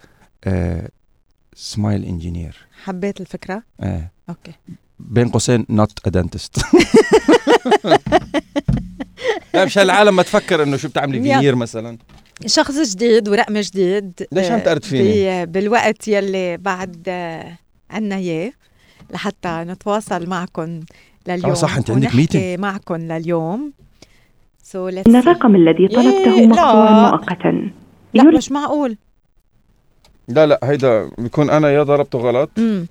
smile 1.54 2.04
engineer 2.04 2.66
حبيت 2.84 3.20
الفكرة؟ 3.20 3.62
إيه. 3.82 4.12
okay. 4.28 4.52
بين 4.98 5.28
قوسين 5.28 5.66
not 5.70 6.06
a 6.06 6.10
dentist 6.10 6.60
لا 9.54 9.64
مش 9.64 9.78
هالعالم 9.78 10.16
ما 10.16 10.22
تفكر 10.22 10.62
إنه 10.62 10.76
شو 10.76 10.88
بتعملي. 10.88 11.22
فينير 11.22 11.54
مثلا. 11.54 11.98
شخص 12.46 12.94
جديد 12.94 13.28
ورقم 13.28 13.58
جديد. 13.58 14.26
ليش 14.32 14.50
عم 14.50 14.58
تقرد 14.58 14.84
فيني؟ 14.84 15.46
بالوقت 15.46 16.08
يلي 16.08 16.56
بعد 16.56 17.08
عنا 17.90 18.16
إياه 18.16 18.52
لحتى 19.10 19.48
نتواصل 19.48 20.28
معكم 20.28 20.80
لليوم 21.28 21.54
صح، 21.54 21.76
أنت 21.76 21.90
عندك 21.90 22.14
ونحكي 22.14 22.56
معكم 22.56 22.96
لليوم. 22.96 23.72
so 24.62 24.90
so 24.90 24.94
إن 25.06 25.16
الرقم 25.16 25.56
الذي 25.56 25.88
طلبته 25.88 26.34
إيه، 26.34 26.46
مقطوع. 26.46 27.10
مؤقتا. 27.10 27.70
لا 28.14 28.24
مش 28.24 28.52
معقول. 28.52 28.96
لا 30.28 30.46
لا 30.46 30.60
هيدا 30.62 31.10
بيكون 31.18 31.50
أنا 31.50 31.70
يا 31.70 31.82
ضربته 31.82 32.18
غلط. 32.18 32.50
امم 32.58 32.86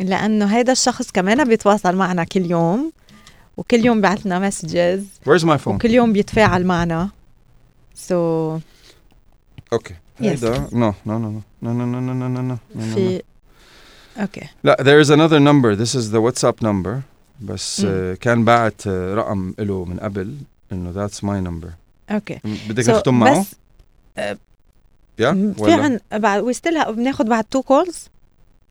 لأنه 0.00 0.44
هيدا 0.44 0.72
الشخص 0.72 1.10
كمان 1.10 1.44
بيتواصل 1.44 1.96
معنا 1.96 2.24
كل 2.24 2.50
يوم. 2.50 2.92
وكل 3.62 3.84
يوم 3.86 4.00
بيعث 4.00 4.26
لنا 4.26 4.38
messages 4.38 5.06
where's 5.28 5.42
my 5.44 5.58
phone 5.64 5.68
وكل 5.68 5.90
يوم 5.90 6.12
بيتفاعل 6.12 6.66
معنا 6.66 7.10
so 7.94 8.58
so 8.58 8.62
okay 9.72 9.94
هيدا 10.18 10.68
no 10.72 10.94
no 11.06 11.18
no 11.18 11.42
no 11.62 11.72
no 11.72 12.00
no 12.00 12.00
no 12.00 12.28
no 12.28 12.42
no 12.42 12.56
في 12.94 13.22
okay 14.20 14.48
لا 14.64 14.76
there 14.80 15.06
is 15.06 15.10
another 15.10 15.40
number 15.40 15.76
this 15.76 15.94
is 15.94 16.10
the 16.10 16.20
WhatsApp 16.20 16.66
number 16.66 17.00
بس. 17.40 17.82
آه، 17.84 18.14
كان 18.14 18.44
بعت 18.44 18.86
آه، 18.86 19.14
رقم 19.14 19.54
له 19.58 19.84
من 19.84 20.00
قبل 20.00 20.36
انه 20.72 21.06
that's 21.08 21.16
my 21.16 21.48
number 21.48 21.68
okay 22.10 22.38
بدك 22.68 22.84
So, 22.84 22.90
نختم 22.90 23.18
معه؟ 23.18 23.40
بس 23.40 23.54
يا 25.18 25.54
في 25.56 25.72
عن 25.72 26.00
بعد 26.12 26.42
و 26.42 26.51
still 26.51 26.94
بناخذ 26.94 27.24
بعد 27.24 27.44
two 27.44 27.62
calls 27.62 28.08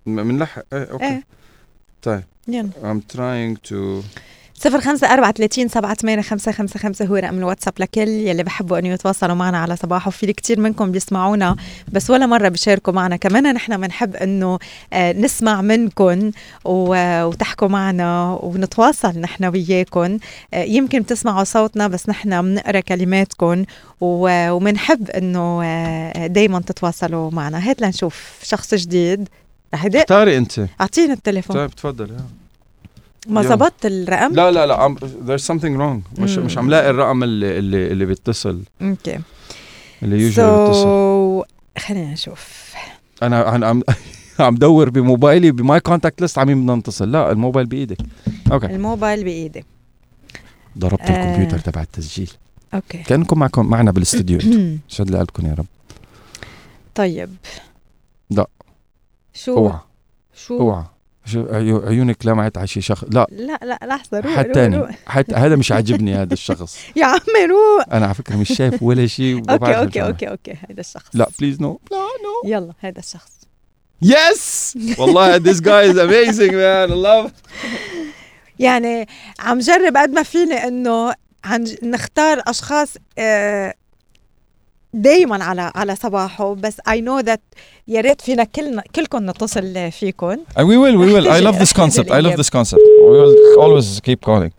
بنلحق 0.06 0.64
إيه 0.74 0.92
okay 0.92 1.06
إيه 1.06 1.24
طيب 2.02 2.24
يلا 2.48 2.70
I'm 2.84 3.14
trying 3.16 3.70
to 3.70 4.04
صفر 4.64 4.82
خمسة 4.82 5.14
أربعة 5.14 5.32
ثلاثين 5.32 5.68
سبعة 5.68 5.94
ثمانية 5.94 6.22
خمسة 6.22 6.52
خمسة 6.52 6.80
خمسة. 6.80 7.06
هو 7.06 7.16
رقم 7.16 7.38
الواتساب 7.38 7.74
لكل 7.80 8.02
يلي 8.02 8.44
بحبوا 8.44 8.78
أن 8.78 8.86
يتواصلوا 8.86 9.36
معنا 9.36 9.58
على 9.58 9.76
صباح 9.76 10.08
وفي 10.08 10.34
كتير 10.34 10.60
منكم 10.60 10.92
بيسمعونا 10.92 11.56
بس 11.92 12.10
ولا 12.10 12.26
مرة 12.26 12.48
بيشاركوا 12.50 12.94
معنا. 12.94 13.16
كمان 13.16 13.54
نحن 13.54 13.82
بنحب 13.82 14.16
أنه 14.16 14.60
آه، 14.94 15.14
نسمع 15.14 15.62
منكم 15.62 16.32
وتحكوا 16.66 17.68
معنا 17.68 18.40
ونتواصل 18.42 19.20
نحن 19.20 19.46
وياكم 19.46 20.18
آه، 20.54 20.64
يمكن 20.64 21.00
بتسمعوا 21.00 21.44
صوتنا 21.44 21.88
بس 21.88 22.10
نحن 22.10 22.42
بنقرأ 22.42 22.80
كلماتكم 22.80 23.66
وبنحب 24.02 25.10
أنه 25.10 25.62
دايما 26.28 26.60
تتواصلوا 26.60 27.32
معنا. 27.32 27.70
هات 27.70 27.82
لنشوف 27.82 28.40
شخص 28.44 28.76
جديد. 28.76 29.30
رح 29.74 29.86
اختاري 29.86 30.38
أنت. 30.38 30.62
أعطينا 30.82 31.14
التليفون. 31.14 31.56
طيب 31.56 31.72
تفضل. 31.72 32.10
يا 32.10 32.41
ما. 33.28 33.42
ظبطت 33.42 33.86
الرقم؟ 33.86 34.34
لا 34.36 34.52
لا 34.52 34.66
لا 34.66 34.96
there's 35.00 35.42
something 35.42 35.78
wrong. 35.80 36.20
مش 36.22 36.38
مم. 36.38 36.46
مش 36.46 36.58
عم 36.58 36.70
لاقي 36.70 36.90
الرقم 36.90 37.24
اللي 37.24 37.60
اللي, 37.60 37.92
اللي 37.92 38.06
بيتصل. 38.06 38.62
أوكي. 38.82 39.20
اللي 40.04 40.22
يوجوالي 40.22 40.66
بيتصل. 40.68 40.82
so 40.84 41.44
خلينا 41.78 42.14
نشوف. 42.14 42.74
أنا 43.24 43.56
أنا 43.56 43.68
عم 43.68 43.84
عم 44.40 44.56
دور 44.56 44.90
بموبايلي 44.90 45.52
ب 45.52 45.61
my 45.61 45.80
contact 45.80 46.22
list 46.22 46.38
عم 46.40 46.48
بدنا 46.48 46.76
نتصل 46.76 47.12
لا 47.12 47.32
الموبايل 47.32 47.68
بإيدك. 47.68 47.98
okay. 48.52 48.66
الموبايل 48.66 49.24
بإيدي. 49.24 49.66
ضربت 50.78 51.02
آه. 51.02 51.32
الكمبيوتر 51.32 51.60
تبع 51.60 51.82
التسجيل. 51.82 52.32
okay. 52.74 52.98
كأنكم 52.98 53.40
معكم 53.40 53.66
معنا 53.66 53.92
بالاستديو 53.92 54.40
شد 54.88 55.10
لي 55.12 55.20
قلبكم 55.20 55.46
يا 55.46 55.54
رب. 55.54 55.66
طيب. 56.96 57.30
لا. 58.30 58.48
شو؟ 59.34 59.58
أوعى. 59.58 59.80
شو؟ 60.36 60.60
أوعى. 60.60 60.84
شو 61.26 61.46
عيو- 61.52 61.88
عيونك 61.88 62.26
لمعت 62.26 62.58
على 62.58 62.68
شي 62.68 62.82
شخص. 62.82 63.04
لا. 63.12 63.28
لا 63.32 63.60
لا 63.64 63.80
لحظة 63.84 64.20
روح 64.20 64.36
حد 64.36 64.46
روح 64.46 64.54
تاني. 64.54 64.88
حتى 65.08 65.36
هذا 65.36 65.56
مش 65.56 65.72
عاجبني 65.72 66.16
هذا 66.16 66.34
الشخص. 66.34 66.78
يا 66.96 67.06
عمي 67.06 67.46
روح 67.50 67.86
أنا 67.92 68.06
على 68.06 68.14
فكرة 68.16 68.36
مش 68.36 68.48
شايف 68.58 68.84
ولا 68.84 69.08
شيء 69.08 69.38
okay 69.52 69.78
okay 69.78 70.02
okay 70.04 70.30
okay 70.30 70.54
هيدا 70.70 70.80
الشخص. 70.82 71.10
لا 71.14 71.30
please 71.40 71.62
no 71.62 71.80
لا 71.92 71.98
no 71.98 72.50
يلا 72.52 72.74
هيدا 72.82 73.00
الشخص. 73.00 73.32
yes 74.02 74.78
والله 74.98 75.40
this 75.40 75.58
guy 75.58 75.94
is 75.94 75.98
amazing 75.98 76.52
man. 76.52 76.92
I 76.92 77.06
love 77.06 77.32
يعني 78.60 79.08
عم 79.40 79.60
جرب 79.60 79.98
قد 79.98 80.10
ما 80.10 80.24
فيني 80.24 80.54
إنه 80.68 81.14
عم 81.44 81.68
نختار 81.84 82.42
أشخاص 82.48 82.94
آه 83.18 83.74
دايما 84.94 85.44
على 85.44 85.72
على 85.76 85.96
صباحه 85.96 86.54
بس 86.56 86.78
I 86.90 87.02
know 87.02 87.20
that 87.20 87.42
يا 87.88 88.02
ريت 88.02 88.22
فينا 88.22 88.44
كلنا 88.44 88.84
كلكم 88.96 89.30
نتصل 89.30 89.92
فيكم. 89.92 90.36
And 90.36 90.62
we 90.64 90.78
will 90.78 90.98
we 90.98 91.14
will. 91.14 91.28
I 91.28 91.40
love 91.40 91.60
this 91.60 91.80
أحتاج 91.80 91.82
concept. 91.82 92.08
I 92.08 92.10
love 92.10 92.14
الإجابة. 92.14 92.44
this 92.44 92.50
concept. 92.50 92.80
We 92.80 93.18
will 93.22 93.62
always 93.64 94.00
keep 94.00 94.26
calling. 94.30 94.52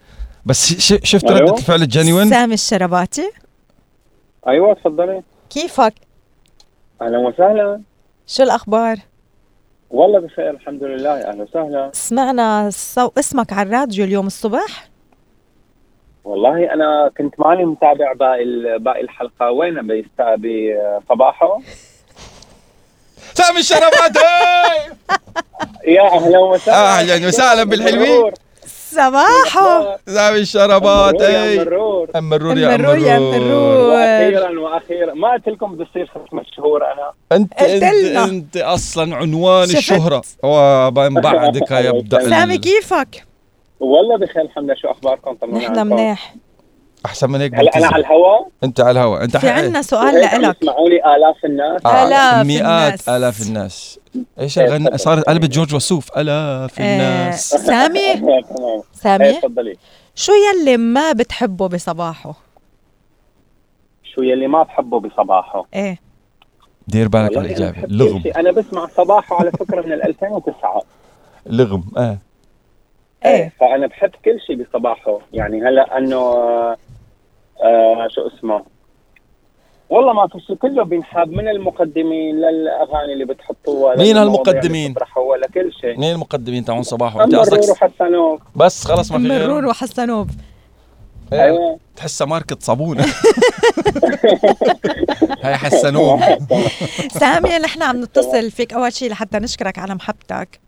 بس 0.46 0.72
ش- 0.72 1.00
شفت؟ 1.10 1.24
ردة 1.24 1.54
الفعل 1.54 1.82
الجنوين 1.82 2.30
سامي 2.30 2.54
الشرباتي. 2.54 3.30
أيوه 4.48 4.74
تفضلي. 4.74 5.22
كيفك؟ 5.50 5.94
أهلا 7.02 7.18
وسهلا. 7.18 7.80
شو 8.26 8.42
الأخبار؟ 8.42 8.96
والله 9.90 10.18
بخير 10.20 10.50
الحمد 10.50 10.82
لله. 10.84 11.10
أهلا 11.10 11.42
وسهلا. 11.42 11.90
سمعنا 11.94 12.70
صو... 12.72 13.10
اسمك 13.18 13.52
على 13.52 13.68
الراديو 13.68 14.04
اليوم 14.04 14.26
الصبح. 14.26 14.88
والله 16.24 16.72
أنا 16.74 17.10
كنت 17.18 17.34
ماني 17.40 17.64
متابع 17.64 18.12
باقي 18.12 18.44
باقي 18.78 19.00
الحلقة. 19.00 19.50
وين 19.50 19.74
بصباحه 21.06 21.58
سامي 23.34 23.58
الشربات 23.58 24.16
هاي! 24.16 24.78
يا 25.86 26.02
أهلا 26.02 26.38
وسهلا. 26.38 26.98
أهلاً 26.98 27.26
وسهلاً 27.28 27.64
بالحلوين. 27.64 28.32
صباحو. 28.66 29.96
سامي 30.06 30.38
الشربات 30.38 31.14
مرور 31.14 31.30
يا 31.30 31.42
هاي! 31.42 31.58
مرور. 31.58 32.10
ام 32.16 32.28
مرور 32.30 32.58
يا 32.58 32.74
ام 32.74 32.82
مرور 32.82 32.98
يا 32.98 33.18
مرور. 33.18 33.76
وأخيرا 33.76 34.60
وأخيرا. 34.60 35.14
ما 35.14 35.32
قلت 35.32 35.48
لكم 35.48 35.74
بدي 35.74 35.82
اصير 35.90 36.06
شخص 36.06 36.32
مشهور 36.34 36.84
أنا. 36.92 37.12
أنت 37.32 37.54
قلت 37.54 37.82
انت, 37.82 37.94
لنا. 37.94 38.24
أنت 38.24 38.56
أصلا 38.56 39.16
عنوان 39.16 39.66
شفت. 39.66 39.76
الشهرة. 39.76 40.22
ومن 40.42 41.14
بعدك 41.14 41.70
يبدأ 41.70 42.28
سامي 42.28 42.58
كيفك؟ 42.58 43.24
والله 43.82 44.16
بخير 44.16 44.42
الحمد 44.42 44.64
لله. 44.64 44.74
شو 44.74 44.88
أخباركم؟ 44.88 45.32
طمنونا 45.34 45.68
نحن. 45.68 45.86
منيح. 45.86 46.34
أحسن 47.06 47.30
من 47.30 47.40
هيك 47.40 47.54
هلا 47.54 47.76
أنا. 47.76 47.86
على 47.86 47.96
الهواء. 47.96 48.48
أنت 48.64 48.80
على 48.80 48.90
الهواء. 48.90 49.24
أنت 49.24 49.36
في 49.36 49.48
عنا 49.48 49.82
سؤال 49.82 50.14
وهيك 50.14 50.34
عم 50.34 50.40
لإلك 50.42 50.62
يسمعوني 50.62 51.14
آلاف 51.16 51.44
الناس. 51.44 51.86
آه، 51.86 52.06
آلاف 52.06 52.46
مئات 52.46 52.62
الناس. 52.62 53.08
آلاف 53.08 53.42
الناس. 53.42 53.98
إيش 54.40 54.58
إيه، 54.58 54.68
غن... 54.68 54.96
صارت 54.96 55.24
قلبت 55.24 55.50
جورج 55.50 55.74
وسوف. 55.74 56.18
آلاف 56.18 56.80
آه، 56.80 56.94
الناس. 56.94 57.48
سامي؟ 57.50 58.22
سامي؟ 59.02 59.32
تفضلي. 59.32 59.76
شو 60.14 60.32
يلي 60.32 60.76
ما 60.76 61.12
بتحبه 61.12 61.68
بصباحه؟ 61.68 62.34
شو 64.14 64.22
يلي 64.22 64.46
ما 64.46 64.62
بحبه 64.62 65.00
بصباحه؟ 65.00 65.66
إيه. 65.74 65.98
دير 66.88 67.08
بالك 67.08 67.36
على 67.36 67.46
الإجابة. 67.46 67.82
لغم. 67.88 68.22
أنا 68.36 68.52
بسمع 68.52 68.86
صباحه 68.86 69.36
على 69.36 69.50
فكرة 69.50 69.80
من 69.86 69.92
ال 69.92 70.02
2009 70.06 70.82
لغم 71.46 71.84
آه. 71.96 72.18
إيه. 73.26 73.52
فأنا 73.60 73.86
بحب 73.86 74.10
كل 74.24 74.40
شيء 74.46 74.62
بصباحه. 74.64 75.18
يعني 75.32 75.62
هلأ 75.62 75.98
أنه 75.98 76.16
آه 76.16 76.76
آه 77.62 78.08
شو 78.08 78.26
اسمه؟ 78.26 78.62
والله 79.90 80.12
ما 80.12 80.26
في 80.28 80.40
شيء 80.46 80.56
كله 80.56 80.84
بينحب 80.84 81.28
من 81.28 81.48
المقدمين 81.48 82.36
للأغاني 82.36 83.12
اللي 83.12 83.24
بتحطوها 83.24 83.96
مين 83.96 84.16
هالمقدمين؟ 84.16 84.82
اللي 84.82 84.90
بتطرحوها 84.94 85.38
لكل 85.38 85.72
شيء 85.80 85.98
مين 85.98 86.12
المقدمين 86.14 86.64
تاعون 86.64 86.82
صباحه 86.82 87.24
أنت 87.24 87.34
قصدك 87.34 87.70
وحسنوك 87.70 88.42
بس 88.56 88.84
خلص 88.84 89.12
ما 89.12 89.18
في 89.18 89.24
مرور 89.24 89.66
وحسنوب 89.66 90.30
إيه، 91.32 91.42
أيوه. 91.42 91.78
تحسها 91.96 92.26
ماركة 92.26 92.56
صابونة 92.60 93.04
هاي 95.42 95.56
حسنوه 95.56 96.38
سامي 97.20 97.58
نحن 97.58 97.82
عم 97.82 98.00
نتصل 98.02 98.50
فيك. 98.50 98.72
أول 98.72 98.92
شيء 98.92 99.10
لحتى 99.10 99.38
نشكرك 99.38 99.78
على 99.78 99.94
محبتك. 99.94 100.60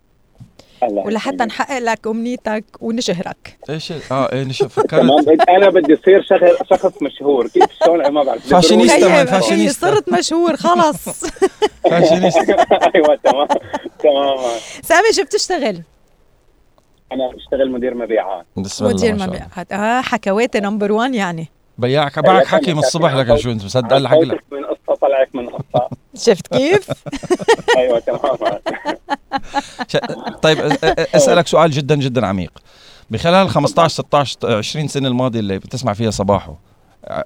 الله 0.87 1.03
ولحتى. 1.03 1.45
نحقق 1.45 1.79
لك 1.79 2.07
أمنيتك 2.07 2.65
ونشهرك. 2.81 3.59
إيش 3.71 3.93
ال- 3.93 4.01
آه 4.11 4.33
إيه 4.33 4.45
نشوف 4.45 4.75
فكرت 4.75 5.01
تمام 5.01 5.25
أنا 5.49 5.69
بدي 5.71 5.95
أصير 5.95 6.23
شخص 6.23 6.69
شخص 6.71 7.03
مشهور. 7.03 7.49
كيف 7.49 7.65
شلون 7.85 8.09
ما 8.09 8.23
بعرف. 8.23 8.49
fashionista 8.49 9.25
fashionista. 9.25 9.87
إيه، 9.89 9.95
صرت 9.95 10.13
مشهور 10.13 10.57
خلص. 10.57 11.09
fashionist. 11.91 12.39
أروح- 12.39 12.95
أيوه 12.95 13.19
تمام 13.25 13.47
تمام. 13.99 14.39
سامي 14.83 15.13
شو 15.13 15.25
بتشتغل؟ 15.25 15.83
أنا 17.13 17.29
بشتغل 17.37 17.71
مدير 17.71 17.95
مبيعات. 17.95 18.47
بسم 18.57 18.85
الله 18.85 18.97
مدير. 18.97 19.15
مبيعات. 19.15 19.73
آه 19.73 20.01
حكواتي 20.01 20.61
number 20.61 20.93
1 20.93 21.15
يعني. 21.15 21.49
بياعك 21.79 22.19
باعك 22.19 22.47
حكي 22.47 22.73
من 22.73 22.79
الصبح 22.79 23.15
لكن 23.15 23.37
شو 23.37 23.51
أنت 23.51 23.65
مصدق 23.65 23.93
هلا 23.97 24.09
حكي 24.09 24.21
لك. 24.21 24.41
صوتك 24.87 25.29
من 25.35 25.49
قصه 25.49 25.89
شفت 26.17 26.47
كيف؟ 26.57 26.91
أيوه 27.79 27.99
تمام. 27.99 28.59
ش- 29.89 29.97
طيب 30.43 30.59
أسألك 31.15 31.47
سؤال 31.47 31.71
جدا 31.71 31.95
جدا 31.95 32.27
عميق. 32.27 32.53
بخلال 33.11 33.49
15 33.51 33.95
16 33.95 34.57
20 34.57 34.89
سنة 34.89 35.09
الماضية 35.09 35.41
اللي 35.41 35.59
بتسمع 35.59 35.93
فيها 35.93 36.11
صباحه 36.11 36.55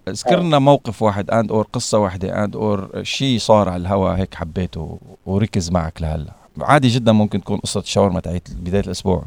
اذكر 0.09 0.41
لنا 0.41 0.59
موقف 0.59 1.03
واحد 1.03 1.31
and 1.31 1.53
or 1.53 1.67
قصة 1.73 1.99
واحدة 1.99 2.45
and 2.45 2.57
or 2.57 2.91
شيء 3.03 3.39
صار 3.39 3.69
على 3.69 3.81
الهوا 3.83 4.17
هيك 4.17 4.35
حبيته 4.35 4.99
وركز 5.27 5.71
معك 5.71 6.03
لهلا. 6.03 6.33
عادي 6.61 6.89
جدا 6.89 7.13
ممكن 7.13 7.41
تكون 7.41 7.59
قصة 7.59 7.81
الشاورما 7.81 8.21
تاعت 8.21 8.49
بداية 8.51 8.81
الأسبوع. 8.85 9.25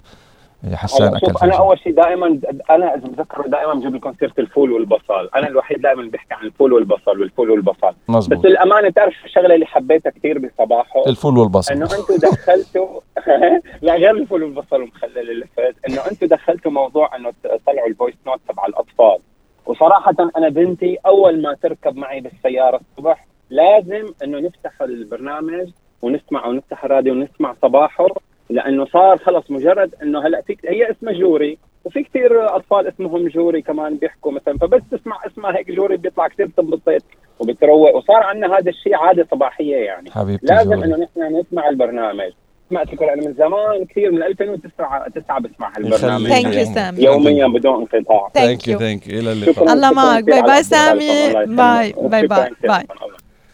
حسان 0.74 1.16
أكل 1.16 1.34
أنا. 1.44 1.58
أول 1.58 1.80
شيء 1.80 1.94
دائما 1.94 2.40
أنا 2.70 2.96
اذا 2.96 3.08
بتذكروا 3.08 3.48
دائما 3.48 3.74
بجيب 3.74 3.96
لكم 3.96 4.14
سيره 4.20 4.34
الفول 4.40 4.72
والبصل. 4.72 5.30
أنا 5.36 5.48
الوحيد 5.48 5.82
دائما 5.82 6.10
بحكي 6.14 6.34
عن 6.34 6.46
الفول 6.46 6.74
والبصل 6.74 7.20
والفول 7.20 7.50
والبصل. 7.52 7.90
بس 7.90 8.10
مزبوط 8.10 8.46
الامانه 8.46 8.90
تعرف 8.90 9.14
الشغلة 9.26 9.56
اللي 9.56 9.66
حبيتها 9.66 10.10
كثير 10.10 10.40
بصباحه؟ 10.40 11.04
الفول 11.08 11.38
والبصل. 11.38 11.74
إنه 11.74 11.86
أنتم 11.86 12.28
دخلتوا 12.30 13.00
لا 13.82 13.96
غير 13.96 14.12
الفول 14.12 14.44
والبصل 14.44 14.82
ومخلل 14.82 15.32
اللي 15.32 15.46
فات 15.58 15.76
إنه 15.90 16.02
أنتم 16.12 16.28
دخلتوا 16.28 16.72
موضوع 16.72 17.16
إنه 17.16 17.34
تطلعوا 17.44 17.88
ال 17.88 17.93
voice 17.93 18.16
note 18.28 18.40
تبع 18.50 18.66
الأطفال. 18.66 19.18
وصراحه 19.66 20.16
أنا 20.38 20.50
بنتي 20.50 20.98
أول 21.06 21.42
ما 21.42 21.54
تركب 21.54 21.96
معي 21.96 22.22
بالسيارة 22.22 22.80
الصبح 22.92 23.28
لازم 23.50 24.14
إنه 24.24 24.40
نفتح 24.40 24.82
البرنامج 24.82 25.70
ونسمع 26.02 26.48
ونفتح 26.48 26.86
الراديو 26.86 27.14
ونسمع 27.14 27.56
صباحه. 27.62 28.08
لأنه 28.52 28.86
صار 28.86 29.18
خلص 29.18 29.52
مجرد 29.52 29.96
إنه 30.04 30.28
هلأ 30.28 30.42
في 30.42 30.58
هي 30.68 30.92
اسمها 30.92 31.14
جوري 31.14 31.58
وفي 31.86 32.04
كثير 32.04 32.56
أطفال 32.56 32.88
اسمهم 32.88 33.28
جوري 33.28 33.62
كمان 33.62 33.96
بيحكوا 33.98 34.32
مثلا 34.32 34.58
فبس 34.58 34.82
تسمع 34.92 35.20
اسمها 35.28 35.58
هيك 35.58 35.72
جوري 35.72 35.98
بيطلع 35.98 36.28
كثير 36.28 36.50
تنبسط 36.58 37.04
وبتروق 37.40 37.96
وصار 37.96 38.24
عندنا 38.24 38.58
هذا 38.58 38.70
الشيء 38.70 38.96
عادة 38.96 39.28
صباحية 39.32 39.76
يعني 39.76 40.12
حبيبتي 40.12 40.46
لازم. 40.46 40.84
إنه 40.84 40.98
نحن 40.98 41.40
نسمع 41.40 41.70
البرنامج 41.70 42.32
سمعت 42.70 42.94
لكم 42.94 43.06
أنا 43.06 43.16
من 43.28 43.34
زمان 43.34 43.86
كثير 43.90 44.12
من 44.12 44.24
2009 44.24 45.08
9 45.16 45.40
بسمع 45.40 45.72
هالبرنامج. 45.78 46.28
thank 46.30 46.56
you 46.56 46.66
سامي 46.74 47.04
يوميا 47.04 47.48
بدون 47.48 47.76
انقطاع 47.94 48.30
thank 48.34 48.68
you 48.68 48.80
thank 48.80 49.08
you 49.08 49.20
إلى 49.20 49.32
اللقاء 49.32 49.74
الله 49.74 49.92
معك. 49.94 50.24
باي 50.24 50.42
باي 50.42 50.64
سامي. 50.64 51.34
باي. 51.56 51.92
باي 52.02 52.28
باي. 52.28 52.50
باي. 52.64 52.84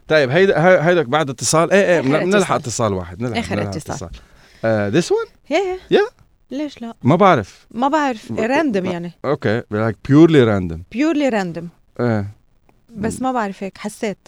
طيب 0.07 0.29
هيدا 0.29 0.67
هي- 0.67 0.81
هيدك 0.89 1.05
بعد 1.09 1.29
اتصال 1.29 1.71
إيه 1.71 1.95
إيه 1.95 2.01
بنلحق 2.01 2.55
اتصال. 2.55 2.93
واحد 2.93 3.21
نلحق 3.21 3.53
نلحق 3.53 3.67
اتصال. 3.67 4.09
this 4.65 5.11
one 5.11 5.25
yeah 5.49 5.77
Yeah. 5.93 6.11
ليش 6.51 6.81
لا؟ 6.81 6.93
ما 7.03 7.15
بعرف. 7.15 7.67
ما 7.71 7.87
بعرف. 7.87 8.31
random 8.31 8.85
يعني. 8.85 9.11
okay 9.25 9.61
like 9.71 9.97
purely 10.09 10.43
random 10.43 10.83
purely 10.91 11.29
random 11.29 11.69
إيه 11.99 12.31
بس 12.95 13.21
ما 13.21 13.31
بعرف 13.31 13.63
هيك 13.63 13.77
حسيت. 13.77 14.27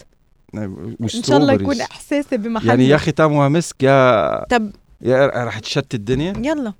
إن 0.54 1.06
شاء 1.08 1.36
الله. 1.38 1.52
يكون 1.52 1.80
إحساسي 1.80 2.36
بمحل. 2.36 2.68
يعني 2.68 2.88
يا 2.88 2.96
ختامها 2.96 3.48
مسك 3.48 3.82
يا 3.82 4.44
طب 4.44 4.70
يا 5.00 5.26
رح 5.44 5.58
تشتت 5.58 5.94
الدنيا؟ 5.94 6.32
يلا. 6.36 6.72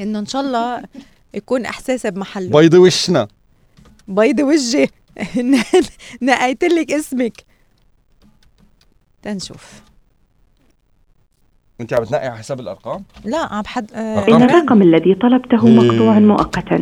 إنه 0.00 0.18
إن 0.18 0.26
شاء 0.26 0.42
الله 0.42 0.82
يكون 1.34 1.64
إحساسي 1.66 2.10
بمحله 2.10 2.60
بيض 2.60 2.74
وشنا. 2.74 3.28
بيض 4.08 4.40
وجهي. 4.40 4.88
نقيت 6.22 6.64
لك 6.64 6.92
اسمك. 6.92 7.44
تنشوف. 9.22 9.82
انت 11.82 11.92
عم 11.92 12.02
بتنقي 12.02 12.26
على 12.26 12.38
حسب 12.38 12.60
الأرقام؟ 12.60 13.04
لا 13.24 13.38
عم 13.38 13.62
بحد 13.62 13.92
آه، 13.94 14.26
كم؟ 14.26 14.42
الرقم 14.42 14.82
الذي 14.82 15.14
طلبته 15.14 15.68
مقطوع 15.68 16.18
مؤقتا. 16.18 16.76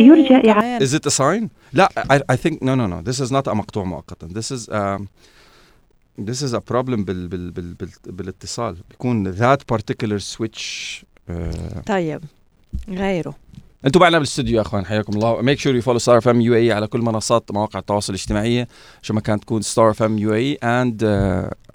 يرجى 0.00 0.40
كمان. 0.42 0.80
Is 0.80 0.92
it 0.92 1.06
a 1.06 1.10
sign? 1.10 1.48
لا 1.72 1.88
I, 1.98 2.34
I 2.34 2.36
think 2.36 2.54
no 2.62 2.74
no 2.74 2.86
no. 2.86 3.10
This 3.10 3.20
is 3.26 3.30
not 3.30 3.52
a 3.52 3.54
مقطوع 3.54 3.84
مؤقتا. 3.84 4.28
This 4.28 4.56
is 4.56 4.68
um, 4.68 5.08
this 6.30 6.42
is 6.42 6.54
a 6.54 6.60
problem 6.72 7.04
بال, 7.04 7.28
بال, 7.28 7.50
بال, 7.50 7.74
بال, 7.74 7.90
بالاتصال. 8.06 8.76
بيكون 8.90 9.34
that 9.36 9.58
particular 9.74 10.18
switch 10.18 10.62
uh, 11.30 11.32
طيب 11.86 12.20
غيره. 12.88 13.34
أنتم 13.86 14.00
معنا 14.00 14.18
بالاستوديو 14.18 14.56
يا 14.56 14.62
أخوان 14.62 14.86
حياكم 14.86 15.12
الله. 15.12 15.42
make 15.42 15.58
sure 15.58 15.74
you 15.74 15.82
follow 15.82 15.98
Star 15.98 16.18
FM 16.18 16.40
UAE 16.40 16.72
على 16.72 16.86
كل 16.86 17.00
منصات 17.00 17.52
مواقع 17.52 17.78
التواصل 17.78 18.12
الاجتماعي 18.12 18.66
شو 19.02 19.14
ما 19.14 19.20
كانت 19.20 19.42
تكون 19.42 19.62
Star 19.62 19.90
FM 19.90 20.18
UAE 20.18 20.34
and 20.34 21.04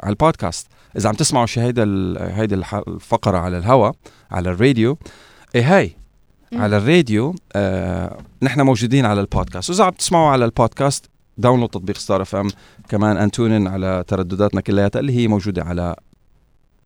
على 0.04 0.10
البودكاست. 0.10 0.68
إذا 0.98 1.10
عم 1.10 1.16
تسمعوا 1.16 1.46
شي 1.46 1.62
هيدا 1.62 1.84
هيدي 2.18 2.56
الفقرة 2.56 3.38
على 3.38 3.58
الهوا 3.58 3.92
على 4.32 4.50
الراديو 4.50 4.98
إيه 5.56 5.78
هاي. 5.78 5.96
على 6.54 6.78
الراديو 6.78 7.36
آه 7.56 8.18
نحن 8.42 8.62
موجودين 8.62 9.06
على 9.06 9.22
البودكاست. 9.22 9.70
وإذا 9.70 9.84
عم 9.84 9.92
تسمعوا 9.92 10.30
على 10.30 10.46
البودكاست 10.46 11.06
download 11.38 11.70
تطبيق 11.70 11.98
Star 11.98 12.22
FM 12.22 12.48
كمان 12.90 13.18
and 13.18 13.34
tune 13.34 13.57
in 13.57 13.68
على 13.68 14.04
تردداتنا 14.08 14.62
كلياتها 14.62 15.00
اللي 15.00 15.18
هي 15.18 15.28
موجودة 15.28 15.64
على 15.64 15.96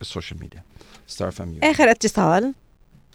ال 0.02 0.07
social 0.07 0.40
media. 0.40 0.64
Star 1.08 1.28
FM 1.28 1.54
UAE 1.54 1.60
آخر 1.64 1.92
اتصال 1.92 2.54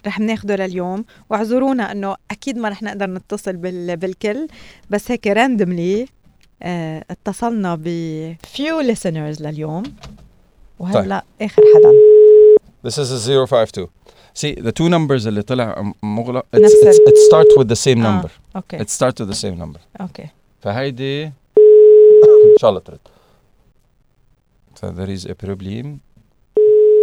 رح 0.07 0.19
ناخده 0.19 0.55
لليوم. 0.55 1.05
واعذرونا 1.29 1.91
إنه 1.91 2.15
أكيد 2.31 2.57
ما 2.57 2.69
رح 2.69 2.83
نقدر 2.83 3.09
نتصل 3.09 3.57
بال... 3.57 3.97
بالكل 3.97 4.47
بس 4.89 5.11
هيك 5.11 5.27
randomly 5.27 6.05
آه 6.63 7.05
اتصلنا 7.11 7.75
ب 7.81 8.09
few 8.09 8.93
listeners 8.93 9.41
لليوم. 9.41 9.83
وهلأ 10.79 11.23
آخر 11.41 11.61
حدا 11.75 11.91
This 12.87 12.97
is 12.99 13.09
a 13.11 13.47
052. 13.47 13.89
See, 14.35 14.53
the 14.55 14.71
two 14.71 14.89
numbers 14.89 15.27
اللي 15.27 15.41
طلع 15.41 15.93
مغلق 16.03 16.45
it's, 16.55 16.59
it's, 16.59 16.99
it 17.09 17.17
starts 17.29 17.57
with 17.57 17.67
the 17.67 17.75
same 17.75 18.05
آه. 18.05 18.21
number. 18.21 18.29
okay 18.55 18.77
It 18.77 18.89
starts 18.89 19.19
with 19.21 19.29
the 19.29 19.39
same 19.41 19.57
number. 19.59 19.79
okay 20.01 20.27
فهيدي 20.61 21.23
ان 21.25 21.31
شاء 22.61 22.69
الله 22.69 22.79
ترد. 22.81 22.99
So 24.75 24.85
there 24.91 25.09
is 25.09 25.25
a 25.25 25.33
problem. 25.45 25.85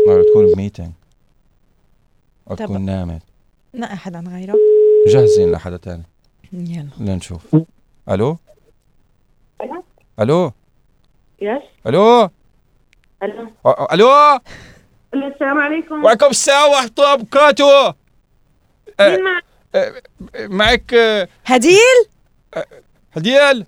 ما 0.09 0.23
تكون 0.31 0.53
ب 0.55 0.59
meeting 0.59 0.93
أو 2.51 2.55
تكون 2.57 2.81
نامت. 2.81 3.23
نقي 3.75 3.97
حدا 3.97 4.25
غيره 4.29 4.55
جاهزين 5.09 5.53
لحدا 5.53 5.77
تاني 5.77 6.03
يلا 6.53 6.89
لنشوف. 7.01 7.57
ألو؟ 8.09 8.37
ألو؟ 10.21 10.53
يس 11.43 11.63
ألو؟ 11.87 12.21
ألو 12.21 12.31
أ- 13.23 13.93
ألو؟ 13.93 14.39
السلام 15.15 15.59
عليكم 15.59 16.05
وعليكم 16.05 16.27
السلام 16.27 16.71
ورحمة 16.71 16.91
الله 16.99 17.15
وبركاته. 17.15 17.95
مين 19.01 19.21
معك؟ 19.25 19.45
معك 20.39 20.95
هديل 21.47 21.99
هديل؟ 23.13 23.67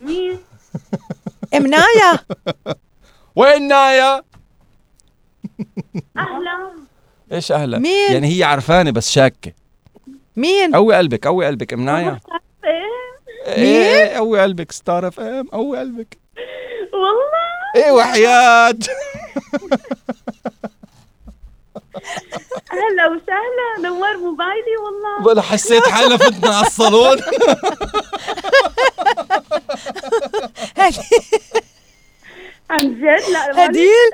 مين؟ 0.00 0.38
إمنايا 1.56 2.18
وين 3.36 3.68
نايا؟ 3.68 4.16
أهلا 6.18 6.70
إيش 7.32 7.52
أهلا؟ 7.52 7.78
مين؟ 7.78 8.12
يعني 8.12 8.38
هي 8.38 8.44
عرفانة 8.44 8.90
بس 8.90 9.10
شاكة 9.10 9.52
مين 10.36 10.74
قوي 10.74 10.96
قلبك 10.96 11.26
قوي 11.26 11.46
قلبك 11.46 11.74
منايا 11.74 12.20
إيه؟ 12.64 12.80
إيه 13.46 14.08
قوي 14.16 14.40
قلبك 14.40 14.72
Star 14.72 15.08
FM 15.08 15.48
قوي 15.48 15.78
قلبك 15.78 16.18
والله 16.92 17.39
إيه 17.76 17.90
وحياة؟ 17.92 18.78
أهلا 22.72 23.06
وسهلا 23.06 23.88
نور 23.88 24.16
موبايلي 24.16 24.76
والله. 24.84 25.26
ولا 25.26 25.42
حسيت 25.42 25.88
حالنا 25.88 26.16
فتنا 26.16 26.56
على 26.56 26.66
الصالون. 26.66 27.20
عن 32.70 32.94
جد؟ 32.94 33.30
لا 33.32 33.66
هديل؟ 33.66 34.10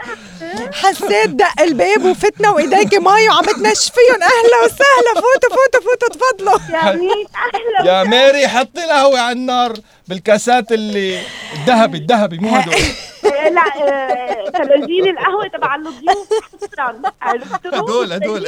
حسيت 0.72 1.30
دق 1.30 1.60
الباب 1.60 2.04
وفتنا 2.04 2.50
وإيديك 2.50 2.94
مي 2.94 3.28
وعم 3.28 3.44
تنشفيهم. 3.44 4.22
أهلا 4.22 4.64
وسهلا 4.64 5.14
فوتوا 5.14 5.50
فوتوا 5.56 5.80
فوتوا 5.80 6.08
تفضلوا. 6.08 6.58
يا 6.70 6.92
ميت 6.92 7.28
أهلا 7.36 7.90
يا 7.98 8.04
ماري 8.04 8.48
حطي 8.48 8.84
القهوة 8.84 9.20
على 9.20 9.32
النار 9.32 9.72
بالكاسات 10.08 10.72
اللي 10.72 11.20
الذهبي 11.54 11.98
الذهبي 11.98 12.38
مو 12.38 12.56
هدول. 12.56 12.74
لا 13.50 13.62
آه، 13.82 14.50
تلاجين 14.50 15.08
القهوة 15.08 15.48
تبع 15.48 15.74
الضيوف. 15.74 16.28
شكرا 16.62 17.02
عرفتوا؟ 17.22 17.78
هدول 17.78 18.12
هدول. 18.12 18.46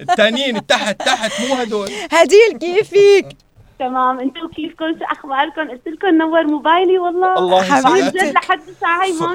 التانيين 0.00 0.56
التحت 0.56 0.98
تحت 1.02 1.32
مو 1.40 1.54
هدول. 1.54 1.90
هديل 2.12 2.58
كيفك. 2.60 3.28
تمام. 3.78 4.20
أنتم 4.20 4.48
كيفكم 4.48 4.84
شو 4.98 5.04
أخباركم؟ 5.04 5.70
قلت 5.70 5.88
لكم 5.88 6.08
نور 6.14 6.44
موبايلي 6.46 6.98
والله. 6.98 7.38
الله 7.38 7.62
حبيبتي. 7.62 8.32
لحد 8.32 8.60
الساعة 8.68 9.04
هي 9.04 9.12
ما. 9.12 9.34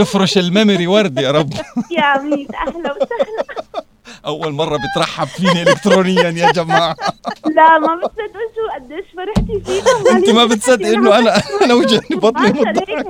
نفرش 0.00 0.38
الميموري 0.38 0.86
ورد 0.86 1.18
يا 1.18 1.30
رب. 1.30 1.52
يا 1.98 2.18
ميت 2.22 2.54
أهلا 2.54 2.92
وسهلا. 2.92 3.84
أول 4.26 4.52
مرة 4.52 4.78
بترحب 4.78 5.26
فيني 5.26 5.62
الكترونيا 5.62 6.22
يا 6.22 6.52
جماعة. 6.52 6.96
لا 7.56 7.78
ما 7.78 7.94
بتصدقوا 7.96 8.48
شو 8.54 8.74
قديش 8.74 9.04
فرحتي 9.16 9.60
فيكم؟ 9.64 10.08
أنت 10.16 10.30
ما 10.30 10.44
بتصدق 10.44 10.86
إنه 10.86 11.18
أنا 11.18 11.42
أنا 11.62 11.74
وجهني 11.74 12.16
بطني 12.20 12.52
من 12.52 12.60
مباشرة 12.60 12.70
الضحك 12.70 13.06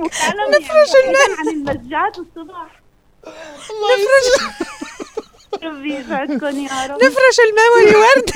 نفرش 0.49 0.91
عن 1.39 1.47
المسجات 1.49 2.17
الصبح 2.19 2.81
نفرش 3.27 4.51
ربي 5.63 5.95
يسعدكم 5.95 6.59
يا 6.59 6.85
رب 6.85 7.03
نفرش 7.03 7.37
الميموري 7.49 7.95
ورد 7.95 8.29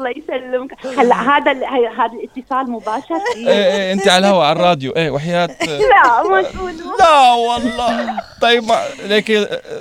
الله 0.00 0.10
يسلمك 0.10 0.86
هلا 0.98 1.14
هذا 1.14 1.52
هذا 1.98 2.12
الاتصال 2.12 2.70
مباشر 2.70 3.20
إيه 3.36 3.48
إيه 3.48 3.92
انت 3.92 4.08
على 4.08 4.28
الهواء 4.28 4.46
على 4.46 4.60
الراديو 4.60 4.92
إيه 4.96 5.10
وحياة 5.10 5.46
لا 5.66 6.22
ما 6.22 6.42
تقولوا 6.42 6.96
لا 6.98 7.32
والله 7.32 8.20
طيب 8.40 8.64
ليك 9.04 9.32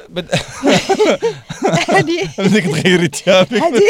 بد... 0.10 0.36
هدي 1.90 2.30
بدك 2.38 2.64
تغيري 2.64 3.08
ثيابك 3.08 3.54
هدي 3.54 3.88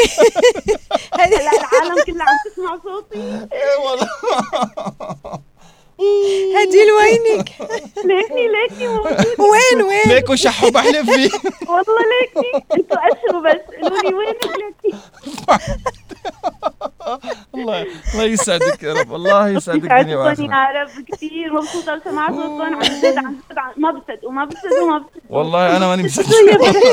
هدي 1.12 1.36
هلا 1.36 1.52
العالم 1.52 2.04
كلها 2.06 2.26
عم 2.26 2.38
تسمع 2.52 2.78
صوتي 2.84 3.18
إيه 3.52 3.76
والله 3.84 4.08
هديل 6.56 6.90
وينك؟ 6.92 7.48
ليكني 8.04 8.48
ليكني 8.48 8.88
موجود 8.88 9.26
وين 9.38 9.82
وين؟ 9.82 10.00
ليك 10.06 10.30
وشحوا 10.30 10.70
بحلف 10.70 11.10
فيه. 11.10 11.30
والله 11.68 12.02
ليكني 12.12 12.64
أنتوا 12.76 12.96
اشروا 12.96 13.42
بس. 13.42 13.60
قولوا 13.82 14.02
لي 14.02 14.14
وينك 14.14 14.44
ليكني 14.46 15.00
الله 17.54 17.86
الله 18.14 18.24
يسعدك 18.24 18.82
يا 18.82 18.92
رب. 18.94 19.14
الله 19.14 19.48
يسعدك 19.48 19.92
الدنيا 19.92 20.16
يا 20.16 20.82
رب 20.82 21.04
كثير. 21.12 21.52
مبسوطة 21.52 21.94
وسمعت 21.96 22.30
صوتكم. 22.34 22.62
عن 22.62 23.00
جد 23.00 23.18
عن 23.18 23.36
جد 23.50 23.56
ما 23.76 23.90
بصدقوا 23.90 24.32
ما 24.32 24.44
بصدقوا 24.44 24.90
ما 24.90 24.98
بصدقوا 24.98 25.38
والله 25.38 25.76
أنا 25.76 25.86
ماني 25.86 26.02
مصدق. 26.02 26.26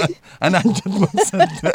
أنا 0.43 0.57
عن 0.57 0.73
جد 0.73 0.99
ما 1.01 1.07
مصدق 1.13 1.71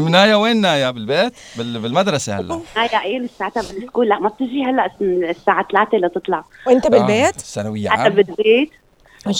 منايا 0.00 0.36
وين 0.36 0.60
نايا؟ 0.60 0.90
بالبيت؟ 0.90 1.32
بال- 1.58 1.78
بالمدرسة 1.80 2.38
هلا. 2.40 2.60
هاي 2.76 2.88
عيل 2.96 3.24
الساعة 3.24 3.52
بال 3.54 3.66
school. 3.66 4.08
لا 4.08 4.18
ما 4.18 4.28
بتجي 4.28 4.64
هلا 4.64 4.90
الساعة 5.02 5.66
3 5.72 5.98
لتطلع. 5.98 6.44
وأنت 6.66 6.86
آه، 6.86 6.90
بالبيت 6.90 7.40
ثانوية 7.40 7.94
أنا 7.94 8.02
عام 8.02 8.12
بالبيت. 8.12 8.70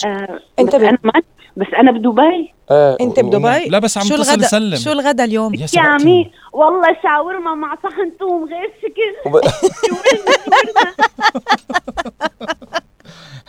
آه 0.07 0.39
أنت 0.59 0.77
بس 0.77 0.83
بال- 0.83 0.89
أنا 0.89 0.99
ما 1.05 1.13
بس 1.57 1.67
أنا 1.79 1.93
بدبي. 1.93 2.55
آه، 2.71 2.97
أنت 3.01 3.21
بدبي؟ 3.21 3.69
لا 3.69 3.79
بس 3.79 3.99
عم 3.99 4.05
شو 4.05 4.17
تصل 4.17 4.31
الغدا 4.33 4.47
يسلم. 4.47 4.77
شو 4.77 4.93
الغدا 4.93 5.25
اليوم؟ 5.25 5.55
يا 5.55 5.61
يا 5.61 5.67
ساتر. 5.67 6.05
مي 6.05 6.31
والله 6.53 6.97
شاورما 7.03 7.55
مع 7.55 7.75
صحن 7.83 8.13
ثوم 8.19 8.45
غير 8.49 8.71
شكل. 8.83 9.15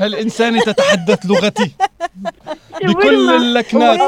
إنساني 0.02 0.62
تتحدث 0.62 1.26
لغتي؟ 1.26 1.72
بكل. 2.88 3.30
اللكنات. 3.36 4.00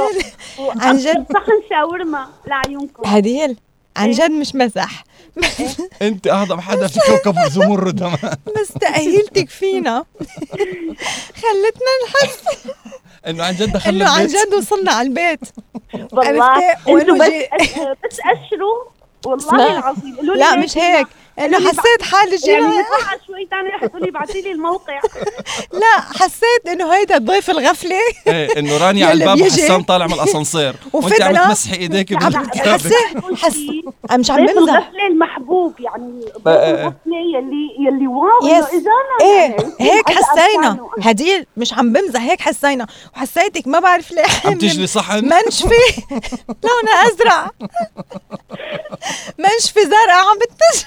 عن 0.59 0.97
جد. 0.97 1.25
صحن 1.33 1.61
شاورما 1.69 2.27
لعيونكم 2.47 3.03
هديل 3.05 3.57
عن 3.97 4.11
جد 4.11 4.31
مش 4.31 4.55
مزح 4.55 5.03
أنت 6.01 6.27
أهضم 6.27 6.59
حدا 6.59 6.87
في 6.87 6.99
كوكب 6.99 7.35
زمرد 7.49 7.99
كمان 7.99 8.35
بس 8.61 8.73
تأهيلتك 8.81 9.49
فينا 9.49 10.05
خلتنا 11.35 11.91
نحس 12.07 12.67
إنه 13.27 13.43
عن 13.43 13.53
جد 13.55 13.71
دخلنا 13.73 14.05
إنه 14.05 14.11
عن 14.11 14.27
جد 14.27 14.53
وصلنا 14.57 14.91
على 14.91 15.07
البيت. 15.07 15.39
والله؟ 16.11 16.59
أنتوا 16.87 17.17
بس 17.17 17.31
بس 18.05 18.19
أشروا. 18.25 18.83
والله. 19.25 19.79
العظيم. 19.79 20.17
لا 20.35 20.55
مش 20.55 20.77
هيك. 20.77 21.07
انه 21.39 21.57
حسيت 21.69 22.01
حالي 22.01 22.37
يعني 22.47 22.61
جينا 22.61 22.67
بسرعة 22.83 23.19
شوي 23.27 23.47
ثاني 23.51 23.69
رح 23.69 23.85
تقولي 23.85 24.09
ابعتي 24.09 24.41
لي 24.41 24.51
الموقع. 24.51 24.99
لا 25.81 26.01
حسيت 26.19 26.67
إنه 26.67 26.93
هيدا 26.93 27.17
ضيف 27.17 27.49
الغفلة. 27.49 27.95
إيه 28.27 28.59
إنه 28.59 28.77
رانيا 28.77 29.05
على 29.05 29.13
الباب. 29.23 29.41
وحسام 29.41 29.83
طالع 29.83 30.07
من 30.07 30.13
الأسانسير. 30.13 30.75
وانت 30.93 31.21
عم 31.21 31.35
تمسحي 31.35 31.75
ايديك 31.75 32.23
عم- 32.23 32.29
بالكتابه 32.29 32.73
حسيت 32.73 33.35
حس 33.43 33.57
مش 34.19 34.31
عم 34.31 34.45
ضيف 34.45 34.57
بمزح 34.57 34.73
الغفلة 34.73 35.07
المحبوب 35.07 35.73
يعني 35.79 36.21
الغفلة 36.35 36.93
يلي 37.37 37.87
يلي 37.87 38.07
واو 38.07 38.47
يس. 38.47 38.51
انه 38.51 38.67
اجانا 38.67 39.17
إيه 39.21 39.51
يعني. 39.51 39.73
هيك 39.79 40.09
حسينا. 40.11 40.79
هديل 41.01 41.45
مش 41.57 41.73
عم 41.73 41.93
بمزح 41.93 42.21
هيك 42.21 42.41
حسينا. 42.41 42.87
وحسيتك 43.15 43.67
ما 43.67 43.79
بعرف 43.79 44.11
ليه. 44.11 44.23
عم 44.45 44.53
تجلي 44.53 44.87
صحن؟ 44.87 45.25
منشفة 45.25 45.69
لونها 46.63 47.07
أزرق 47.07 47.51
منشفة 49.37 49.81
زرقاء 49.81 50.09
عم 50.29 50.37
بتش 50.37 50.85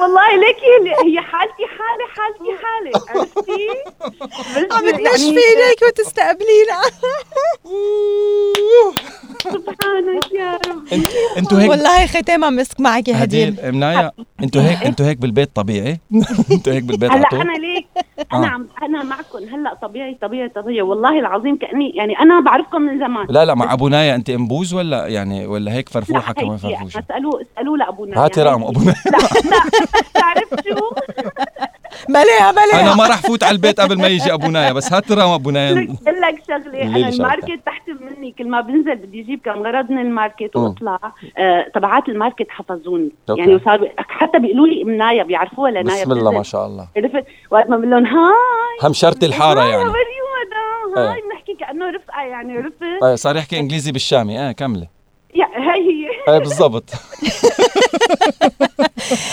والله 0.00 0.36
ليك 0.36 0.56
هي 1.04 1.20
حالتي 1.20 1.64
حالي 1.76 2.04
حالتي 2.16 2.50
حالي. 2.62 2.92
عرفتي؟ 3.08 3.68
عم 4.72 4.84
يعني 4.84 4.98
بتنشفي 4.98 5.28
إليك 5.30 5.82
وتستقبلينا. 5.88 6.78
سبحانك 9.42 10.32
يا 10.32 10.58
رب. 10.66 10.82
انت 10.92 11.08
أنتوا 11.38 11.60
هيك 11.60 11.70
والله 11.70 12.06
ختامها 12.06 12.50
مسك 12.50 12.80
معك 12.80 13.08
يا 13.08 13.24
هديل. 13.24 13.56
منايا. 13.72 14.12
أنتوا 14.42 14.62
هيك 14.62 14.82
أنتوا 14.88 15.06
هيك 15.06 15.18
بالبيت 15.18 15.50
طبيعي؟ 15.56 16.00
أنتوا 16.52 16.72
هيك 16.72 16.82
بالبيت 16.82 17.10
هلا 17.10 17.28
أنا 17.32 17.52
ليك. 17.52 17.86
أنا 18.32 18.46
آه. 18.46 18.50
عم 18.50 18.66
أنا 18.82 19.02
معكم 19.02 19.38
هلا 19.54 19.74
طبيعي 19.82 20.18
طبيعي 20.22 20.48
طبيعي. 20.48 20.82
والله 20.82 21.18
العظيم 21.18 21.56
كاني 21.58 21.90
يعني 21.90 22.18
أنا 22.18 22.40
بعرفكم 22.40 22.82
من 22.82 22.98
زمان. 22.98 23.26
لا 23.30 23.44
لا 23.44 23.54
مع 23.54 23.72
أبو 23.72 23.88
نايا. 23.88 24.14
أنت 24.14 24.30
أنبوز 24.30 24.74
ولا 24.74 25.06
يعني 25.06 25.46
ولا 25.46 25.72
هيك 25.72 25.88
فرفوحة 25.88 26.32
كمان 26.32 26.58
هيك 26.64 26.78
فرفوشة؟ 26.78 26.98
اسالوه 27.10 27.42
اسألوه 27.42 27.78
لابونا 27.78 28.24
هاتي 28.24 28.40
يعني 28.40 28.52
رقم 28.52 28.62
أبو 28.64 28.80
نايا. 28.80 28.94
لا 29.06 29.18
لا. 29.50 29.81
بتعرف 29.82 30.48
شو؟ 30.68 30.90
مليها 32.08 32.52
مليها 32.52 32.80
أنا 32.80 32.94
ما 32.94 33.06
راح 33.06 33.20
فوت 33.22 33.42
على 33.42 33.52
البيت 33.54 33.80
قبل 33.80 33.98
ما 33.98 34.08
يجي 34.08 34.32
أبو 34.32 34.50
نايا 34.50 34.72
بس 34.72 34.92
هات 34.92 35.12
رقم 35.12 35.28
أبو 35.30 35.50
نايا 35.50 35.72
أقول 35.72 36.20
لك 36.20 36.42
شغلة. 36.48 36.82
أنا. 36.82 37.08
ال 37.08 37.15
market 37.15 37.60
تحت 37.66 37.82
مني 37.88 38.34
كل 38.38 38.48
ما 38.48 38.60
بنزل 38.60 38.96
بدي 38.96 39.20
أجيب 39.20 39.40
كم 39.44 39.62
غرض 39.62 39.90
من 39.90 39.98
ال 39.98 40.05
market. 40.05 40.56
وأطلع. 40.56 40.98
آه 41.38 41.66
تبعات 41.74 42.08
ال 42.08 42.13
market 42.13 42.46
حفظوني. 42.50 43.10
okay. 43.30 43.40
يعني 43.40 43.54
وصاروا 43.54 43.88
حتى 43.98 44.38
بيقولوا 44.38 44.66
لي 44.66 44.82
ام 44.82 44.90
نايا 44.90 45.22
بيعرفوها 45.22 45.70
لنايا 45.70 46.02
بسم 46.04 46.12
الله 46.12 46.30
ما. 46.30 46.42
شاء 46.42 46.66
الله. 46.66 46.88
عرفت؟ 46.96 47.24
وقت 47.50 47.68
ما 47.68 47.76
بقول 47.76 47.90
لهم 47.90 48.06
هاي. 48.06 48.32
هم 48.82 48.92
شرط 48.92 49.24
الحارة 49.24 49.64
يعني. 49.64 49.84
مدام 49.84 51.06
هاي 51.06 51.16
إيه. 51.16 51.22
بنحكي 51.22 51.54
كأنه 51.54 51.90
رفقة 51.90 52.22
يعني 52.22 52.56
عرفت؟ 52.56 52.82
آه، 53.02 53.14
صار 53.14 53.36
يحكي 53.36 53.58
إنجليزي 53.58 53.92
بالشامي. 53.92 54.38
آه 54.40 54.52
كملي. 54.52 54.88
يا 55.34 55.46
هي. 55.46 56.34
هي 56.34 56.38
بالضبط. 56.40 56.90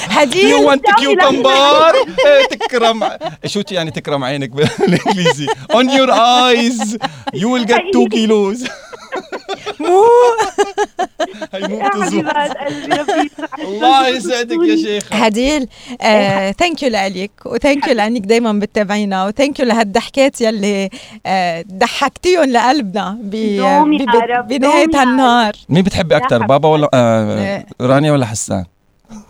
هديل 0.09 0.47
يو 0.47 0.69
ونت 0.69 0.83
دعوني 0.85 1.15
كيوكمبر 1.15 1.93
تكرم. 2.51 3.09
شو 3.45 3.61
يعني 3.71 3.91
تكرم 3.91 4.23
عينك 4.23 4.49
بالإنجليزي. 4.49 5.47
اون 5.73 5.89
يور 5.89 6.11
ايز 6.11 6.97
يو 7.33 7.53
ويل 7.53 7.65
جيت 7.65 7.77
2 7.77 8.09
كيلوز 8.09 8.67
مو. 9.79 10.03
قلبي. 11.53 11.81
الله 13.67 14.07
يسعدك 14.07 14.57
يا 14.67 14.75
شيخ 14.75 15.03
هديل 15.11 15.67
thank 16.59 16.83
you 16.83 16.89
لك 16.89 17.31
و 17.45 17.52
thank 17.52 17.87
you 17.87 17.93
لأنك 17.93 18.21
دائما 18.21 18.53
بتتابعينا 18.53 19.25
و 19.25 19.31
thank 19.31 19.59
you 19.59 19.65
لهالضحكات 19.65 20.41
يلي 20.41 20.89
آه، 21.25 21.65
ضحكتيهم 21.71 22.43
لقلبنا 22.43 23.17
بنهاية 23.21 24.89
هالنهار 24.95 25.53
مين 25.69 25.83
بتحبي 25.83 26.17
أكثر 26.17 26.45
بابا 26.45 26.69
ولا 26.69 26.89
آه 26.93 27.39
إيه. 27.39 27.65
رانيا 27.81 28.11
ولا 28.11 28.25
حسان؟ 28.25 28.65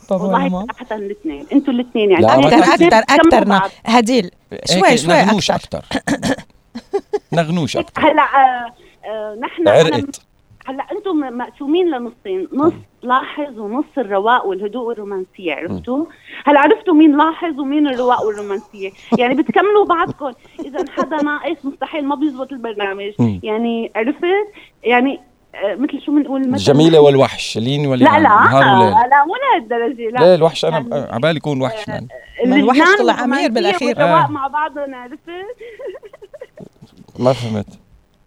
بابا 0.09 0.23
والله 0.23 0.39
ماما 0.39 0.65
صراحة 0.73 0.95
الاثنين 0.95 1.45
أنتوا 1.53 1.73
الاثنين 1.73 2.11
يعني. 2.11 2.25
أكثر. 2.25 2.97
أكثر 2.99 3.55
أكثر. 3.55 3.71
هديل 3.85 4.31
شوي 4.65 4.97
شوي 4.97 5.13
نغنوش 5.13 5.51
أكثر 5.51 5.85
نغنوش 7.31 7.77
أكثر 7.77 8.01
هلا 8.01 8.21
آه، 8.21 8.73
آه، 9.05 9.37
نحن 9.41 9.67
عرقت. 9.67 10.21
هلا 10.69 10.83
أنتم 10.91 11.37
مقسومين 11.37 11.89
لنصين 11.91 12.47
نص 12.53 12.73
لاحظ 13.03 13.59
ونص 13.59 13.85
الرواق 13.97 14.45
والهدوء 14.45 14.83
والرومانسية 14.87 15.53
عرفتوا؟ 15.53 16.05
هلا 16.45 16.59
عرفتوا 16.59 16.93
مين 16.93 17.17
لاحظ 17.17 17.59
ومين 17.59 17.87
الرواق 17.87 18.23
والرومانسية؟ 18.25 18.91
يعني 19.17 19.35
بتكملوا 19.35 19.85
بعضكم. 19.85 20.31
إذا 20.65 20.85
حدا 20.91 21.21
ناقص 21.25 21.65
مستحيل 21.65 22.05
ما 22.05 22.15
بيزبط 22.15 22.51
البرنامج. 22.51 23.11
يعني 23.43 23.91
عرفت؟ 23.95 24.23
يعني 24.83 25.19
آه، 25.55 25.75
مثل 25.75 26.01
شو 26.05 26.11
بنقول 26.11 26.39
مثلا؟ 26.41 26.55
الجميلة 26.55 26.99
والوحش 27.01 27.57
لين 27.57 27.85
ولا 27.87 28.03
لا 28.03 28.19
لا 28.19 28.29
آه، 28.29 29.07
لا 29.07 29.25
مو 29.25 29.33
لهالدرجه 29.35 30.09
لا. 30.09 30.19
ليه 30.19 30.35
الوحش 30.35 30.65
أنا 30.65 30.77
يعني- 30.91 31.11
عبالي 31.13 31.37
يكون 31.37 31.61
وحش 31.61 31.87
يعني. 31.87 32.07
الوحش 32.45 32.77
اللجنان 32.79 32.97
طلع 32.97 33.47
بالأخير. 33.47 33.87
والرواق 33.89 34.25
آه. 34.27 34.31
مع 34.31 34.47
بعضهم 34.47 34.95
عرفت؟ 34.95 35.29
ما 37.19 37.33
فهمت. 37.33 37.79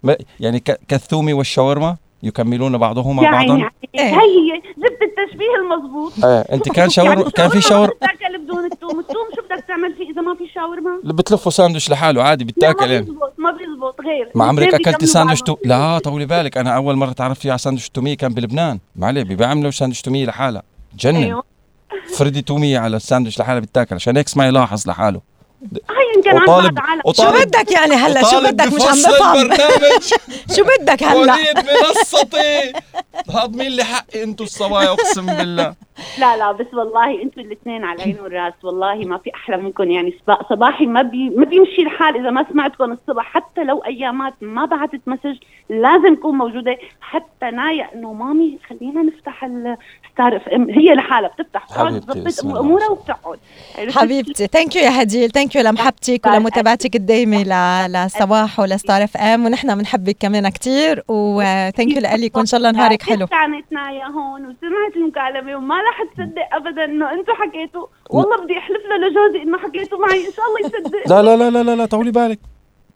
ما 0.02 0.16
يعني 0.40 0.60
ك- 0.60 0.80
كالثومي 0.88 1.32
والشاورما؟ 1.32 1.96
يكملون 2.22 2.78
بعضهما 2.78 3.22
يعني 3.22 3.36
بعضا؟ 3.36 3.58
يعني 3.58 3.72
إيه. 3.94 4.20
هي 4.20 4.62
جبت 4.76 4.98
التشبيه 5.02 5.54
المضبوط. 5.62 6.24
إيه 6.24 6.40
أنت 6.40 6.68
كان 6.68 6.90
شاورما 6.90 7.14
يعني 7.14 7.30
كان 7.30 7.48
في 7.48 7.60
شاورما 7.60 7.92
بتاكل 7.94 8.38
بدون 8.44 8.64
الثوم 8.64 9.00
الثوم 9.00 9.26
شو 9.36 9.42
بدك 9.42 9.64
تعمل؟ 9.68 9.94
فيه 9.94 10.10
إذا 10.10 10.20
ما 10.20 10.34
في 10.34 10.48
شاورما 10.54 11.00
بتلفوا 11.04 11.52
ساندويش 11.52 11.90
لحاله 11.90 12.22
عادي 12.22 12.44
لا 12.44 12.46
بيتاكل 12.46 12.86
ما 12.86 12.92
يعني. 12.92 13.04
بيزبط 13.06 13.32
ما 13.38 13.50
بيزبط 13.50 14.00
غير. 14.00 14.30
ما 14.34 14.44
عمرك 14.44 14.74
أكلتي 14.74 15.06
بعضهم. 15.14 15.34
تو... 15.34 15.56
لا 15.64 15.98
طولي 15.98 16.26
بالك 16.26 16.58
أنا 16.58 16.76
أول 16.76 16.96
مرة 16.96 17.12
تعرفت 17.12 17.40
فيها 17.40 17.52
على 17.52 17.58
ساندويش 17.58 17.90
تومية 17.90 18.16
كان 18.16 18.34
بلبنان. 18.34 18.78
ما 18.96 19.06
عليه 19.06 19.22
بيعملوا 19.22 19.70
ساندويش 19.70 20.02
تومية 20.02 20.26
لحالها. 20.26 20.62
جنن. 20.98 21.16
أيوه. 21.16 21.44
فردي 22.16 22.42
تومية 22.42 22.78
على 22.78 22.96
الساندويش 22.96 23.40
لحالها 23.40 23.60
بتاكل 23.60 23.94
عشان 23.94 24.16
هيك 24.16 24.26
اسمعي 24.26 24.50
لاحظ 24.50 24.88
لحاله. 24.88 25.31
هي 25.90 26.16
يمكن 26.16 26.30
عن 26.30 27.00
وطالب 27.04 27.16
شو 27.16 27.44
بدك 27.44 27.70
يعني 27.72 27.94
هلا؟ 27.94 28.22
شو 28.30 28.40
بدك؟ 28.40 28.66
مش 28.72 28.82
عم 28.82 29.12
بفهم 29.12 29.50
شو 30.56 30.62
بدك 30.78 31.02
هلا؟ 31.02 31.34
وليد 31.34 31.56
منصتي. 31.56 32.72
هاضمين 33.30 33.70
لي 33.72 33.84
حقي 33.84 34.22
أنتوا 34.22 34.46
الصبايا؟ 34.46 34.88
اقسم 34.88 35.26
بالله. 35.26 35.74
لا 36.18 36.36
لا 36.36 36.52
بس 36.52 36.66
والله 36.74 37.22
أنتوا 37.22 37.42
الاثنين 37.42 37.84
على 37.84 37.96
العين 37.96 38.20
والراس. 38.20 38.52
والله 38.62 38.94
ما 38.94 39.18
في 39.18 39.30
أحلى 39.34 39.56
منكم. 39.56 39.90
يعني 39.90 40.10
صبا- 40.26 40.48
صباحي 40.50 40.86
ما 40.86 41.02
بي 41.02 41.30
ما 41.30 41.44
بيمشي 41.44 41.82
الحال 41.82 42.16
إذا 42.16 42.30
ما 42.30 42.46
سمعتكم 42.52 42.92
الصبح. 42.92 43.24
حتى 43.24 43.64
لو 43.64 43.78
أيامات 43.78 44.34
ما 44.40 44.64
بعتت 44.64 45.00
message 45.06 45.36
لازم 45.70 46.12
اكون 46.18 46.38
موجودة. 46.38 46.76
حتى 47.00 47.50
نايا 47.50 47.88
إنه 47.94 48.12
مامي 48.12 48.58
خلينا 48.70 49.02
نفتح 49.02 49.44
ال 49.44 49.63
Star 49.63 50.36
FM. 50.36 50.70
هي 50.70 50.94
لحالها 50.94 51.28
بتفتح. 51.28 51.66
حبيبتي، 51.70 52.42
أمورها 52.42 52.88
وبتقعد؟ 52.88 53.38
حبيبتي 53.90 54.46
thank 54.46 54.76
you 54.76 54.82
يا 54.82 55.02
هديل 55.02 55.30
thank 55.30 55.51
you 55.56 55.62
لمحبتك 55.62 56.26
ولمتابعتك 56.26 56.96
الدايمة 56.96 57.42
ل- 57.42 57.92
لصباح 57.92 58.60
ول 58.60 59.04
Star 59.04 59.16
FM 59.16 59.44
ونحن 59.46 59.78
بنحبك 59.78 60.16
كمان 60.20 60.48
كثير 60.48 61.02
و 61.08 61.23
thank 61.23 61.96
you 61.96 62.00
لك 62.00 62.36
وإن 62.36 62.46
شاء 62.46 62.58
الله 62.58 62.70
نهارك 62.70 63.02
حلو. 63.02 63.26
كانت 63.26 63.64
نايا 63.72 64.04
هون 64.06 64.40
وسمعت 64.42 64.96
المكالمة 64.96 65.56
وما 65.56 65.74
رح 65.74 66.02
تصدق 66.14 66.48
ابدا 66.52 66.84
إنه 66.84 67.12
أنتم 67.12 67.32
حكيتوا. 67.32 67.86
والله 68.10 68.44
بدي 68.44 68.58
أحلف 68.58 68.82
له 68.90 68.96
لجوزي 69.08 69.42
إنه 69.42 69.58
حكيتوا 69.58 69.98
معي. 69.98 70.26
إن 70.26 70.32
شاء 70.32 70.44
الله 70.46 70.60
يصدق. 70.60 71.08
لا 71.10 71.22
لا 71.36 71.50
لا 71.50 71.62
لا, 71.62 71.76
لا 71.76 71.86
طولي 71.86 72.10
بالك. 72.10 72.38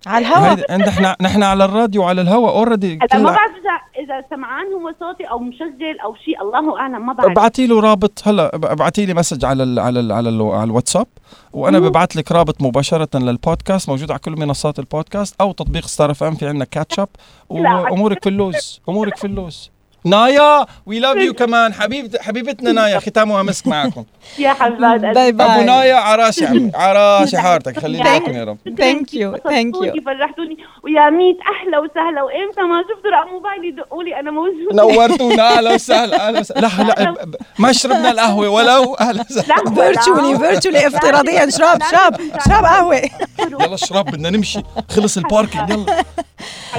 على 0.06 0.26
الهواء 0.26 0.50
هيدي- 0.52 0.64
عند 0.70 0.82
إحنا 0.82 1.16
نحن 1.20 1.42
على 1.42 1.64
الراديو 1.64 2.02
وعلى 2.02 2.20
الهواء 2.20 2.52
already 2.54 2.98
هلا 3.12 3.18
ما 3.22 3.30
بعرف 3.30 3.50
اذا 3.50 4.04
إذا 4.04 4.26
سمعان 4.30 4.66
هو 4.72 4.94
صوتي 5.00 5.24
أو 5.24 5.38
مشغل 5.38 6.00
أو 6.04 6.14
شيء 6.24 6.42
الله 6.42 6.78
أعلم 6.80 7.06
ما 7.06 7.12
بعرف. 7.12 7.30
ابعتي 7.30 7.66
له 7.66 7.80
رابط 7.80 8.22
هلا 8.28 8.54
ابعتي 8.54 9.06
لي 9.06 9.14
message 9.14 9.44
على 9.44 9.62
ال 9.62 9.78
على 9.80 10.00
ال 10.00 10.12
على, 10.12 10.28
ال 10.28 10.42
على 10.42 10.64
الواتساب 10.64 11.06
وأنا 11.52 11.78
ببعث 11.78 12.16
لك 12.16 12.32
رابط 12.32 12.62
مباشرة 12.62 13.08
للبودكاست 13.18 13.88
موجود 13.88 14.10
على 14.10 14.18
كل 14.20 14.32
منصات 14.32 14.78
البودكاست 14.78 15.40
أو 15.40 15.52
تطبيق 15.52 15.86
Star 15.86 16.10
FM 16.10 16.34
في 16.34 16.46
عندنا 16.48 16.64
catch 16.64 16.96
up 16.96 17.08
لا. 17.50 17.74
وأمورك 17.74 18.22
في 18.22 18.28
اللوز 18.28 18.80
أمورك 18.88 19.16
في 19.16 19.26
اللوز. 19.26 19.70
نايا 20.06 20.66
we 20.86 21.00
love 21.00 21.16
you 21.16 21.34
كمان. 21.34 21.74
حبيبت 21.74 22.22
حبيبتنا 22.22 22.72
نايا 22.72 22.98
ختامها 22.98 23.42
مسك 23.42 23.66
معكم. 23.66 24.04
يا 24.38 24.52
حبيبات 24.52 25.00
قلبي. 25.00 25.12
bye 25.12 25.28
أبو 25.28 25.38
bye 25.38 25.64
نايا 25.64 25.94
عراشي 25.94 26.46
عمي 26.46 26.72
عراشي 26.74 27.38
حارتك. 27.38 27.80
خلينا 27.80 28.16
لكم 28.16 28.32
يا 28.32 28.44
رب. 28.44 28.58
Thank 28.68 29.08
you, 29.08 29.50
thank 29.50 29.74
you. 29.74 29.86
بسطتوني، 29.86 30.00
فرحتوني. 30.00 30.56
ويا 30.84 31.10
ميت 31.10 31.38
أحلى 31.40 31.78
وسهلا. 31.78 32.22
وإمتى 32.22 32.62
ما 32.62 32.82
شفتوا 32.82 33.10
رقم 33.10 33.30
موبايلي 33.30 33.70
دقوا 33.70 34.02
لي 34.02 34.20
أنا 34.20 34.30
موجودة. 34.30 34.74
نورتونا. 34.74 35.58
أهلا 35.58 35.74
وسهلا 35.74 36.28
أهلا 36.28 36.40
وسهلا. 36.40 36.60
لا 36.60 36.94
لا 37.02 37.26
ما 37.58 37.72
شربنا 37.72 38.10
القهوة 38.10 38.48
ولو. 38.48 38.94
أهلا 38.94 39.24
وسهلا. 39.30 39.54
لا، 39.54 39.74
virtually. 39.74 40.38
virtually 40.38 40.86
افتراضيا. 40.86 41.50
شرب 41.50 41.82
شرب 41.90 42.16
شرب 42.48 42.64
قهوة. 42.64 43.02
يلا 43.38 43.74
اشرب 43.74 44.04
بدنا 44.04 44.30
نمشي. 44.30 44.62
خلص 44.90 45.16
ال 45.16 45.23
parking 45.23 45.70
يلا. 45.70 46.04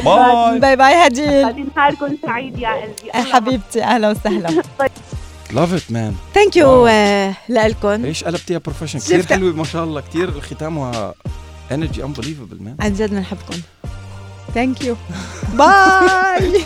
bye 0.06 0.60
bye 0.60 0.76
bye 0.76 0.94
هديل 0.94 1.46
خلي 1.46 1.66
نهاركم 1.76 2.18
سعيد 2.26 2.60
يا 2.60 2.70
قلبي. 2.70 3.12
حبيبتي 3.24 3.84
أهلا 3.84 4.10
وسهلا. 4.10 4.64
love 5.52 5.74
it 5.74 5.92
man 5.92 6.16
thank 6.34 6.56
you 6.56 6.88
لكم 7.50 8.06
إيش 8.06 8.24
قلبتيها 8.24 8.58
profession 8.58 9.00
كثير 9.00 9.26
حلوة 9.26 9.54
ما 9.54 9.64
شاء 9.64 9.84
الله. 9.84 10.02
كثير 10.02 10.42
ختامها 10.42 11.14
energy 11.72 12.04
unbelievable 12.04 12.64
man 12.64 12.76
عن 12.80 12.94
جد 12.94 13.10
بنحبكم 13.10 13.62
thank 14.54 14.82
you 14.82 14.96
باي 15.54 16.64